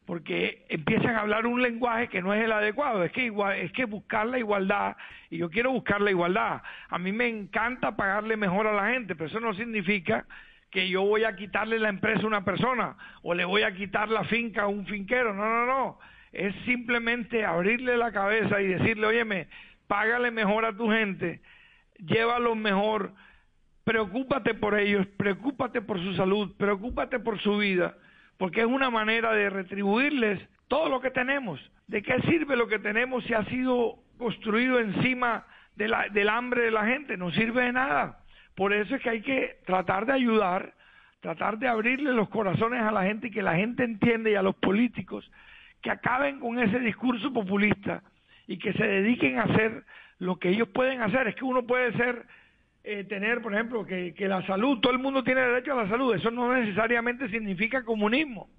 porque 0.07 0.65
empiezan 0.69 1.15
a 1.15 1.19
hablar 1.19 1.45
un 1.45 1.61
lenguaje 1.61 2.07
que 2.07 2.21
no 2.21 2.33
es 2.33 2.41
el 2.41 2.53
adecuado, 2.53 3.03
es 3.03 3.11
que 3.11 3.25
igual, 3.25 3.57
es 3.57 3.73
que 3.73 3.83
buscar 3.83 4.25
la 4.25 4.39
igualdad, 4.39 4.95
y 5.29 5.37
yo 5.37 5.49
quiero 5.49 5.73
buscar 5.73 5.99
la 5.99 6.11
igualdad. 6.11 6.61
A 6.87 6.97
mí 6.97 7.11
me 7.11 7.27
encanta 7.27 7.97
pagarle 7.97 8.37
mejor 8.37 8.67
a 8.67 8.73
la 8.73 8.87
gente, 8.93 9.15
pero 9.15 9.29
eso 9.29 9.41
no 9.41 9.53
significa 9.53 10.25
que 10.71 10.87
yo 10.87 11.01
voy 11.01 11.25
a 11.25 11.35
quitarle 11.35 11.77
la 11.77 11.89
empresa 11.89 12.21
a 12.21 12.27
una 12.27 12.45
persona 12.45 12.95
o 13.21 13.33
le 13.33 13.43
voy 13.43 13.63
a 13.63 13.73
quitar 13.73 14.07
la 14.07 14.23
finca 14.23 14.63
a 14.63 14.67
un 14.67 14.85
finquero, 14.85 15.33
no, 15.33 15.43
no, 15.43 15.65
no. 15.65 15.99
Es 16.31 16.55
simplemente 16.63 17.43
abrirle 17.43 17.97
la 17.97 18.13
cabeza 18.13 18.61
y 18.61 18.67
decirle, 18.67 19.07
óyeme, 19.07 19.49
págale 19.87 20.31
mejor 20.31 20.63
a 20.63 20.75
tu 20.75 20.89
gente, 20.89 21.41
llévalo 21.99 22.55
mejor, 22.55 23.11
preocúpate 23.83 24.53
por 24.53 24.79
ellos, 24.79 25.05
preocúpate 25.17 25.81
por 25.81 26.01
su 26.01 26.15
salud, 26.15 26.55
preocúpate 26.57 27.19
por 27.19 27.41
su 27.41 27.57
vida 27.57 27.93
porque 28.37 28.61
es 28.61 28.67
una 28.67 28.89
manera 28.89 29.33
de 29.33 29.49
retribuirles 29.49 30.39
todo 30.67 30.89
lo 30.89 31.01
que 31.01 31.11
tenemos. 31.11 31.59
¿De 31.87 32.01
qué 32.01 32.19
sirve 32.21 32.55
lo 32.55 32.67
que 32.67 32.79
tenemos 32.79 33.23
si 33.25 33.33
ha 33.33 33.45
sido 33.45 33.99
construido 34.17 34.79
encima 34.79 35.45
de 35.75 35.87
la, 35.87 36.09
del 36.09 36.29
hambre 36.29 36.63
de 36.63 36.71
la 36.71 36.85
gente? 36.85 37.17
No 37.17 37.31
sirve 37.31 37.63
de 37.63 37.73
nada. 37.73 38.19
Por 38.55 38.73
eso 38.73 38.95
es 38.95 39.01
que 39.01 39.09
hay 39.09 39.21
que 39.21 39.57
tratar 39.65 40.05
de 40.05 40.13
ayudar, 40.13 40.73
tratar 41.21 41.57
de 41.57 41.67
abrirle 41.67 42.11
los 42.13 42.29
corazones 42.29 42.81
a 42.81 42.91
la 42.91 43.03
gente 43.03 43.27
y 43.27 43.31
que 43.31 43.41
la 43.41 43.55
gente 43.55 43.83
entienda 43.83 44.29
y 44.29 44.35
a 44.35 44.41
los 44.41 44.55
políticos 44.55 45.29
que 45.81 45.91
acaben 45.91 46.39
con 46.39 46.59
ese 46.59 46.79
discurso 46.79 47.31
populista 47.31 48.01
y 48.47 48.57
que 48.57 48.73
se 48.73 48.83
dediquen 48.83 49.39
a 49.39 49.43
hacer 49.43 49.83
lo 50.19 50.37
que 50.37 50.49
ellos 50.49 50.67
pueden 50.69 51.01
hacer. 51.01 51.27
Es 51.27 51.35
que 51.35 51.45
uno 51.45 51.65
puede 51.65 51.93
ser 51.93 52.25
eh, 52.89 53.03
tener, 53.03 53.41
por 53.41 53.53
ejemplo, 53.53 53.85
que, 53.85 54.13
que 54.13 54.27
la 54.27 54.45
salud, 54.45 54.79
todo 54.79 54.93
el 54.93 54.99
mundo 54.99 55.23
tiene 55.23 55.41
derecho 55.41 55.73
a 55.73 55.83
la 55.83 55.89
salud, 55.89 56.15
eso 56.15 56.31
no 56.31 56.53
necesariamente 56.53 57.29
significa 57.29 57.83
comunismo, 57.83 58.49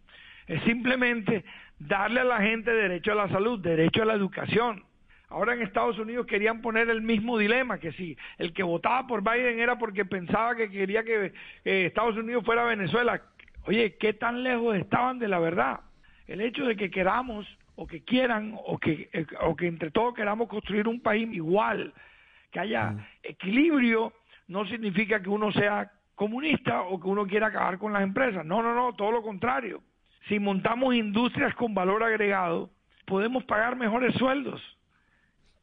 es 0.46 0.62
simplemente 0.64 1.44
darle 1.78 2.20
a 2.20 2.24
la 2.24 2.40
gente 2.40 2.70
derecho 2.70 3.12
a 3.12 3.26
la 3.26 3.28
salud, 3.28 3.60
derecho 3.60 4.02
a 4.02 4.06
la 4.06 4.14
educación. 4.14 4.84
Ahora 5.30 5.54
en 5.54 5.62
Estados 5.62 5.98
Unidos 5.98 6.26
querían 6.26 6.62
poner 6.62 6.88
el 6.88 7.02
mismo 7.02 7.36
dilema, 7.36 7.78
que 7.78 7.92
si 7.92 8.16
el 8.38 8.52
que 8.52 8.62
votaba 8.62 9.06
por 9.06 9.22
Biden 9.22 9.60
era 9.60 9.78
porque 9.78 10.04
pensaba 10.04 10.54
que 10.54 10.70
quería 10.70 11.04
que 11.04 11.32
Estados 11.64 12.16
Unidos 12.16 12.44
fuera 12.44 12.64
Venezuela. 12.64 13.20
Oye, 13.66 13.96
¿qué 13.96 14.14
tan 14.14 14.42
lejos 14.42 14.74
estaban 14.76 15.18
de 15.18 15.28
la 15.28 15.38
verdad? 15.38 15.80
el 16.28 16.42
hecho 16.42 16.66
de 16.66 16.76
que 16.76 16.90
queramos 16.90 17.46
o 17.74 17.86
que 17.86 18.02
quieran 18.02 18.54
o 18.54 18.78
que, 18.78 19.08
eh, 19.12 19.26
o 19.40 19.56
que 19.56 19.66
entre 19.66 19.90
todos 19.90 20.14
queramos 20.14 20.48
construir 20.48 20.86
un 20.86 21.00
país 21.00 21.28
igual, 21.32 21.92
que 22.52 22.60
haya 22.60 22.94
equilibrio, 23.22 24.12
no 24.48 24.66
significa 24.66 25.22
que 25.22 25.28
uno 25.28 25.52
sea 25.52 25.92
comunista 26.14 26.82
o 26.82 26.98
que 26.98 27.06
uno 27.06 27.26
quiera 27.26 27.46
acabar 27.46 27.78
con 27.78 27.92
las 27.92 28.02
empresas. 28.02 28.44
No, 28.44 28.62
no, 28.62 28.74
no, 28.74 28.94
todo 28.94 29.12
lo 29.12 29.22
contrario. 29.22 29.82
Si 30.28 30.38
montamos 30.38 30.94
industrias 30.94 31.54
con 31.54 31.74
valor 31.74 32.02
agregado, 32.02 32.70
podemos 33.06 33.44
pagar 33.44 33.76
mejores 33.76 34.14
sueldos. 34.16 34.60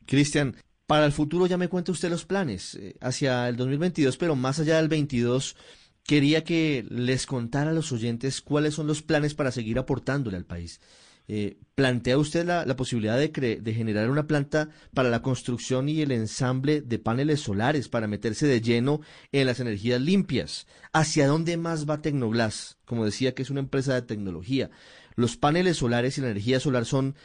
Cristian, 0.06 0.56
para 0.88 1.06
el 1.06 1.12
futuro 1.12 1.48
ya 1.48 1.58
me 1.58 1.68
cuenta 1.68 1.92
usted 1.92 2.10
los 2.10 2.26
planes 2.26 2.76
eh, 2.76 2.96
hacia 3.02 3.50
el 3.50 3.58
2022, 3.58 4.18
pero 4.18 4.36
más 4.36 4.60
allá 4.60 4.78
del 4.78 4.88
22, 4.88 5.58
quería 6.04 6.44
que 6.44 6.86
les 6.90 7.26
contara 7.26 7.72
a 7.72 7.74
los 7.74 7.92
oyentes 7.92 8.42
cuáles 8.42 8.76
son 8.76 8.88
los 8.88 9.02
planes 9.02 9.34
para 9.34 9.52
seguir 9.52 9.80
aportándole 9.80 10.38
al 10.38 10.46
país. 10.46 10.80
Eh, 11.28 11.58
¿Plantea 11.74 12.18
usted 12.18 12.46
la, 12.46 12.66
la 12.66 12.76
posibilidad 12.76 13.18
de, 13.18 13.34
cre- 13.34 13.60
de 13.60 13.74
generar 13.74 14.10
una 14.10 14.28
planta 14.28 14.70
para 14.94 15.10
la 15.10 15.22
construcción 15.22 15.90
y 15.90 16.02
el 16.02 16.12
ensamble 16.12 16.82
de 16.82 17.00
paneles 17.00 17.42
solares 17.42 17.90
para 17.90 18.08
meterse 18.08 18.48
de 18.48 18.62
lleno 18.62 19.02
en 19.32 19.48
las 19.48 19.60
energías 19.60 20.00
limpias? 20.00 20.68
¿Hacia 20.94 21.28
dónde 21.28 21.58
más 21.58 21.90
va 21.90 22.02
Tecnoglass? 22.02 22.78
Como 22.86 23.06
decía 23.06 23.34
que 23.34 23.42
es 23.42 23.50
una 23.50 23.60
empresa 23.60 23.96
de 23.96 24.04
tecnología. 24.04 24.70
Los 25.16 25.36
paneles 25.36 25.78
solares 25.78 26.18
y 26.18 26.22
la 26.22 26.28
energía 26.28 26.60
solar 26.60 26.86
son 26.86 27.16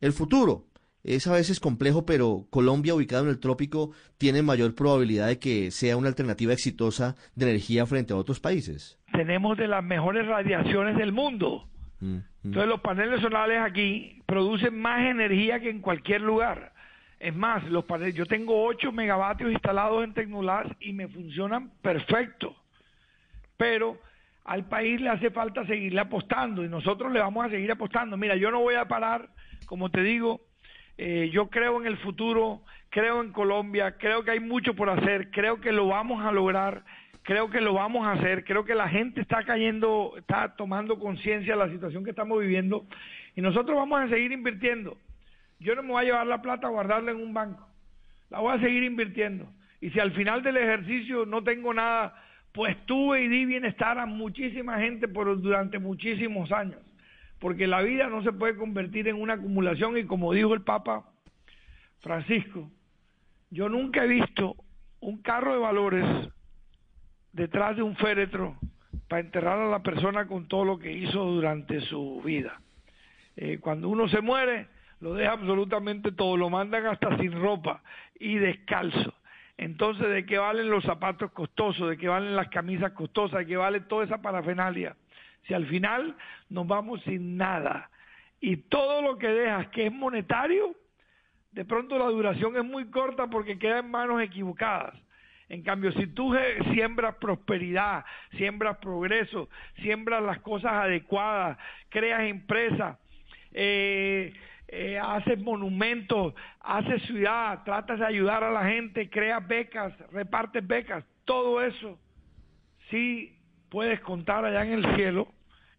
el 0.00 0.12
futuro. 0.12 0.66
Es 1.02 1.26
a 1.26 1.32
veces 1.32 1.60
complejo, 1.60 2.04
pero 2.04 2.46
Colombia, 2.50 2.94
ubicado 2.94 3.24
en 3.24 3.30
el 3.30 3.40
trópico, 3.40 3.92
tiene 4.18 4.42
mayor 4.42 4.74
probabilidad 4.74 5.28
de 5.28 5.38
que 5.38 5.70
sea 5.70 5.96
una 5.96 6.08
alternativa 6.08 6.52
exitosa 6.52 7.16
de 7.34 7.46
energía 7.48 7.86
frente 7.86 8.12
a 8.12 8.16
otros 8.16 8.38
países. 8.40 8.98
Tenemos 9.12 9.56
de 9.56 9.66
las 9.68 9.82
mejores 9.82 10.26
radiaciones 10.26 10.96
del 10.96 11.12
mundo. 11.12 11.68
Mm, 12.00 12.06
mm. 12.16 12.24
Entonces 12.44 12.68
los 12.68 12.80
paneles 12.80 13.20
solares 13.20 13.60
aquí 13.60 14.22
producen 14.26 14.80
más 14.80 15.02
energía 15.02 15.60
que 15.60 15.70
en 15.70 15.80
cualquier 15.80 16.22
lugar. 16.22 16.72
Es 17.18 17.34
más, 17.34 17.64
los 17.64 17.84
paneles, 17.84 18.14
yo 18.14 18.24
tengo 18.24 18.64
8 18.64 18.92
megavatios 18.92 19.52
instalados 19.52 20.02
en 20.04 20.14
Tecnolas 20.14 20.66
y 20.80 20.92
me 20.94 21.06
funcionan 21.06 21.70
perfecto. 21.82 22.56
Pero 23.58 23.98
al 24.44 24.64
país 24.64 25.00
le 25.00 25.10
hace 25.10 25.30
falta 25.30 25.66
seguirle 25.66 26.00
apostando 26.00 26.64
y 26.64 26.68
nosotros 26.68 27.12
le 27.12 27.20
vamos 27.20 27.44
a 27.44 27.50
seguir 27.50 27.70
apostando. 27.70 28.16
Mira, 28.16 28.36
yo 28.36 28.50
no 28.50 28.60
voy 28.60 28.74
a 28.74 28.88
parar, 28.88 29.28
como 29.66 29.90
te 29.90 30.02
digo, 30.02 30.40
eh, 30.96 31.30
yo 31.32 31.48
creo 31.50 31.78
en 31.78 31.86
el 31.86 31.98
futuro, 31.98 32.62
creo 32.88 33.20
en 33.20 33.32
Colombia, 33.32 33.96
creo 33.98 34.24
que 34.24 34.30
hay 34.30 34.40
mucho 34.40 34.74
por 34.74 34.88
hacer, 34.88 35.30
creo 35.30 35.60
que 35.60 35.72
lo 35.72 35.88
vamos 35.88 36.24
a 36.24 36.32
lograr, 36.32 36.84
creo 37.22 37.50
que 37.50 37.60
lo 37.60 37.74
vamos 37.74 38.06
a 38.06 38.12
hacer, 38.12 38.44
creo 38.44 38.64
que 38.64 38.74
la 38.74 38.88
gente 38.88 39.20
está 39.20 39.44
cayendo, 39.44 40.14
está 40.16 40.56
tomando 40.56 40.98
conciencia 40.98 41.54
de 41.54 41.58
la 41.58 41.70
situación 41.70 42.04
que 42.04 42.10
estamos 42.10 42.40
viviendo 42.40 42.86
y 43.36 43.40
nosotros 43.40 43.76
vamos 43.76 44.00
a 44.00 44.08
seguir 44.08 44.32
invirtiendo. 44.32 44.96
Yo 45.58 45.74
no 45.74 45.82
me 45.82 45.90
voy 45.90 46.02
a 46.02 46.06
llevar 46.06 46.26
la 46.26 46.42
plata 46.42 46.66
a 46.66 46.70
guardarla 46.70 47.10
en 47.10 47.18
un 47.18 47.34
banco, 47.34 47.66
la 48.30 48.40
voy 48.40 48.56
a 48.56 48.60
seguir 48.60 48.82
invirtiendo. 48.82 49.46
Y 49.80 49.90
si 49.90 50.00
al 50.00 50.12
final 50.12 50.42
del 50.42 50.56
ejercicio 50.56 51.26
no 51.26 51.42
tengo 51.42 51.72
nada, 51.72 52.14
pues 52.52 52.76
tuve 52.86 53.22
y 53.22 53.28
di 53.28 53.44
bienestar 53.44 53.98
a 53.98 54.06
muchísima 54.06 54.78
gente 54.78 55.08
por, 55.08 55.40
durante 55.40 55.78
muchísimos 55.78 56.50
años 56.52 56.80
porque 57.40 57.66
la 57.66 57.80
vida 57.80 58.06
no 58.08 58.22
se 58.22 58.32
puede 58.32 58.54
convertir 58.54 59.08
en 59.08 59.16
una 59.16 59.34
acumulación 59.34 59.96
y 59.96 60.04
como 60.04 60.32
dijo 60.32 60.54
el 60.54 60.60
Papa 60.60 61.04
Francisco, 62.00 62.70
yo 63.50 63.68
nunca 63.68 64.04
he 64.04 64.08
visto 64.08 64.54
un 65.00 65.22
carro 65.22 65.54
de 65.54 65.58
valores 65.58 66.04
detrás 67.32 67.76
de 67.76 67.82
un 67.82 67.96
féretro 67.96 68.56
para 69.08 69.20
enterrar 69.20 69.58
a 69.58 69.68
la 69.68 69.82
persona 69.82 70.26
con 70.26 70.46
todo 70.46 70.64
lo 70.64 70.78
que 70.78 70.92
hizo 70.92 71.24
durante 71.24 71.80
su 71.82 72.22
vida. 72.24 72.60
Eh, 73.36 73.58
cuando 73.60 73.88
uno 73.88 74.08
se 74.08 74.20
muere, 74.20 74.68
lo 75.00 75.14
deja 75.14 75.32
absolutamente 75.32 76.12
todo, 76.12 76.36
lo 76.36 76.50
mandan 76.50 76.86
hasta 76.86 77.16
sin 77.18 77.32
ropa 77.32 77.82
y 78.18 78.36
descalzo. 78.36 79.14
Entonces, 79.56 80.08
¿de 80.08 80.24
qué 80.24 80.38
valen 80.38 80.70
los 80.70 80.84
zapatos 80.84 81.32
costosos? 81.32 81.90
¿De 81.90 81.98
qué 81.98 82.08
valen 82.08 82.36
las 82.36 82.48
camisas 82.48 82.92
costosas? 82.92 83.40
¿De 83.40 83.46
qué 83.46 83.56
vale 83.56 83.80
toda 83.80 84.04
esa 84.04 84.22
parafernalia? 84.22 84.96
Si 85.46 85.54
al 85.54 85.66
final 85.66 86.16
nos 86.48 86.66
vamos 86.66 87.02
sin 87.02 87.36
nada 87.36 87.90
y 88.40 88.56
todo 88.56 89.02
lo 89.02 89.18
que 89.18 89.28
dejas 89.28 89.68
que 89.68 89.86
es 89.86 89.92
monetario, 89.92 90.74
de 91.52 91.64
pronto 91.64 91.98
la 91.98 92.06
duración 92.06 92.56
es 92.56 92.64
muy 92.64 92.86
corta 92.86 93.26
porque 93.26 93.58
queda 93.58 93.80
en 93.80 93.90
manos 93.90 94.22
equivocadas. 94.22 94.94
En 95.50 95.62
cambio, 95.62 95.90
si 95.92 96.06
tú 96.06 96.32
siembras 96.72 97.16
prosperidad, 97.16 98.04
siembras 98.36 98.78
progreso, 98.78 99.48
siembras 99.82 100.22
las 100.22 100.38
cosas 100.38 100.72
adecuadas, 100.72 101.58
creas 101.88 102.22
empresas, 102.22 102.96
eh, 103.52 104.32
eh, 104.68 105.00
haces 105.02 105.40
monumentos, 105.40 106.34
haces 106.60 107.02
ciudad, 107.02 107.64
tratas 107.64 107.98
de 107.98 108.06
ayudar 108.06 108.44
a 108.44 108.52
la 108.52 108.64
gente, 108.64 109.10
creas 109.10 109.44
becas, 109.44 109.92
repartes 110.12 110.64
becas, 110.64 111.04
todo 111.24 111.60
eso 111.60 111.98
sí 112.88 113.36
puedes 113.70 113.98
contar 114.02 114.44
allá 114.44 114.64
en 114.64 114.84
el 114.84 114.94
cielo 114.94 115.26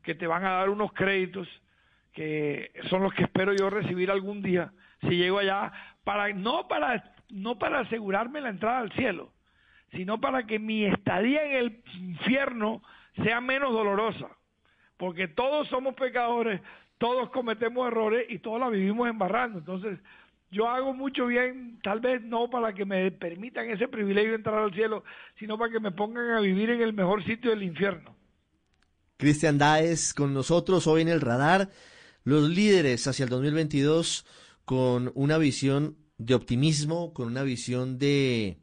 que 0.04 0.16
te 0.16 0.28
van 0.28 0.44
a 0.44 0.52
dar 0.52 0.70
unos 0.70 0.92
créditos 0.92 1.48
que 2.12 2.74
son 2.90 3.04
los 3.04 3.14
que 3.14 3.24
espero 3.24 3.54
yo 3.54 3.70
recibir 3.70 4.12
algún 4.12 4.42
día 4.42 4.74
si 5.00 5.12
llego 5.12 5.40
allá 5.40 5.72
para 6.04 6.28
no 6.34 6.68
para 6.68 7.14
no 7.30 7.58
para 7.58 7.80
asegurarme 7.80 8.42
la 8.42 8.50
entrada 8.50 8.80
al 8.80 8.92
cielo 8.92 9.32
sino 9.92 10.20
para 10.20 10.46
que 10.46 10.60
mi 10.60 10.86
estadía 10.86 11.46
en 11.46 11.52
el 11.54 11.84
infierno 12.00 12.82
sea 13.24 13.42
menos 13.42 13.72
dolorosa. 13.74 14.28
Porque 14.98 15.28
todos 15.28 15.68
somos 15.68 15.96
pecadores 15.96 16.62
todos 17.02 17.32
cometemos 17.32 17.88
errores 17.88 18.28
y 18.30 18.38
todos 18.38 18.60
la 18.60 18.70
vivimos 18.70 19.10
embarrando. 19.10 19.58
Entonces 19.58 19.98
yo 20.52 20.70
hago 20.70 20.94
mucho 20.94 21.26
bien, 21.26 21.80
tal 21.82 22.00
vez 22.00 22.22
no 22.22 22.48
para 22.48 22.74
que 22.74 22.86
me 22.86 23.10
permitan 23.10 23.72
ese 23.72 23.88
privilegio 23.88 24.30
de 24.30 24.36
entrar 24.36 24.60
al 24.60 24.74
cielo, 24.74 25.04
sino 25.40 25.58
para 25.58 25.72
que 25.72 25.80
me 25.80 25.92
pongan 25.92 26.30
a 26.30 26.40
vivir 26.40 26.70
en 26.70 26.80
el 26.80 26.94
mejor 26.94 27.26
sitio 27.26 27.50
del 27.50 27.64
infierno. 27.64 28.16
Cristian 29.18 29.58
Daes 29.58 30.14
con 30.14 30.32
nosotros 30.32 30.86
hoy 30.86 31.02
en 31.02 31.08
el 31.08 31.22
radar, 31.22 31.70
los 32.24 32.48
líderes 32.48 33.08
hacia 33.08 33.24
el 33.24 33.30
2022 33.30 34.24
con 34.64 35.12
una 35.16 35.40
visión 35.40 35.98
de 36.20 36.36
optimismo, 36.36 37.16
con 37.16 37.30
una 37.30 37.42
visión 37.42 37.98
de, 37.98 38.60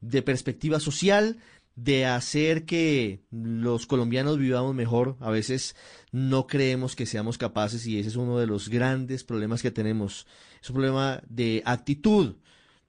de 0.00 0.22
perspectiva 0.22 0.80
social, 0.80 1.38
de 1.76 2.06
hacer 2.06 2.64
que 2.64 3.20
los 3.30 3.86
colombianos 3.86 4.38
vivamos 4.38 4.74
mejor. 4.74 5.16
A 5.20 5.30
veces 5.30 5.76
no 6.10 6.46
creemos 6.46 6.96
que 6.96 7.06
seamos 7.06 7.38
capaces 7.38 7.86
y 7.86 7.98
ese 7.98 8.08
es 8.08 8.16
uno 8.16 8.38
de 8.38 8.46
los 8.46 8.68
grandes 8.68 9.22
problemas 9.24 9.62
que 9.62 9.70
tenemos. 9.70 10.26
Es 10.60 10.70
un 10.70 10.74
problema 10.74 11.22
de 11.28 11.62
actitud, 11.64 12.34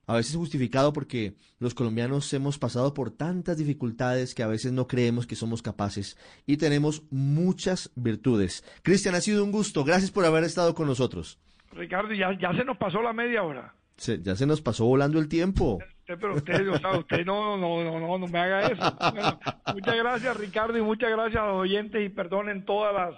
a 0.08 0.15
veces 0.15 0.36
justificado 0.36 0.91
porque 0.91 1.36
los 1.60 1.76
colombianos 1.76 2.34
hemos 2.34 2.58
pasado 2.58 2.95
por 2.95 3.12
tantas 3.12 3.58
dificultades 3.58 4.34
que 4.34 4.41
a 4.41 4.48
veces 4.48 4.72
no 4.72 4.88
creemos 4.88 5.28
que 5.28 5.36
somos 5.36 5.62
capaces 5.62 6.17
y 6.48 6.58
tenemos 6.58 7.04
muchas 7.12 7.91
virtudes. 7.95 8.63
Cristian, 8.82 9.13
ha 9.13 9.22
sido 9.22 9.43
un 9.43 9.52
gusto. 9.52 9.84
Gracias 9.84 10.10
por 10.10 10.26
haber 10.26 10.43
estado 10.45 10.74
con 10.74 10.88
nosotros. 10.88 11.38
Ricardo, 11.74 12.12
ya, 12.15 12.36
ya 12.41 12.52
se 12.58 12.65
nos 12.65 12.78
pasó 12.78 13.04
la 13.04 13.13
media 13.13 13.43
hora. 13.43 13.76
Se- 13.98 14.19
ya 14.24 14.36
se 14.36 14.48
nos 14.48 14.62
pasó 14.62 14.86
volando 14.86 15.19
el 15.19 15.28
tiempo. 15.28 15.78
Usted, 16.10 16.19
pero 16.19 16.36
usted, 16.36 16.69
o 16.69 16.78
sea, 16.80 16.98
usted 16.98 17.24
no, 17.26 17.56
no, 17.58 17.84
no, 17.84 18.00
no, 18.00 18.17
no 18.17 18.28
me 18.28 18.39
haga 18.39 18.67
eso. 18.67 18.98
Bueno, 19.12 19.39
muchas 19.74 19.95
gracias, 19.95 20.38
Ricardo, 20.38 20.76
y 20.78 20.82
muchas 20.82 21.12
gracias 21.12 21.41
a 21.43 21.45
los 21.48 21.58
oyentes 21.58 22.04
y 22.04 22.10
perdonen 22.10 22.65
todas 22.65 22.93
las, 22.95 23.15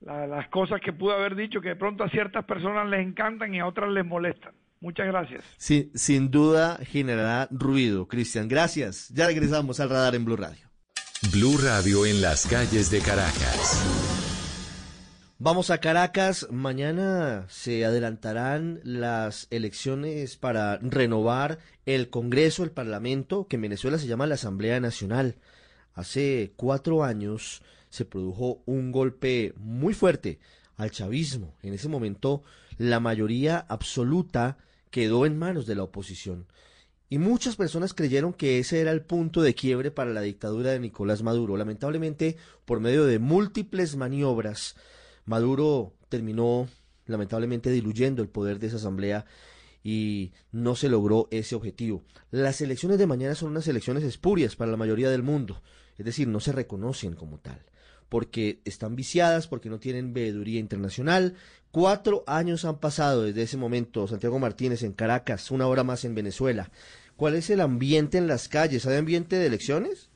la- 0.00 0.26
las 0.26 0.48
cosas 0.48 0.80
que 0.80 0.92
pude 0.92 1.14
haber 1.14 1.36
dicho 1.36 1.60
que 1.60 1.68
de 1.70 1.76
pronto 1.76 2.02
a 2.02 2.08
ciertas 2.10 2.44
personas 2.46 2.88
les 2.88 3.06
encantan 3.06 3.54
y 3.54 3.60
a 3.60 3.66
otras 3.66 3.90
les 3.90 4.04
molestan. 4.04 4.52
Muchas 4.80 5.06
gracias. 5.06 5.44
Sí, 5.56 5.90
sin 5.94 6.30
duda 6.32 6.78
generará 6.82 7.46
ruido. 7.52 8.08
Cristian, 8.08 8.48
gracias. 8.48 9.08
Ya 9.10 9.26
regresamos 9.28 9.78
al 9.78 9.90
radar 9.90 10.14
en 10.16 10.24
Blue 10.24 10.36
Radio. 10.36 10.66
Blue 11.32 11.58
Radio 11.62 12.06
en 12.06 12.20
las 12.22 12.46
calles 12.46 12.90
de 12.90 13.00
Caracas. 13.00 14.27
Vamos 15.40 15.70
a 15.70 15.78
Caracas. 15.78 16.48
Mañana 16.50 17.46
se 17.48 17.84
adelantarán 17.84 18.80
las 18.82 19.46
elecciones 19.50 20.36
para 20.36 20.78
renovar 20.78 21.60
el 21.86 22.10
Congreso, 22.10 22.64
el 22.64 22.72
Parlamento, 22.72 23.46
que 23.46 23.54
en 23.54 23.62
Venezuela 23.62 23.98
se 23.98 24.08
llama 24.08 24.26
la 24.26 24.34
Asamblea 24.34 24.80
Nacional. 24.80 25.36
Hace 25.94 26.54
cuatro 26.56 27.04
años 27.04 27.62
se 27.88 28.04
produjo 28.04 28.64
un 28.66 28.90
golpe 28.90 29.54
muy 29.58 29.94
fuerte 29.94 30.40
al 30.76 30.90
chavismo. 30.90 31.54
En 31.62 31.72
ese 31.72 31.88
momento 31.88 32.42
la 32.76 32.98
mayoría 32.98 33.58
absoluta 33.68 34.58
quedó 34.90 35.24
en 35.24 35.38
manos 35.38 35.66
de 35.66 35.76
la 35.76 35.84
oposición. 35.84 36.48
Y 37.08 37.18
muchas 37.18 37.54
personas 37.54 37.94
creyeron 37.94 38.32
que 38.32 38.58
ese 38.58 38.80
era 38.80 38.90
el 38.90 39.02
punto 39.02 39.40
de 39.42 39.54
quiebre 39.54 39.92
para 39.92 40.12
la 40.12 40.20
dictadura 40.20 40.72
de 40.72 40.80
Nicolás 40.80 41.22
Maduro. 41.22 41.56
Lamentablemente, 41.56 42.36
por 42.64 42.80
medio 42.80 43.06
de 43.06 43.20
múltiples 43.20 43.94
maniobras, 43.94 44.74
Maduro 45.28 45.94
terminó 46.08 46.68
lamentablemente 47.06 47.70
diluyendo 47.70 48.22
el 48.22 48.28
poder 48.28 48.58
de 48.58 48.66
esa 48.66 48.76
asamblea 48.76 49.24
y 49.84 50.32
no 50.52 50.74
se 50.74 50.88
logró 50.88 51.28
ese 51.30 51.54
objetivo. 51.54 52.02
Las 52.30 52.60
elecciones 52.60 52.98
de 52.98 53.06
mañana 53.06 53.34
son 53.34 53.50
unas 53.50 53.68
elecciones 53.68 54.02
espurias 54.02 54.56
para 54.56 54.70
la 54.70 54.76
mayoría 54.76 55.10
del 55.10 55.22
mundo, 55.22 55.62
es 55.96 56.04
decir, 56.04 56.28
no 56.28 56.40
se 56.40 56.52
reconocen 56.52 57.14
como 57.14 57.38
tal. 57.38 57.64
porque 58.08 58.60
están 58.64 58.96
viciadas, 58.96 59.48
porque 59.48 59.68
no 59.68 59.78
tienen 59.78 60.14
veeduría 60.14 60.60
internacional. 60.60 61.34
Cuatro 61.70 62.24
años 62.26 62.64
han 62.64 62.78
pasado 62.78 63.24
desde 63.24 63.42
ese 63.42 63.56
momento, 63.56 64.06
Santiago 64.08 64.38
Martínez 64.38 64.82
en 64.82 64.92
Caracas, 64.92 65.50
una 65.50 65.66
hora 65.66 65.84
más 65.84 66.04
en 66.04 66.14
Venezuela. 66.14 66.70
¿Cuál 67.16 67.34
es 67.34 67.50
el 67.50 67.60
ambiente 67.60 68.16
en 68.18 68.26
las 68.26 68.48
calles? 68.48 68.86
¿Hay 68.86 68.96
ambiente 68.96 69.36
de 69.36 69.46
elecciones? 69.46 70.08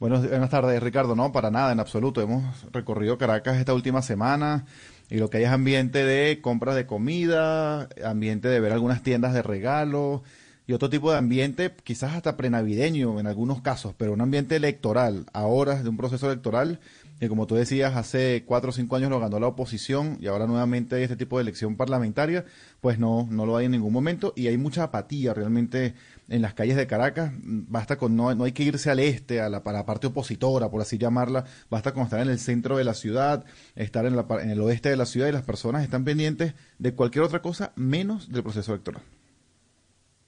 Buenas 0.00 0.50
tardes, 0.50 0.82
Ricardo. 0.82 1.14
No, 1.14 1.30
para 1.30 1.50
nada, 1.50 1.72
en 1.72 1.80
absoluto. 1.80 2.22
Hemos 2.22 2.66
recorrido 2.72 3.18
Caracas 3.18 3.58
esta 3.58 3.74
última 3.74 4.00
semana 4.00 4.64
y 5.10 5.18
lo 5.18 5.28
que 5.28 5.38
hay 5.38 5.44
es 5.44 5.50
ambiente 5.50 6.04
de 6.04 6.40
compras 6.40 6.74
de 6.74 6.86
comida, 6.86 7.88
ambiente 8.02 8.48
de 8.48 8.60
ver 8.60 8.72
algunas 8.72 9.02
tiendas 9.02 9.34
de 9.34 9.42
regalo 9.42 10.22
y 10.66 10.72
otro 10.72 10.88
tipo 10.88 11.10
de 11.10 11.18
ambiente, 11.18 11.74
quizás 11.84 12.14
hasta 12.14 12.36
prenavideño 12.36 13.20
en 13.20 13.26
algunos 13.26 13.60
casos, 13.60 13.94
pero 13.98 14.12
un 14.12 14.20
ambiente 14.20 14.56
electoral, 14.56 15.26
a 15.32 15.42
horas 15.42 15.82
de 15.82 15.90
un 15.90 15.96
proceso 15.96 16.30
electoral 16.30 16.80
que 17.20 17.28
como 17.28 17.46
tú 17.46 17.54
decías, 17.54 17.96
hace 17.96 18.44
cuatro 18.46 18.70
o 18.70 18.72
cinco 18.72 18.96
años 18.96 19.10
lo 19.10 19.20
ganó 19.20 19.38
la 19.38 19.48
oposición 19.48 20.16
y 20.22 20.26
ahora 20.26 20.46
nuevamente 20.46 20.96
hay 20.96 21.02
este 21.02 21.16
tipo 21.16 21.36
de 21.36 21.42
elección 21.42 21.76
parlamentaria, 21.76 22.46
pues 22.80 22.98
no, 22.98 23.28
no 23.30 23.44
lo 23.44 23.58
hay 23.58 23.66
en 23.66 23.72
ningún 23.72 23.92
momento 23.92 24.32
y 24.36 24.46
hay 24.46 24.56
mucha 24.56 24.84
apatía 24.84 25.34
realmente 25.34 25.92
en 26.30 26.40
las 26.40 26.54
calles 26.54 26.76
de 26.76 26.86
Caracas. 26.86 27.32
Basta 27.42 27.98
con, 27.98 28.16
no, 28.16 28.34
no 28.34 28.44
hay 28.44 28.52
que 28.52 28.62
irse 28.62 28.88
al 28.88 29.00
este, 29.00 29.42
a 29.42 29.50
la, 29.50 29.62
la 29.62 29.84
parte 29.84 30.06
opositora, 30.06 30.70
por 30.70 30.80
así 30.80 30.96
llamarla, 30.96 31.44
basta 31.68 31.92
con 31.92 32.04
estar 32.04 32.20
en 32.20 32.30
el 32.30 32.38
centro 32.38 32.78
de 32.78 32.84
la 32.84 32.94
ciudad, 32.94 33.44
estar 33.74 34.06
en, 34.06 34.16
la, 34.16 34.26
en 34.40 34.50
el 34.50 34.60
oeste 34.62 34.88
de 34.88 34.96
la 34.96 35.06
ciudad 35.06 35.28
y 35.28 35.32
las 35.32 35.42
personas 35.42 35.82
están 35.82 36.04
pendientes 36.04 36.54
de 36.78 36.94
cualquier 36.94 37.24
otra 37.24 37.42
cosa 37.42 37.72
menos 37.76 38.32
del 38.32 38.42
proceso 38.42 38.72
electoral. 38.72 39.02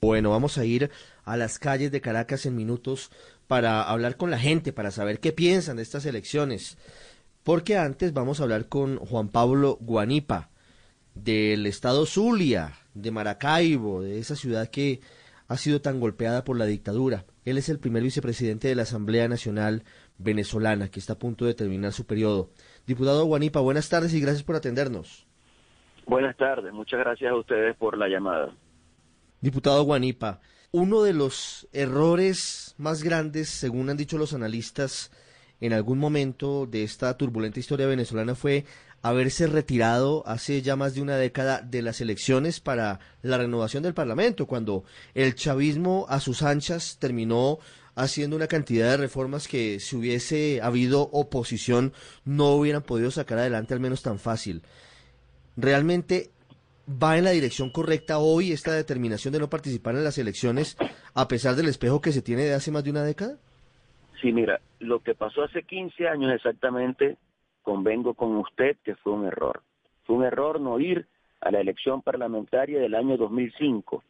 Bueno, 0.03 0.31
vamos 0.31 0.59
a 0.59 0.65
ir 0.65 0.91
a 1.25 1.37
las 1.37 1.61
calles 1.61 1.93
de 1.93 2.01
Caracas 2.01 2.45
en 2.45 2.57
minutos 2.57 3.13
para 3.47 3.83
hablar 3.83 4.17
con 4.17 4.33
la 4.33 4.39
gente, 4.39 4.73
para 4.73 4.91
saber 4.91 5.21
qué 5.21 5.31
piensan 5.33 5.77
de 5.77 5.85
estas 5.85 6.05
elecciones. 6.07 6.77
Porque 7.45 7.77
antes 7.77 8.13
vamos 8.13 8.41
a 8.41 8.43
hablar 8.43 8.67
con 8.67 8.97
Juan 8.99 9.29
Pablo 9.29 9.79
Guanipa, 9.81 10.51
del 11.15 11.67
estado 11.67 12.07
Zulia, 12.07 12.73
de 12.95 13.11
Maracaibo, 13.13 14.03
de 14.03 14.19
esa 14.19 14.35
ciudad 14.35 14.69
que 14.69 15.01
ha 15.53 15.57
sido 15.59 15.83
tan 15.83 16.01
golpeada 16.01 16.45
por 16.45 16.57
la 16.57 16.65
dictadura. 16.65 17.27
Él 17.45 17.59
es 17.59 17.69
el 17.69 17.79
primer 17.79 18.03
vicepresidente 18.03 18.69
de 18.69 18.75
la 18.75 18.85
Asamblea 18.85 19.29
Nacional 19.29 19.85
Venezolana, 20.17 20.89
que 20.89 20.99
está 20.99 21.13
a 21.13 21.19
punto 21.19 21.45
de 21.45 21.53
terminar 21.53 21.93
su 21.93 22.07
periodo. 22.07 22.49
Diputado 22.87 23.27
Guanipa, 23.27 23.61
buenas 23.61 23.91
tardes 23.91 24.15
y 24.15 24.21
gracias 24.21 24.45
por 24.45 24.57
atendernos. 24.57 25.27
Buenas 26.07 26.39
tardes, 26.39 26.73
muchas 26.73 27.01
gracias 27.01 27.31
a 27.31 27.37
ustedes 27.37 27.77
por 27.77 27.99
la 27.99 28.09
llamada. 28.09 28.57
Diputado 29.43 29.83
Guanipa, 29.83 30.41
uno 30.71 31.03
de 31.03 31.13
los 31.13 31.69
errores 31.73 32.75
más 32.79 33.03
grandes, 33.03 33.51
según 33.51 33.91
han 33.91 33.99
dicho 33.99 34.17
los 34.17 34.33
analistas, 34.33 35.13
en 35.61 35.75
algún 35.75 35.99
momento 35.99 36.67
de 36.67 36.83
esta 36.83 37.15
turbulenta 37.19 37.61
historia 37.61 37.87
venezolana 37.87 38.35
fue 38.35 38.65
haberse 39.03 39.47
retirado 39.47 40.23
hace 40.27 40.63
ya 40.63 40.77
más 40.77 40.95
de 40.95 41.03
una 41.03 41.17
década 41.17 41.61
de 41.61 41.83
las 41.83 42.01
elecciones 42.01 42.61
para 42.61 43.01
la 43.23 43.39
renovación 43.39 43.83
del 43.83 43.95
Parlamento, 43.95 44.47
cuando 44.47 44.85
el 45.15 45.35
chavismo 45.35 46.07
a 46.09 46.21
sus 46.21 46.43
anchas 46.43 46.99
terminó 47.01 47.59
haciendo 47.95 48.37
una 48.37 48.47
cantidad 48.47 48.91
de 48.91 48.97
reformas 48.97 49.49
que 49.49 49.81
si 49.81 49.97
hubiese 49.97 50.61
habido 50.63 51.03
oposición 51.13 51.93
no 52.25 52.53
hubieran 52.53 52.83
podido 52.83 53.11
sacar 53.11 53.39
adelante 53.39 53.75
al 53.75 53.81
menos 53.81 54.03
tan 54.03 54.19
fácil. 54.19 54.63
Realmente 55.57 56.31
va 56.89 57.19
en 57.19 57.25
la 57.25 57.31
dirección 57.31 57.71
correcta 57.71 58.19
hoy 58.19 58.53
esta 58.53 58.73
determinación 58.73 59.33
de 59.33 59.41
no 59.41 59.51
participar 59.51 59.95
en 59.95 60.05
las 60.05 60.19
elecciones 60.19 60.77
a 61.15 61.29
pesar 61.29 61.55
del 61.55 61.69
espejo 61.69 62.01
que 62.01 62.13
se 62.13 62.23
tiene 62.23 62.43
de 62.45 62.55
hace 62.55 62.71
más 62.71 62.85
de 62.85 62.91
una 62.91 63.05
década? 63.05 63.37
Sí, 64.21 64.33
mira, 64.33 64.61
lo 64.79 65.01
que 65.01 65.15
pasó 65.15 65.43
hace 65.43 65.63
15 65.63 66.09
años 66.09 66.33
exactamente, 66.33 67.17
convengo 67.63 68.15
con 68.15 68.37
usted 68.37 68.77
que 68.85 68.97
fue 68.97 69.13
un 69.13 69.27
error. 69.27 69.63
Fue 70.05 70.17
un 70.17 70.25
error 70.25 70.61
no 70.61 70.79
ir 70.79 71.07
a 71.41 71.51
la 71.51 71.61
elección 71.61 72.03
parlamentaria 72.03 72.81
del 72.81 72.95
año 72.95 73.17
2005. 73.17 74.03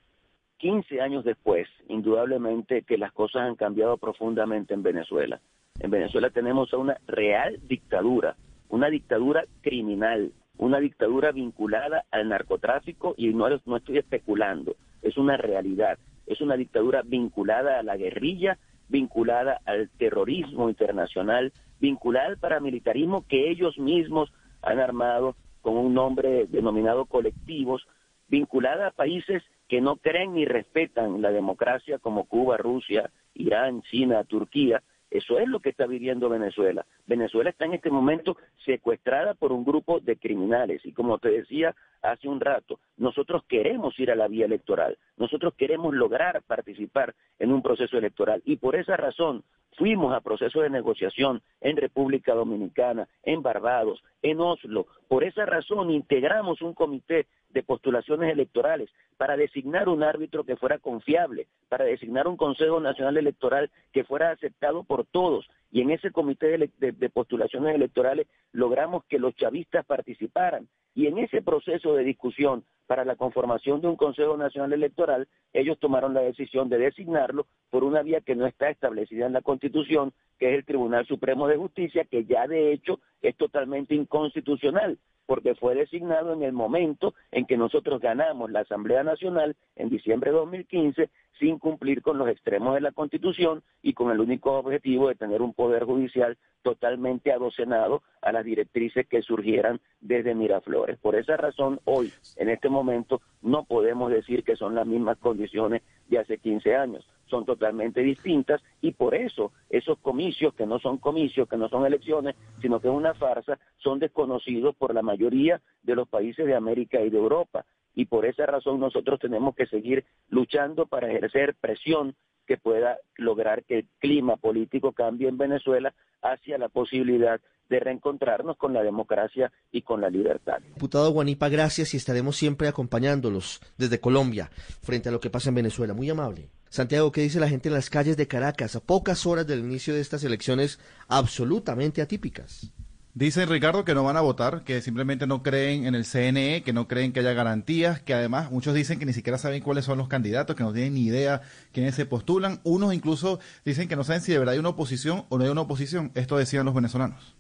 15 0.58 1.00
años 1.00 1.24
después, 1.24 1.68
indudablemente 1.88 2.82
que 2.82 2.98
las 2.98 3.12
cosas 3.12 3.42
han 3.42 3.56
cambiado 3.56 3.96
profundamente 3.96 4.74
en 4.74 4.82
Venezuela. 4.82 5.40
En 5.80 5.90
Venezuela 5.90 6.30
tenemos 6.30 6.72
una 6.72 6.98
real 7.06 7.58
dictadura, 7.66 8.36
una 8.68 8.88
dictadura 8.88 9.44
criminal, 9.62 10.32
una 10.58 10.78
dictadura 10.78 11.32
vinculada 11.32 12.04
al 12.10 12.28
narcotráfico 12.28 13.14
y 13.16 13.34
no, 13.34 13.48
no 13.64 13.76
estoy 13.76 13.98
especulando, 13.98 14.76
es 15.02 15.16
una 15.16 15.36
realidad, 15.36 15.98
es 16.26 16.40
una 16.40 16.56
dictadura 16.56 17.02
vinculada 17.02 17.80
a 17.80 17.82
la 17.82 17.96
guerrilla, 17.96 18.58
vinculada 18.88 19.60
al 19.64 19.88
terrorismo 19.90 20.68
internacional, 20.68 21.52
vinculada 21.80 22.28
al 22.28 22.38
paramilitarismo 22.38 23.26
que 23.26 23.50
ellos 23.50 23.78
mismos 23.78 24.32
han 24.62 24.78
armado 24.78 25.36
con 25.60 25.76
un 25.76 25.94
nombre 25.94 26.46
denominado 26.46 27.06
colectivos, 27.06 27.86
vinculada 28.28 28.88
a 28.88 28.90
países 28.90 29.42
que 29.68 29.80
no 29.80 29.96
creen 29.96 30.34
ni 30.34 30.44
respetan 30.44 31.22
la 31.22 31.30
democracia 31.30 31.98
como 31.98 32.24
Cuba, 32.24 32.56
Rusia, 32.56 33.10
Irán, 33.34 33.82
China, 33.82 34.24
Turquía, 34.24 34.82
eso 35.12 35.38
es 35.38 35.46
lo 35.46 35.60
que 35.60 35.68
está 35.68 35.86
viviendo 35.86 36.30
Venezuela. 36.30 36.86
Venezuela 37.06 37.50
está 37.50 37.66
en 37.66 37.74
este 37.74 37.90
momento 37.90 38.38
secuestrada 38.64 39.34
por 39.34 39.52
un 39.52 39.62
grupo 39.62 40.00
de 40.00 40.16
criminales. 40.16 40.80
Y 40.86 40.92
como 40.92 41.18
te 41.18 41.28
decía 41.28 41.74
hace 42.00 42.28
un 42.28 42.40
rato, 42.40 42.80
nosotros 42.96 43.44
queremos 43.46 43.98
ir 44.00 44.10
a 44.10 44.16
la 44.16 44.26
vía 44.26 44.46
electoral, 44.46 44.96
nosotros 45.18 45.54
queremos 45.54 45.94
lograr 45.94 46.42
participar 46.42 47.14
en 47.38 47.52
un 47.52 47.62
proceso 47.62 47.98
electoral. 47.98 48.40
Y 48.46 48.56
por 48.56 48.74
esa 48.74 48.96
razón 48.96 49.44
fuimos 49.76 50.14
a 50.14 50.20
procesos 50.20 50.62
de 50.62 50.70
negociación 50.70 51.42
en 51.60 51.76
República 51.76 52.34
Dominicana, 52.34 53.08
en 53.22 53.42
Barbados, 53.42 54.02
en 54.22 54.40
Oslo. 54.40 54.86
Por 55.08 55.24
esa 55.24 55.46
razón 55.46 55.90
integramos 55.90 56.62
un 56.62 56.74
comité 56.74 57.26
de 57.50 57.62
postulaciones 57.62 58.32
electorales 58.32 58.90
para 59.16 59.36
designar 59.36 59.88
un 59.88 60.02
árbitro 60.02 60.44
que 60.44 60.56
fuera 60.56 60.78
confiable, 60.78 61.46
para 61.68 61.84
designar 61.84 62.26
un 62.26 62.36
Consejo 62.36 62.80
Nacional 62.80 63.16
Electoral 63.16 63.70
que 63.92 64.04
fuera 64.04 64.30
aceptado 64.30 64.84
por 64.84 65.04
todos. 65.04 65.48
Y 65.70 65.80
en 65.80 65.90
ese 65.90 66.10
comité 66.10 66.58
de, 66.58 67.10
postulaciones 67.10 67.74
electorales 67.74 68.26
logramos 68.52 69.04
que 69.04 69.18
los 69.18 69.34
chavistas 69.36 69.84
participaran. 69.86 70.68
Y 70.94 71.06
en 71.06 71.18
ese 71.18 71.40
proceso 71.40 71.94
de 71.94 72.04
discusión 72.04 72.64
para 72.92 73.06
la 73.06 73.16
conformación 73.16 73.80
de 73.80 73.88
un 73.88 73.96
Consejo 73.96 74.36
Nacional 74.36 74.74
Electoral, 74.74 75.26
ellos 75.54 75.78
tomaron 75.78 76.12
la 76.12 76.20
decisión 76.20 76.68
de 76.68 76.76
designarlo 76.76 77.46
por 77.70 77.84
una 77.84 78.02
vía 78.02 78.20
que 78.20 78.36
no 78.36 78.44
está 78.46 78.68
establecida 78.68 79.24
en 79.24 79.32
la 79.32 79.40
Constitución, 79.40 80.12
que 80.38 80.50
es 80.50 80.58
el 80.58 80.66
Tribunal 80.66 81.06
Supremo 81.06 81.48
de 81.48 81.56
Justicia, 81.56 82.04
que 82.04 82.26
ya 82.26 82.46
de 82.46 82.70
hecho 82.70 83.00
es 83.22 83.34
totalmente 83.38 83.94
inconstitucional, 83.94 84.98
porque 85.24 85.54
fue 85.54 85.74
designado 85.74 86.34
en 86.34 86.42
el 86.42 86.52
momento 86.52 87.14
en 87.30 87.46
que 87.46 87.56
nosotros 87.56 87.98
ganamos 87.98 88.50
la 88.50 88.60
Asamblea 88.60 89.02
Nacional 89.02 89.56
en 89.76 89.88
diciembre 89.88 90.30
de 90.30 90.36
2015 90.36 91.08
sin 91.42 91.58
cumplir 91.58 92.02
con 92.02 92.18
los 92.18 92.28
extremos 92.28 92.74
de 92.74 92.80
la 92.80 92.92
Constitución 92.92 93.64
y 93.82 93.94
con 93.94 94.12
el 94.12 94.20
único 94.20 94.52
objetivo 94.52 95.08
de 95.08 95.16
tener 95.16 95.42
un 95.42 95.54
poder 95.54 95.82
judicial 95.82 96.38
totalmente 96.62 97.32
adocenado 97.32 98.04
a 98.20 98.30
las 98.30 98.44
directrices 98.44 99.08
que 99.08 99.22
surgieran 99.22 99.80
desde 100.00 100.36
Miraflores. 100.36 101.00
Por 101.00 101.16
esa 101.16 101.36
razón, 101.36 101.80
hoy, 101.84 102.12
en 102.36 102.48
este 102.48 102.68
momento, 102.68 103.22
no 103.42 103.64
podemos 103.64 104.12
decir 104.12 104.44
que 104.44 104.54
son 104.54 104.76
las 104.76 104.86
mismas 104.86 105.18
condiciones 105.18 105.82
de 106.06 106.20
hace 106.20 106.38
15 106.38 106.76
años, 106.76 107.04
son 107.26 107.44
totalmente 107.44 108.02
distintas 108.02 108.62
y 108.80 108.92
por 108.92 109.16
eso 109.16 109.50
esos 109.68 109.98
comicios, 109.98 110.54
que 110.54 110.64
no 110.64 110.78
son 110.78 110.98
comicios, 110.98 111.48
que 111.48 111.56
no 111.56 111.68
son 111.68 111.84
elecciones, 111.84 112.36
sino 112.60 112.78
que 112.78 112.86
es 112.86 112.94
una 112.94 113.14
farsa, 113.14 113.58
son 113.78 113.98
desconocidos 113.98 114.76
por 114.76 114.94
la 114.94 115.02
mayoría 115.02 115.60
de 115.82 115.96
los 115.96 116.06
países 116.06 116.46
de 116.46 116.54
América 116.54 117.00
y 117.00 117.10
de 117.10 117.18
Europa 117.18 117.64
y 117.94 118.06
por 118.06 118.26
esa 118.26 118.46
razón 118.46 118.80
nosotros 118.80 119.20
tenemos 119.20 119.54
que 119.54 119.66
seguir 119.66 120.04
luchando 120.28 120.86
para 120.86 121.10
ejercer 121.10 121.54
presión 121.60 122.14
que 122.46 122.56
pueda 122.56 122.98
lograr 123.16 123.64
que 123.64 123.80
el 123.80 123.88
clima 123.98 124.36
político 124.36 124.92
cambie 124.92 125.28
en 125.28 125.38
Venezuela 125.38 125.94
hacia 126.22 126.58
la 126.58 126.68
posibilidad 126.68 127.40
de 127.68 127.80
reencontrarnos 127.80 128.56
con 128.56 128.72
la 128.74 128.82
democracia 128.82 129.50
y 129.70 129.82
con 129.82 130.00
la 130.00 130.10
libertad. 130.10 130.60
Diputado 130.60 131.10
Guanipa, 131.10 131.48
gracias 131.48 131.94
y 131.94 131.96
estaremos 131.96 132.36
siempre 132.36 132.68
acompañándolos 132.68 133.60
desde 133.78 134.00
Colombia 134.00 134.50
frente 134.82 135.08
a 135.08 135.12
lo 135.12 135.20
que 135.20 135.30
pasa 135.30 135.48
en 135.48 135.54
Venezuela. 135.54 135.94
Muy 135.94 136.10
amable. 136.10 136.50
Santiago, 136.68 137.12
¿qué 137.12 137.22
dice 137.22 137.40
la 137.40 137.48
gente 137.48 137.68
en 137.68 137.74
las 137.74 137.90
calles 137.90 138.16
de 138.16 138.28
Caracas 138.28 138.76
a 138.76 138.80
pocas 138.80 139.26
horas 139.26 139.46
del 139.46 139.60
inicio 139.60 139.94
de 139.94 140.00
estas 140.00 140.24
elecciones 140.24 140.80
absolutamente 141.08 142.02
atípicas? 142.02 142.72
Dicen, 143.14 143.46
Ricardo, 143.46 143.84
que 143.84 143.94
no 143.94 144.04
van 144.04 144.16
a 144.16 144.22
votar, 144.22 144.64
que 144.64 144.80
simplemente 144.80 145.26
no 145.26 145.42
creen 145.42 145.84
en 145.84 145.94
el 145.94 146.06
CNE, 146.06 146.62
que 146.64 146.72
no 146.72 146.88
creen 146.88 147.12
que 147.12 147.20
haya 147.20 147.34
garantías, 147.34 148.00
que 148.00 148.14
además 148.14 148.50
muchos 148.50 148.72
dicen 148.72 148.98
que 148.98 149.04
ni 149.04 149.12
siquiera 149.12 149.36
saben 149.36 149.62
cuáles 149.62 149.84
son 149.84 149.98
los 149.98 150.08
candidatos, 150.08 150.56
que 150.56 150.62
no 150.62 150.72
tienen 150.72 150.94
ni 150.94 151.02
idea 151.02 151.42
quiénes 151.72 151.94
se 151.94 152.06
postulan. 152.06 152.60
Unos 152.64 152.94
incluso 152.94 153.38
dicen 153.66 153.86
que 153.86 153.96
no 153.96 154.04
saben 154.04 154.22
si 154.22 154.32
de 154.32 154.38
verdad 154.38 154.54
hay 154.54 154.60
una 154.60 154.70
oposición 154.70 155.26
o 155.28 155.36
no 155.36 155.44
hay 155.44 155.50
una 155.50 155.60
oposición. 155.60 156.10
Esto 156.14 156.38
decían 156.38 156.64
los 156.64 156.74
venezolanos. 156.74 157.34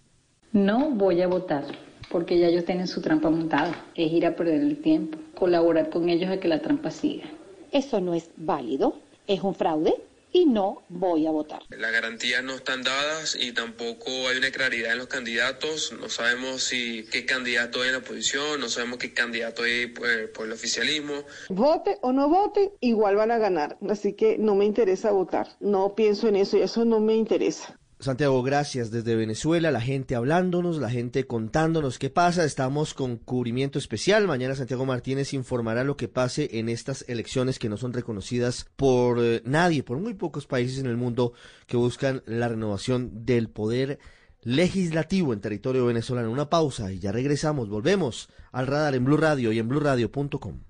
No 0.52 0.90
voy 0.90 1.22
a 1.22 1.26
votar, 1.26 1.64
porque 2.10 2.38
ya 2.38 2.48
ellos 2.48 2.66
tienen 2.66 2.86
su 2.86 3.00
trampa 3.00 3.30
montada. 3.30 3.86
Es 3.94 4.12
ir 4.12 4.26
a 4.26 4.36
perder 4.36 4.60
el 4.60 4.76
tiempo, 4.76 5.16
colaborar 5.34 5.88
con 5.88 6.10
ellos 6.10 6.30
a 6.30 6.38
que 6.38 6.48
la 6.48 6.60
trampa 6.60 6.90
siga. 6.90 7.24
Eso 7.70 7.98
no 8.02 8.12
es 8.12 8.28
válido, 8.36 9.00
es 9.26 9.40
un 9.40 9.54
fraude 9.54 9.94
y 10.32 10.46
no 10.46 10.82
voy 10.88 11.26
a 11.26 11.30
votar. 11.30 11.62
Las 11.68 11.92
garantías 11.92 12.42
no 12.42 12.54
están 12.54 12.82
dadas 12.82 13.36
y 13.38 13.52
tampoco 13.52 14.10
hay 14.28 14.38
una 14.38 14.50
claridad 14.50 14.92
en 14.92 14.98
los 14.98 15.08
candidatos. 15.08 15.92
No 15.92 16.08
sabemos 16.08 16.62
si 16.62 17.04
qué 17.10 17.26
candidato 17.26 17.82
hay 17.82 17.88
en 17.88 17.92
la 17.92 17.98
oposición, 17.98 18.60
no 18.60 18.68
sabemos 18.68 18.98
qué 18.98 19.12
candidato 19.12 19.62
hay 19.62 19.86
por, 19.86 20.32
por 20.32 20.46
el 20.46 20.52
oficialismo. 20.52 21.24
Vote 21.50 21.98
o 22.00 22.12
no 22.12 22.28
vote, 22.28 22.72
igual 22.80 23.16
van 23.16 23.30
a 23.30 23.38
ganar. 23.38 23.76
Así 23.88 24.14
que 24.14 24.38
no 24.38 24.54
me 24.54 24.64
interesa 24.64 25.10
votar. 25.10 25.48
No 25.60 25.94
pienso 25.94 26.28
en 26.28 26.36
eso 26.36 26.56
y 26.56 26.62
eso 26.62 26.84
no 26.84 27.00
me 27.00 27.14
interesa. 27.14 27.78
Santiago, 28.02 28.42
gracias 28.42 28.90
desde 28.90 29.14
Venezuela, 29.14 29.70
la 29.70 29.80
gente 29.80 30.16
hablándonos, 30.16 30.78
la 30.78 30.90
gente 30.90 31.26
contándonos 31.26 31.98
qué 32.00 32.10
pasa. 32.10 32.44
Estamos 32.44 32.94
con 32.94 33.16
cubrimiento 33.16 33.78
especial. 33.78 34.26
Mañana 34.26 34.56
Santiago 34.56 34.84
Martínez 34.84 35.32
informará 35.34 35.84
lo 35.84 35.96
que 35.96 36.08
pase 36.08 36.58
en 36.58 36.68
estas 36.68 37.04
elecciones 37.08 37.60
que 37.60 37.68
no 37.68 37.76
son 37.76 37.92
reconocidas 37.92 38.66
por 38.76 39.18
eh, 39.22 39.42
nadie, 39.44 39.84
por 39.84 39.98
muy 39.98 40.14
pocos 40.14 40.46
países 40.46 40.78
en 40.78 40.86
el 40.86 40.96
mundo 40.96 41.32
que 41.66 41.76
buscan 41.76 42.22
la 42.26 42.48
renovación 42.48 43.24
del 43.24 43.48
poder 43.48 44.00
legislativo 44.42 45.32
en 45.32 45.40
territorio 45.40 45.86
venezolano. 45.86 46.30
Una 46.30 46.50
pausa 46.50 46.92
y 46.92 46.98
ya 46.98 47.12
regresamos, 47.12 47.68
volvemos 47.68 48.28
al 48.50 48.66
radar 48.66 48.96
en 48.96 49.04
Blue 49.04 49.16
Radio 49.16 49.52
y 49.52 49.60
en 49.60 49.68
bluradio.com. 49.68 50.60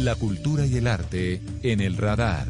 La 0.00 0.14
cultura 0.14 0.66
y 0.66 0.76
el 0.76 0.86
arte 0.86 1.40
en 1.62 1.80
el 1.80 1.96
radar. 1.96 2.48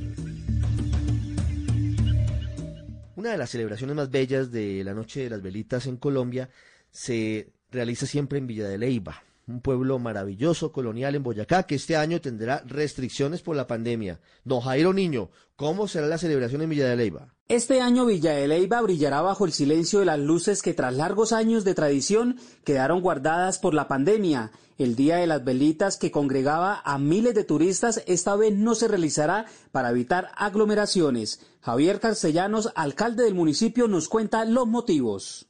Una 3.27 3.33
de 3.33 3.39
las 3.39 3.51
celebraciones 3.51 3.97
más 3.97 4.09
bellas 4.09 4.53
de 4.53 4.85
la 4.85 4.95
Noche 4.95 5.25
de 5.25 5.31
las 5.31 5.43
Velitas 5.43 5.89
en 5.89 5.97
Colombia 5.97 6.49
se 6.93 7.51
realiza 7.73 8.07
siempre 8.07 8.39
en 8.39 8.47
Villa 8.47 8.69
de 8.69 8.79
Leyva, 8.79 9.21
un 9.49 9.61
pueblo 9.61 10.01
maravilloso 10.01 10.73
colonial 10.73 11.15
en 11.15 11.23
Boyacá 11.23 11.63
que 11.65 11.77
este 11.77 11.97
año 11.97 12.21
tendrá 12.21 12.63
restricciones 12.67 13.43
por 13.43 13.55
la 13.55 13.69
pandemia. 13.69 14.19
Don 14.45 14.61
Jairo 14.61 14.93
Niño, 14.93 15.31
¿cómo 15.55 15.87
será 15.87 16.09
la 16.09 16.19
celebración 16.19 16.63
en 16.63 16.71
Villa 16.71 16.89
de 16.89 16.97
Leyva? 16.97 17.29
Este 17.49 17.81
año 17.81 18.07
Villa 18.07 18.33
de 18.33 18.49
Leyva 18.49 18.81
brillará 18.81 19.21
bajo 19.21 19.47
el 19.47 19.53
silencio 19.53 20.01
de 20.01 20.07
las 20.07 20.19
luces 20.19 20.63
que 20.63 20.75
tras 20.75 20.97
largos 20.97 21.33
años 21.33 21.65
de 21.65 21.75
tradición 21.75 22.41
quedaron 22.65 23.01
guardadas 23.01 23.61
por 23.61 23.73
la 23.73 23.87
pandemia. 23.87 24.51
El 24.79 24.97
Día 24.97 25.19
de 25.19 25.29
las 25.29 25.45
Velitas 25.45 25.97
que 25.97 26.11
congregaba 26.11 26.83
a 26.85 26.99
miles 26.99 27.35
de 27.35 27.45
turistas 27.45 28.03
esta 28.09 28.35
vez 28.35 28.53
no 28.53 28.75
se 28.75 28.89
realizará 28.89 29.47
para 29.71 29.91
evitar 29.91 30.33
aglomeraciones. 30.37 31.47
Javier 31.61 32.01
Carcellanos, 32.01 32.73
alcalde 32.75 33.23
del 33.23 33.35
municipio, 33.35 33.87
nos 33.87 34.09
cuenta 34.09 34.45
los 34.45 34.67
motivos. 34.67 35.47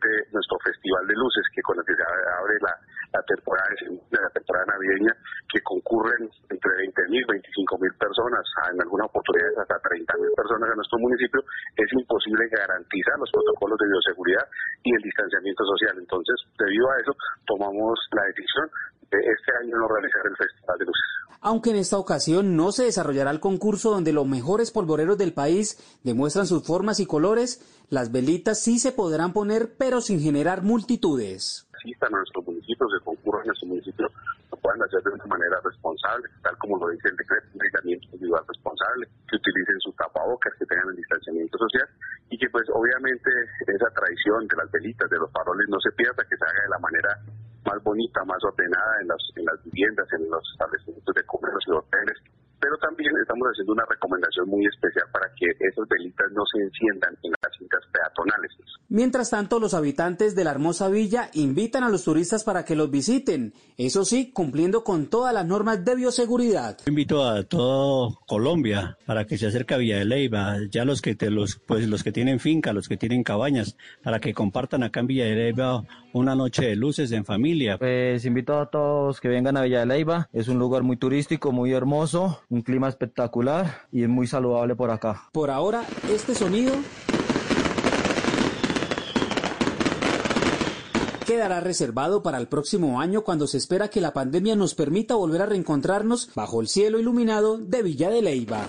De 0.00 0.32
nuestro 0.32 0.56
festival 0.64 1.04
de 1.08 1.14
luces 1.14 1.42
que 1.52 1.60
con 1.62 1.78
el 1.78 1.84
que 1.84 1.94
se 1.94 2.02
abre 2.02 2.54
la, 2.62 2.78
la 3.12 3.22
temporada 3.22 3.70
la 4.10 4.30
temporada 4.30 4.66
navideña 4.66 5.14
que 5.52 5.60
concurren 5.62 6.30
entre 6.48 6.70
20.000 6.90 7.10
y 7.10 7.24
25.000 7.24 7.98
personas, 7.98 8.44
en 8.72 8.80
algunas 8.82 9.06
oportunidades 9.08 9.58
hasta 9.58 9.74
30.000 9.82 10.34
personas 10.36 10.70
en 10.70 10.76
nuestro 10.76 10.98
municipio, 10.98 11.40
es 11.76 11.92
imposible 11.92 12.48
garantizar 12.50 13.18
los 13.18 13.30
protocolos 13.30 13.78
de 13.78 13.86
bioseguridad 13.88 14.46
y 14.82 14.94
el 14.94 15.02
distanciamiento 15.02 15.64
social. 15.64 15.98
Entonces, 15.98 16.36
debido 16.58 16.90
a 16.90 17.00
eso, 17.00 17.12
tomamos 17.46 17.98
la 18.12 18.22
decisión 18.24 18.70
de 19.10 19.18
este 19.18 19.50
año 19.62 19.76
no 19.76 19.88
realizar 19.88 20.22
el 20.26 20.36
Festival 20.36 20.78
de 20.78 20.84
Luces. 20.86 21.10
Aunque 21.42 21.70
en 21.70 21.76
esta 21.76 21.98
ocasión 21.98 22.54
no 22.54 22.70
se 22.70 22.84
desarrollará 22.84 23.30
el 23.30 23.40
concurso 23.40 23.90
donde 23.90 24.12
los 24.12 24.26
mejores 24.26 24.70
polvoreros 24.70 25.16
del 25.16 25.32
país 25.32 25.98
demuestran 26.04 26.46
sus 26.46 26.66
formas 26.66 27.00
y 27.00 27.06
colores, 27.06 27.64
las 27.88 28.12
velitas 28.12 28.60
sí 28.60 28.78
se 28.78 28.92
podrán 28.92 29.32
poner, 29.32 29.74
pero 29.78 30.00
sin 30.00 30.20
generar 30.20 30.62
multitudes 30.62 31.69
asistan 31.80 32.14
a 32.14 32.18
nuestros 32.18 32.44
municipios, 32.44 32.92
que 32.92 33.04
concurran 33.04 33.42
a 33.42 33.46
nuestro 33.46 33.68
municipio, 33.68 34.06
lo 34.52 34.56
puedan 34.60 34.82
hacer 34.82 35.02
de 35.02 35.10
una 35.10 35.26
manera 35.26 35.56
responsable, 35.64 36.28
tal 36.42 36.56
como 36.58 36.76
lo 36.76 36.88
dice 36.92 37.08
el 37.08 37.16
decreto 37.16 37.48
de 37.54 37.64
aislamiento 37.64 38.04
individual 38.12 38.44
responsable, 38.46 39.08
que 39.28 39.36
utilicen 39.36 39.80
sus 39.80 39.96
tapabocas, 39.96 40.52
que 40.58 40.66
tengan 40.66 40.88
el 40.90 40.96
distanciamiento 40.96 41.58
social 41.58 41.88
y 42.28 42.38
que 42.38 42.48
pues 42.50 42.68
obviamente 42.72 43.30
esa 43.66 43.88
tradición 43.90 44.46
de 44.46 44.56
las 44.56 44.70
velitas, 44.70 45.08
de 45.10 45.18
los 45.18 45.32
faroles 45.32 45.66
no 45.68 45.80
se 45.80 45.90
pierda, 45.92 46.22
que 46.28 46.36
se 46.36 46.44
haga 46.44 46.62
de 46.62 46.68
la 46.68 46.78
manera 46.78 47.10
más 47.64 47.82
bonita, 47.82 48.24
más 48.24 48.42
ordenada 48.44 49.00
en 49.00 49.08
las, 49.08 49.22
en 49.36 49.44
las 49.44 49.58
viviendas, 49.64 50.06
en 50.12 50.30
los 50.30 50.42
establecimientos 50.52 51.14
de 51.14 51.24
comercio 51.24 51.74
y 51.74 51.76
hoteles, 51.76 52.18
pero 52.60 52.76
también 52.78 53.12
estamos 53.20 53.48
haciendo 53.48 53.72
una 53.72 53.84
recomendación 53.88 54.48
muy 54.48 54.66
especial 54.66 55.06
para 55.12 55.26
que 55.34 55.46
esas 55.60 55.88
velitas 55.88 56.30
no 56.32 56.44
se 56.46 56.62
enciendan 56.62 57.16
en 57.22 57.32
las 57.42 57.56
cintas 57.56 57.80
peatonales. 57.92 58.52
Mientras 58.88 59.30
tanto, 59.30 59.60
los 59.60 59.74
habitantes 59.74 60.34
de 60.34 60.44
la 60.44 60.50
hermosa 60.50 60.88
villa 60.88 61.30
invitan 61.32 61.84
a 61.84 61.88
los 61.88 62.04
turistas 62.04 62.42
para 62.42 62.64
que 62.64 62.74
los 62.74 62.90
visiten, 62.90 63.54
eso 63.76 64.04
sí, 64.04 64.32
cumpliendo 64.32 64.82
con 64.82 65.06
todas 65.06 65.32
las 65.32 65.46
normas 65.46 65.84
de 65.84 65.94
bioseguridad. 65.94 66.76
Invito 66.86 67.24
a 67.24 67.44
todo 67.44 68.18
Colombia 68.26 68.98
para 69.06 69.26
que 69.26 69.38
se 69.38 69.46
acerque 69.46 69.74
a 69.74 69.78
Villa 69.78 69.98
de 69.98 70.04
Leyva, 70.04 70.56
ya 70.70 70.84
los 70.84 71.00
que 71.00 71.14
te, 71.14 71.30
los 71.30 71.56
pues 71.56 71.88
los 71.88 72.02
que 72.02 72.12
tienen 72.12 72.40
finca, 72.40 72.72
los 72.72 72.88
que 72.88 72.96
tienen 72.96 73.22
cabañas, 73.22 73.76
para 74.02 74.18
que 74.18 74.34
compartan 74.34 74.82
acá 74.82 75.00
en 75.00 75.06
Villa 75.06 75.24
de 75.24 75.36
Leyva 75.36 75.84
una 76.12 76.34
noche 76.34 76.66
de 76.66 76.76
luces 76.76 77.12
en 77.12 77.24
familia. 77.24 77.78
Pues 77.78 78.24
invito 78.24 78.58
a 78.58 78.66
todos 78.70 79.20
que 79.20 79.28
vengan 79.28 79.56
a 79.56 79.62
Villa 79.62 79.80
de 79.80 79.86
Leyva, 79.86 80.28
es 80.32 80.48
un 80.48 80.58
lugar 80.58 80.82
muy 80.82 80.96
turístico, 80.96 81.52
muy 81.52 81.72
hermoso, 81.72 82.40
un 82.48 82.62
clima 82.62 82.88
espectacular 82.88 83.82
y 83.92 84.02
es 84.02 84.08
muy 84.08 84.26
saludable 84.26 84.76
por 84.76 84.90
acá. 84.90 85.28
Por 85.32 85.50
ahora, 85.50 85.84
este 86.12 86.34
sonido 86.34 86.74
quedará 91.26 91.60
reservado 91.60 92.24
para 92.24 92.38
el 92.38 92.48
próximo 92.48 93.00
año 93.00 93.22
cuando 93.22 93.46
se 93.46 93.56
espera 93.56 93.88
que 93.88 94.00
la 94.00 94.12
pandemia 94.12 94.56
nos 94.56 94.74
permita 94.74 95.14
volver 95.14 95.42
a 95.42 95.46
reencontrarnos 95.46 96.30
bajo 96.34 96.60
el 96.60 96.66
cielo 96.66 96.98
iluminado 96.98 97.58
de 97.58 97.82
Villa 97.84 98.10
de 98.10 98.20
Leyva. 98.20 98.66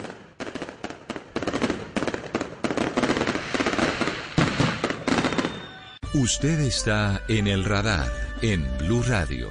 Usted 6.14 6.60
está 6.60 7.24
en 7.30 7.48
el 7.48 7.64
radar 7.64 8.12
en 8.42 8.68
Blue 8.80 9.02
Radio. 9.02 9.50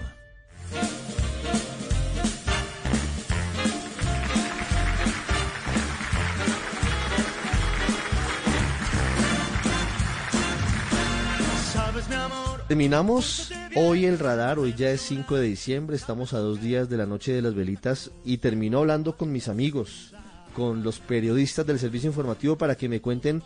Terminamos 12.68 13.50
hoy 13.74 14.04
el 14.04 14.18
radar, 14.18 14.58
hoy 14.58 14.74
ya 14.76 14.90
es 14.90 15.00
5 15.00 15.36
de 15.36 15.42
diciembre, 15.46 15.96
estamos 15.96 16.34
a 16.34 16.40
dos 16.40 16.60
días 16.60 16.90
de 16.90 16.98
la 16.98 17.06
noche 17.06 17.32
de 17.32 17.40
las 17.40 17.54
velitas 17.54 18.10
y 18.22 18.36
termino 18.36 18.80
hablando 18.80 19.16
con 19.16 19.32
mis 19.32 19.48
amigos, 19.48 20.12
con 20.54 20.82
los 20.82 21.00
periodistas 21.00 21.66
del 21.66 21.78
servicio 21.78 22.08
informativo 22.08 22.58
para 22.58 22.74
que 22.74 22.90
me 22.90 23.00
cuenten 23.00 23.42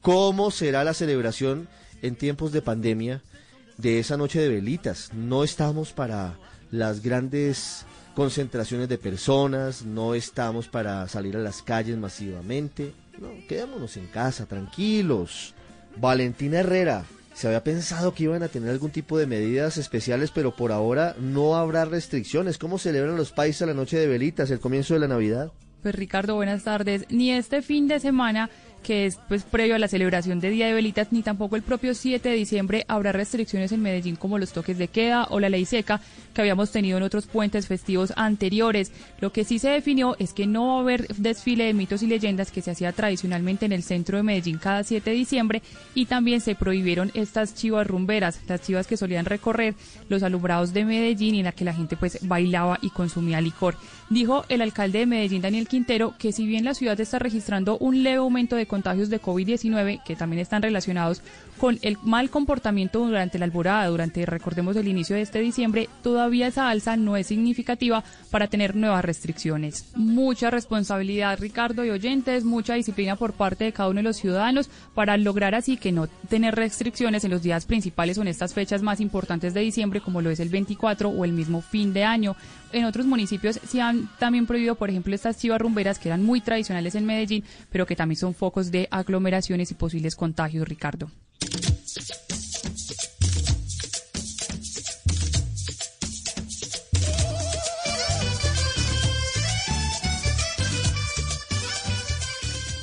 cómo 0.00 0.50
será 0.50 0.82
la 0.82 0.94
celebración 0.94 1.68
en 2.02 2.16
tiempos 2.16 2.52
de 2.52 2.62
pandemia 2.62 3.22
de 3.78 3.98
esa 3.98 4.16
noche 4.16 4.40
de 4.40 4.48
velitas. 4.48 5.12
No 5.12 5.44
estamos 5.44 5.92
para 5.92 6.34
las 6.70 7.02
grandes 7.02 7.84
concentraciones 8.14 8.88
de 8.88 8.98
personas, 8.98 9.84
no 9.84 10.14
estamos 10.14 10.68
para 10.68 11.06
salir 11.08 11.36
a 11.36 11.40
las 11.40 11.62
calles 11.62 11.98
masivamente, 11.98 12.92
no, 13.20 13.28
quedémonos 13.48 13.96
en 13.96 14.06
casa, 14.06 14.46
tranquilos. 14.46 15.54
Valentina 15.98 16.60
Herrera, 16.60 17.04
se 17.34 17.46
había 17.46 17.62
pensado 17.62 18.14
que 18.14 18.24
iban 18.24 18.42
a 18.42 18.48
tener 18.48 18.70
algún 18.70 18.90
tipo 18.90 19.18
de 19.18 19.26
medidas 19.26 19.76
especiales, 19.76 20.30
pero 20.30 20.56
por 20.56 20.72
ahora 20.72 21.14
no 21.20 21.56
habrá 21.56 21.84
restricciones. 21.84 22.56
¿Cómo 22.56 22.78
celebran 22.78 23.16
los 23.16 23.32
países 23.32 23.68
la 23.68 23.74
noche 23.74 23.98
de 23.98 24.06
velitas, 24.06 24.50
el 24.50 24.60
comienzo 24.60 24.94
de 24.94 25.00
la 25.00 25.08
Navidad? 25.08 25.52
Pues 25.82 25.94
Ricardo, 25.94 26.34
buenas 26.34 26.64
tardes. 26.64 27.04
Ni 27.10 27.30
este 27.30 27.60
fin 27.60 27.88
de 27.88 28.00
semana 28.00 28.48
que 28.86 29.06
es 29.06 29.18
pues 29.26 29.42
previo 29.42 29.74
a 29.74 29.80
la 29.80 29.88
celebración 29.88 30.38
de 30.38 30.48
Día 30.48 30.68
de 30.68 30.72
Velitas, 30.72 31.08
ni 31.10 31.22
tampoco 31.22 31.56
el 31.56 31.62
propio 31.62 31.92
7 31.92 32.28
de 32.28 32.36
diciembre 32.36 32.84
habrá 32.86 33.10
restricciones 33.10 33.72
en 33.72 33.82
Medellín 33.82 34.14
como 34.14 34.38
los 34.38 34.52
toques 34.52 34.78
de 34.78 34.86
queda 34.86 35.26
o 35.30 35.40
la 35.40 35.48
ley 35.48 35.64
seca 35.64 36.00
que 36.32 36.40
habíamos 36.40 36.70
tenido 36.70 36.96
en 36.96 37.02
otros 37.02 37.26
puentes 37.26 37.66
festivos 37.66 38.12
anteriores. 38.14 38.92
Lo 39.20 39.32
que 39.32 39.42
sí 39.42 39.58
se 39.58 39.70
definió 39.70 40.14
es 40.20 40.32
que 40.32 40.46
no 40.46 40.68
va 40.68 40.76
a 40.76 40.80
haber 40.82 41.08
desfile 41.16 41.64
de 41.64 41.74
mitos 41.74 42.04
y 42.04 42.06
leyendas 42.06 42.52
que 42.52 42.62
se 42.62 42.70
hacía 42.70 42.92
tradicionalmente 42.92 43.66
en 43.66 43.72
el 43.72 43.82
centro 43.82 44.18
de 44.18 44.22
Medellín 44.22 44.58
cada 44.58 44.84
7 44.84 45.10
de 45.10 45.16
diciembre 45.16 45.62
y 45.96 46.06
también 46.06 46.40
se 46.40 46.54
prohibieron 46.54 47.10
estas 47.14 47.56
chivas 47.56 47.88
rumberas, 47.88 48.40
las 48.46 48.62
chivas 48.62 48.86
que 48.86 48.96
solían 48.96 49.24
recorrer 49.24 49.74
los 50.08 50.22
alumbrados 50.22 50.72
de 50.72 50.84
Medellín 50.84 51.34
y 51.34 51.38
en 51.40 51.46
la 51.46 51.52
que 51.52 51.64
la 51.64 51.74
gente 51.74 51.96
pues 51.96 52.20
bailaba 52.22 52.78
y 52.82 52.90
consumía 52.90 53.40
licor. 53.40 53.74
Dijo 54.10 54.44
el 54.48 54.62
alcalde 54.62 55.00
de 55.00 55.06
Medellín, 55.06 55.42
Daniel 55.42 55.66
Quintero, 55.66 56.14
que 56.16 56.30
si 56.30 56.46
bien 56.46 56.64
la 56.64 56.74
ciudad 56.74 57.00
está 57.00 57.18
registrando 57.18 57.78
un 57.78 58.04
leve 58.04 58.18
aumento 58.18 58.54
de 58.54 58.66
contagios 58.76 59.08
de 59.08 59.22
COVID-19, 59.22 60.02
que 60.04 60.16
también 60.16 60.40
están 60.40 60.60
relacionados 60.60 61.22
con 61.58 61.78
el 61.82 61.98
mal 62.02 62.30
comportamiento 62.30 63.00
durante 63.00 63.38
la 63.38 63.44
alborada, 63.44 63.86
durante, 63.86 64.26
recordemos, 64.26 64.76
el 64.76 64.88
inicio 64.88 65.16
de 65.16 65.22
este 65.22 65.40
diciembre, 65.40 65.88
todavía 66.02 66.46
esa 66.46 66.68
alza 66.68 66.96
no 66.96 67.16
es 67.16 67.28
significativa 67.28 68.04
para 68.30 68.48
tener 68.48 68.76
nuevas 68.76 69.04
restricciones. 69.04 69.90
Mucha 69.94 70.50
responsabilidad, 70.50 71.38
Ricardo 71.38 71.84
y 71.84 71.90
oyentes, 71.90 72.44
mucha 72.44 72.74
disciplina 72.74 73.16
por 73.16 73.32
parte 73.32 73.64
de 73.64 73.72
cada 73.72 73.88
uno 73.88 73.98
de 73.98 74.04
los 74.04 74.16
ciudadanos 74.16 74.68
para 74.94 75.16
lograr 75.16 75.54
así 75.54 75.76
que 75.76 75.92
no 75.92 76.06
tener 76.28 76.54
restricciones 76.54 77.24
en 77.24 77.30
los 77.30 77.42
días 77.42 77.66
principales 77.66 78.18
o 78.18 78.22
en 78.22 78.28
estas 78.28 78.54
fechas 78.54 78.82
más 78.82 79.00
importantes 79.00 79.54
de 79.54 79.60
diciembre, 79.60 80.00
como 80.00 80.22
lo 80.22 80.30
es 80.30 80.40
el 80.40 80.48
24 80.48 81.08
o 81.08 81.24
el 81.24 81.32
mismo 81.32 81.60
fin 81.62 81.92
de 81.92 82.04
año. 82.04 82.36
En 82.72 82.84
otros 82.84 83.06
municipios 83.06 83.60
se 83.66 83.80
han 83.80 84.08
también 84.18 84.46
prohibido, 84.46 84.74
por 84.74 84.90
ejemplo, 84.90 85.14
estas 85.14 85.38
chivas 85.38 85.60
rumberas 85.60 85.98
que 85.98 86.08
eran 86.08 86.22
muy 86.22 86.40
tradicionales 86.40 86.94
en 86.94 87.06
Medellín, 87.06 87.44
pero 87.70 87.86
que 87.86 87.96
también 87.96 88.18
son 88.18 88.34
focos 88.34 88.70
de 88.70 88.88
aglomeraciones 88.90 89.70
y 89.70 89.74
posibles 89.74 90.16
contagios, 90.16 90.68
Ricardo. 90.68 91.10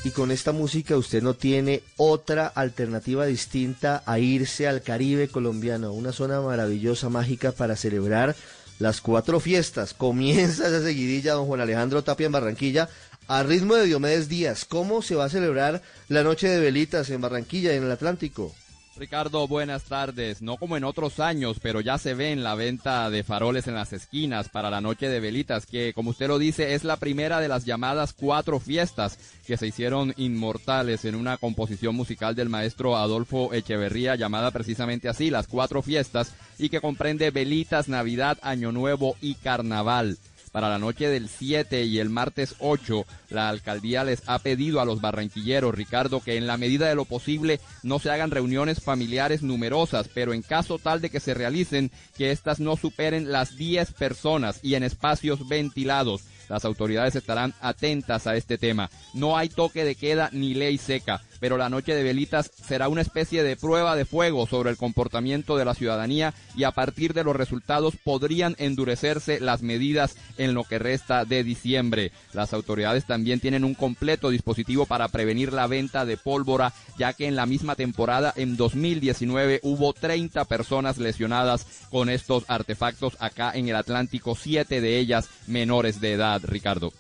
Y 0.04 0.10
con 0.12 0.32
esta 0.32 0.52
música 0.52 0.98
usted 0.98 1.24
no 1.24 1.34
tiene 1.34 1.82
otra 1.96 2.48
alternativa 2.48 3.26
distinta 3.26 4.04
a 4.06 4.20
irse 4.20 4.68
al 4.68 4.82
Caribe 4.82 5.30
colombiano, 5.30 5.94
una 5.94 6.12
zona 6.12 6.42
maravillosa, 6.42 7.10
mágica 7.10 7.54
para 7.54 7.78
celebrar 7.78 8.36
las 8.80 9.00
cuatro 9.00 9.40
fiestas. 9.40 9.94
Comienza 9.94 10.68
esa 10.68 10.84
seguidilla, 10.84 11.34
don 11.34 11.46
Juan 11.46 11.62
Alejandro 11.62 12.04
Tapia 12.04 12.26
en 12.26 12.34
Barranquilla, 12.34 12.90
a 13.28 13.44
ritmo 13.44 13.76
de 13.76 13.86
Diomedes 13.86 14.30
Díaz. 14.30 14.66
¿Cómo 14.66 15.02
se 15.02 15.16
va 15.16 15.26
a 15.26 15.30
celebrar 15.30 15.82
la 16.10 16.24
noche 16.24 16.48
de 16.48 16.60
velitas 16.60 17.10
en 17.10 17.22
Barranquilla, 17.22 17.74
en 17.74 17.84
el 17.84 17.92
Atlántico? 17.92 18.54
Ricardo, 18.96 19.48
buenas 19.48 19.86
tardes. 19.86 20.44
No 20.44 20.58
como 20.58 20.78
en 20.78 20.84
otros 20.84 21.20
años, 21.20 21.58
pero 21.60 21.82
ya 21.82 21.98
se 21.98 22.14
ve 22.14 22.32
en 22.32 22.44
la 22.44 22.54
venta 22.54 23.10
de 23.10 23.24
faroles 23.24 23.68
en 23.68 23.74
las 23.74 23.92
esquinas 23.92 24.50
para 24.50 24.70
la 24.70 24.82
noche 24.82 25.10
de 25.10 25.20
velitas, 25.20 25.66
que 25.66 25.94
como 25.94 26.12
usted 26.12 26.28
lo 26.28 26.38
dice, 26.38 26.76
es 26.76 26.84
la 26.84 26.98
primera 26.98 27.40
de 27.40 27.48
las 27.48 27.66
llamadas 27.66 28.14
cuatro 28.14 28.60
fiestas 28.60 29.18
que 29.48 29.58
se 29.58 29.66
hicieron 29.66 30.14
inmortales 30.18 31.06
en 31.06 31.16
una 31.16 31.38
composición 31.38 31.96
musical 31.96 32.36
del 32.36 32.50
maestro 32.50 32.96
Adolfo 32.96 33.52
Echeverría, 33.52 34.16
llamada 34.16 34.52
precisamente 34.52 35.10
así, 35.10 35.32
las 35.32 35.48
cuatro 35.48 35.82
fiestas, 35.82 36.34
y 36.60 36.70
que 36.70 36.80
comprende 36.80 37.32
velitas, 37.32 37.88
Navidad, 37.88 38.38
Año 38.44 38.72
Nuevo 38.72 39.16
y 39.22 39.34
Carnaval 39.36 40.20
para 40.54 40.70
la 40.70 40.78
noche 40.78 41.10
del 41.10 41.28
7 41.28 41.84
y 41.84 42.00
el 42.00 42.10
martes 42.10 42.56
8, 42.60 43.06
la 43.32 43.50
alcaldía 43.50 44.04
les 44.04 44.22
ha 44.28 44.38
pedido 44.38 44.80
a 44.80 44.86
los 44.86 45.02
barranquilleros, 45.02 45.74
Ricardo, 45.74 46.22
que 46.22 46.38
en 46.38 46.46
la 46.48 46.58
medida 46.58 46.88
de 46.88 46.96
lo 46.96 47.06
posible 47.06 47.60
no 47.82 47.98
se 47.98 48.12
hagan 48.12 48.30
reuniones 48.32 48.80
familiares 48.80 49.42
numerosas, 49.42 50.08
pero 50.14 50.32
en 50.32 50.44
caso 50.44 50.78
tal 50.78 51.02
de 51.02 51.10
que 51.10 51.20
se 51.20 51.34
realicen, 51.34 51.92
que 52.16 52.32
éstas 52.32 52.60
no 52.60 52.78
superen 52.78 53.32
las 53.32 53.58
10 53.58 53.94
personas 53.94 54.60
y 54.62 54.76
en 54.76 54.84
espacios 54.84 55.48
ventilados. 55.48 56.22
Las 56.50 56.66
autoridades 56.66 57.16
estarán 57.16 57.54
atentas 57.62 58.28
a 58.28 58.36
este 58.36 58.60
tema. 58.60 58.92
No 59.16 59.38
hay 59.38 59.50
toque 59.50 59.84
de 59.84 59.96
queda 59.96 60.30
ni 60.32 60.54
ley 60.54 60.78
seca 60.78 61.22
pero 61.44 61.58
la 61.58 61.68
noche 61.68 61.94
de 61.94 62.04
velitas 62.04 62.50
será 62.56 62.88
una 62.88 63.02
especie 63.02 63.44
de 63.44 63.58
prueba 63.58 63.98
de 63.98 64.06
fuego 64.06 64.48
sobre 64.48 64.70
el 64.70 64.78
comportamiento 64.78 65.58
de 65.58 65.66
la 65.66 65.74
ciudadanía 65.74 66.34
y 66.56 66.64
a 66.64 66.72
partir 66.72 67.14
de 67.14 67.26
los 67.26 67.36
resultados 67.36 67.98
podrían 68.02 68.56
endurecerse 68.60 69.42
las 69.42 69.62
medidas 69.62 70.16
en 70.38 70.54
lo 70.54 70.64
que 70.64 70.80
resta 70.80 71.26
de 71.26 71.44
diciembre. 71.44 72.14
Las 72.32 72.54
autoridades 72.54 73.04
también 73.04 73.42
tienen 73.42 73.66
un 73.66 73.74
completo 73.74 74.30
dispositivo 74.30 74.86
para 74.86 75.10
prevenir 75.10 75.52
la 75.52 75.68
venta 75.68 76.06
de 76.06 76.16
pólvora, 76.16 76.72
ya 76.98 77.12
que 77.12 77.28
en 77.28 77.36
la 77.36 77.46
misma 77.46 77.76
temporada 77.76 78.32
en 78.38 78.56
2019 78.56 79.60
hubo 79.64 79.92
30 79.92 80.46
personas 80.46 80.98
lesionadas 80.98 81.68
con 81.92 82.08
estos 82.08 82.46
artefactos 82.48 83.18
acá 83.20 83.52
en 83.54 83.68
el 83.68 83.76
Atlántico, 83.76 84.38
siete 84.38 84.80
de 84.80 84.98
ellas 84.98 85.28
menores 85.48 86.00
de 86.00 86.14
edad, 86.14 86.42
Ricardo. 86.46 86.94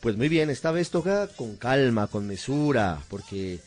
Pues 0.00 0.16
muy 0.16 0.30
bien, 0.30 0.48
esta 0.48 0.70
vez 0.70 0.88
toca 0.88 1.26
con 1.26 1.56
calma, 1.56 2.06
con 2.06 2.26
mesura, 2.26 3.00
porque 3.10 3.60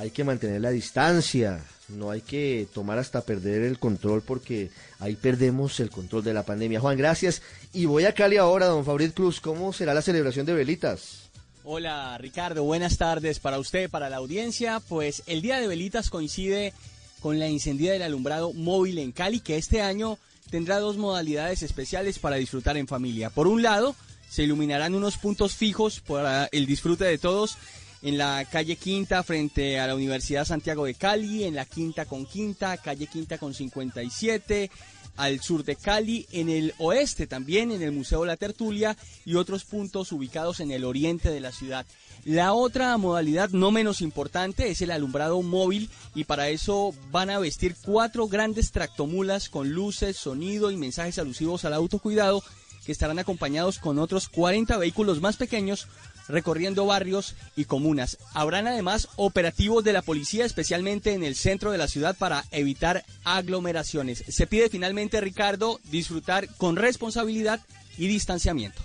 hay 0.00 0.10
que 0.10 0.24
mantener 0.24 0.62
la 0.62 0.70
distancia, 0.70 1.62
no 1.88 2.10
hay 2.10 2.22
que 2.22 2.66
tomar 2.72 2.98
hasta 2.98 3.20
perder 3.20 3.62
el 3.62 3.78
control 3.78 4.22
porque 4.22 4.70
ahí 4.98 5.14
perdemos 5.14 5.78
el 5.78 5.90
control 5.90 6.24
de 6.24 6.32
la 6.32 6.42
pandemia. 6.42 6.80
Juan, 6.80 6.96
gracias. 6.96 7.42
Y 7.74 7.84
voy 7.84 8.06
a 8.06 8.14
Cali 8.14 8.38
ahora, 8.38 8.64
don 8.64 8.86
Fabrit 8.86 9.12
Cruz, 9.12 9.42
¿cómo 9.42 9.74
será 9.74 9.92
la 9.92 10.00
celebración 10.00 10.46
de 10.46 10.54
velitas? 10.54 11.28
Hola 11.64 12.16
Ricardo, 12.16 12.64
buenas 12.64 12.96
tardes 12.96 13.40
para 13.40 13.58
usted, 13.58 13.90
para 13.90 14.08
la 14.08 14.16
audiencia. 14.16 14.80
Pues 14.80 15.22
el 15.26 15.42
Día 15.42 15.60
de 15.60 15.68
Velitas 15.68 16.08
coincide 16.08 16.72
con 17.20 17.38
la 17.38 17.48
encendida 17.48 17.92
del 17.92 18.00
alumbrado 18.00 18.54
móvil 18.54 18.96
en 18.96 19.12
Cali, 19.12 19.40
que 19.40 19.58
este 19.58 19.82
año 19.82 20.16
tendrá 20.48 20.78
dos 20.78 20.96
modalidades 20.96 21.62
especiales 21.62 22.18
para 22.18 22.36
disfrutar 22.36 22.78
en 22.78 22.88
familia. 22.88 23.28
Por 23.28 23.46
un 23.46 23.62
lado, 23.62 23.94
se 24.30 24.44
iluminarán 24.44 24.94
unos 24.94 25.18
puntos 25.18 25.54
fijos 25.54 26.00
para 26.00 26.48
el 26.52 26.64
disfrute 26.64 27.04
de 27.04 27.18
todos 27.18 27.58
en 28.02 28.18
la 28.18 28.44
calle 28.44 28.76
Quinta 28.76 29.22
frente 29.22 29.78
a 29.78 29.86
la 29.86 29.94
Universidad 29.94 30.44
Santiago 30.44 30.84
de 30.86 30.94
Cali, 30.94 31.44
en 31.44 31.54
la 31.54 31.66
Quinta 31.66 32.06
con 32.06 32.26
Quinta, 32.26 32.76
calle 32.78 33.06
Quinta 33.06 33.38
con 33.38 33.52
57, 33.52 34.70
al 35.16 35.40
sur 35.40 35.64
de 35.64 35.76
Cali, 35.76 36.26
en 36.32 36.48
el 36.48 36.74
oeste 36.78 37.26
también, 37.26 37.70
en 37.70 37.82
el 37.82 37.92
Museo 37.92 38.24
La 38.24 38.36
Tertulia 38.36 38.96
y 39.26 39.34
otros 39.34 39.64
puntos 39.64 40.12
ubicados 40.12 40.60
en 40.60 40.70
el 40.70 40.84
oriente 40.84 41.30
de 41.30 41.40
la 41.40 41.52
ciudad. 41.52 41.84
La 42.24 42.52
otra 42.52 42.96
modalidad 42.96 43.50
no 43.50 43.70
menos 43.70 44.00
importante 44.00 44.70
es 44.70 44.80
el 44.82 44.90
alumbrado 44.90 45.40
móvil 45.42 45.90
y 46.14 46.24
para 46.24 46.48
eso 46.48 46.94
van 47.10 47.30
a 47.30 47.38
vestir 47.38 47.76
cuatro 47.82 48.28
grandes 48.28 48.72
tractomulas 48.72 49.48
con 49.48 49.70
luces, 49.70 50.16
sonido 50.16 50.70
y 50.70 50.76
mensajes 50.76 51.18
alusivos 51.18 51.64
al 51.64 51.74
autocuidado 51.74 52.42
que 52.84 52.92
estarán 52.92 53.18
acompañados 53.18 53.78
con 53.78 53.98
otros 53.98 54.28
40 54.28 54.76
vehículos 54.78 55.20
más 55.20 55.36
pequeños 55.36 55.86
recorriendo 56.28 56.86
barrios 56.86 57.34
y 57.56 57.64
comunas. 57.64 58.18
Habrán 58.34 58.66
además 58.66 59.08
operativos 59.16 59.84
de 59.84 59.92
la 59.92 60.02
policía, 60.02 60.44
especialmente 60.44 61.12
en 61.14 61.24
el 61.24 61.34
centro 61.34 61.72
de 61.72 61.78
la 61.78 61.88
ciudad, 61.88 62.16
para 62.16 62.44
evitar 62.50 63.04
aglomeraciones. 63.24 64.24
Se 64.28 64.46
pide 64.46 64.68
finalmente, 64.68 65.20
Ricardo, 65.20 65.80
disfrutar 65.90 66.48
con 66.56 66.76
responsabilidad 66.76 67.60
y 67.98 68.06
distanciamiento. 68.06 68.82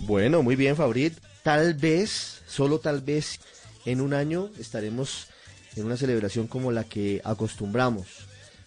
Bueno, 0.00 0.42
muy 0.42 0.56
bien, 0.56 0.76
Fabrit. 0.76 1.14
Tal 1.42 1.74
vez, 1.74 2.42
solo 2.46 2.80
tal 2.80 3.00
vez, 3.00 3.40
en 3.84 4.00
un 4.00 4.14
año 4.14 4.50
estaremos 4.58 5.28
en 5.76 5.86
una 5.86 5.96
celebración 5.96 6.46
como 6.46 6.72
la 6.72 6.84
que 6.84 7.20
acostumbramos. 7.24 8.06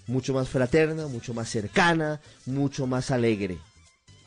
Mucho 0.07 0.33
más 0.33 0.49
fraterna, 0.49 1.07
mucho 1.07 1.33
más 1.33 1.49
cercana, 1.49 2.19
mucho 2.45 2.87
más 2.87 3.11
alegre. 3.11 3.57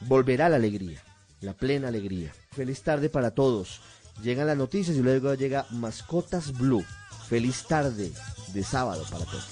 Volverá 0.00 0.48
la 0.48 0.56
alegría 0.56 1.02
la 1.40 1.54
plena 1.54 1.88
alegría. 1.88 2.32
Feliz 2.56 2.80
tarde 2.80 3.10
para 3.10 3.32
todos. 3.32 3.80
Llegan 4.22 4.46
las 4.46 4.56
noticias 4.56 4.96
y 4.96 5.02
luego 5.02 5.34
llega 5.34 5.66
Mascotas 5.70 6.56
Blue. 6.56 6.86
Feliz 7.28 7.64
tarde 7.68 8.10
de 8.54 8.64
sábado 8.64 9.04
para 9.10 9.26
todos. 9.26 9.46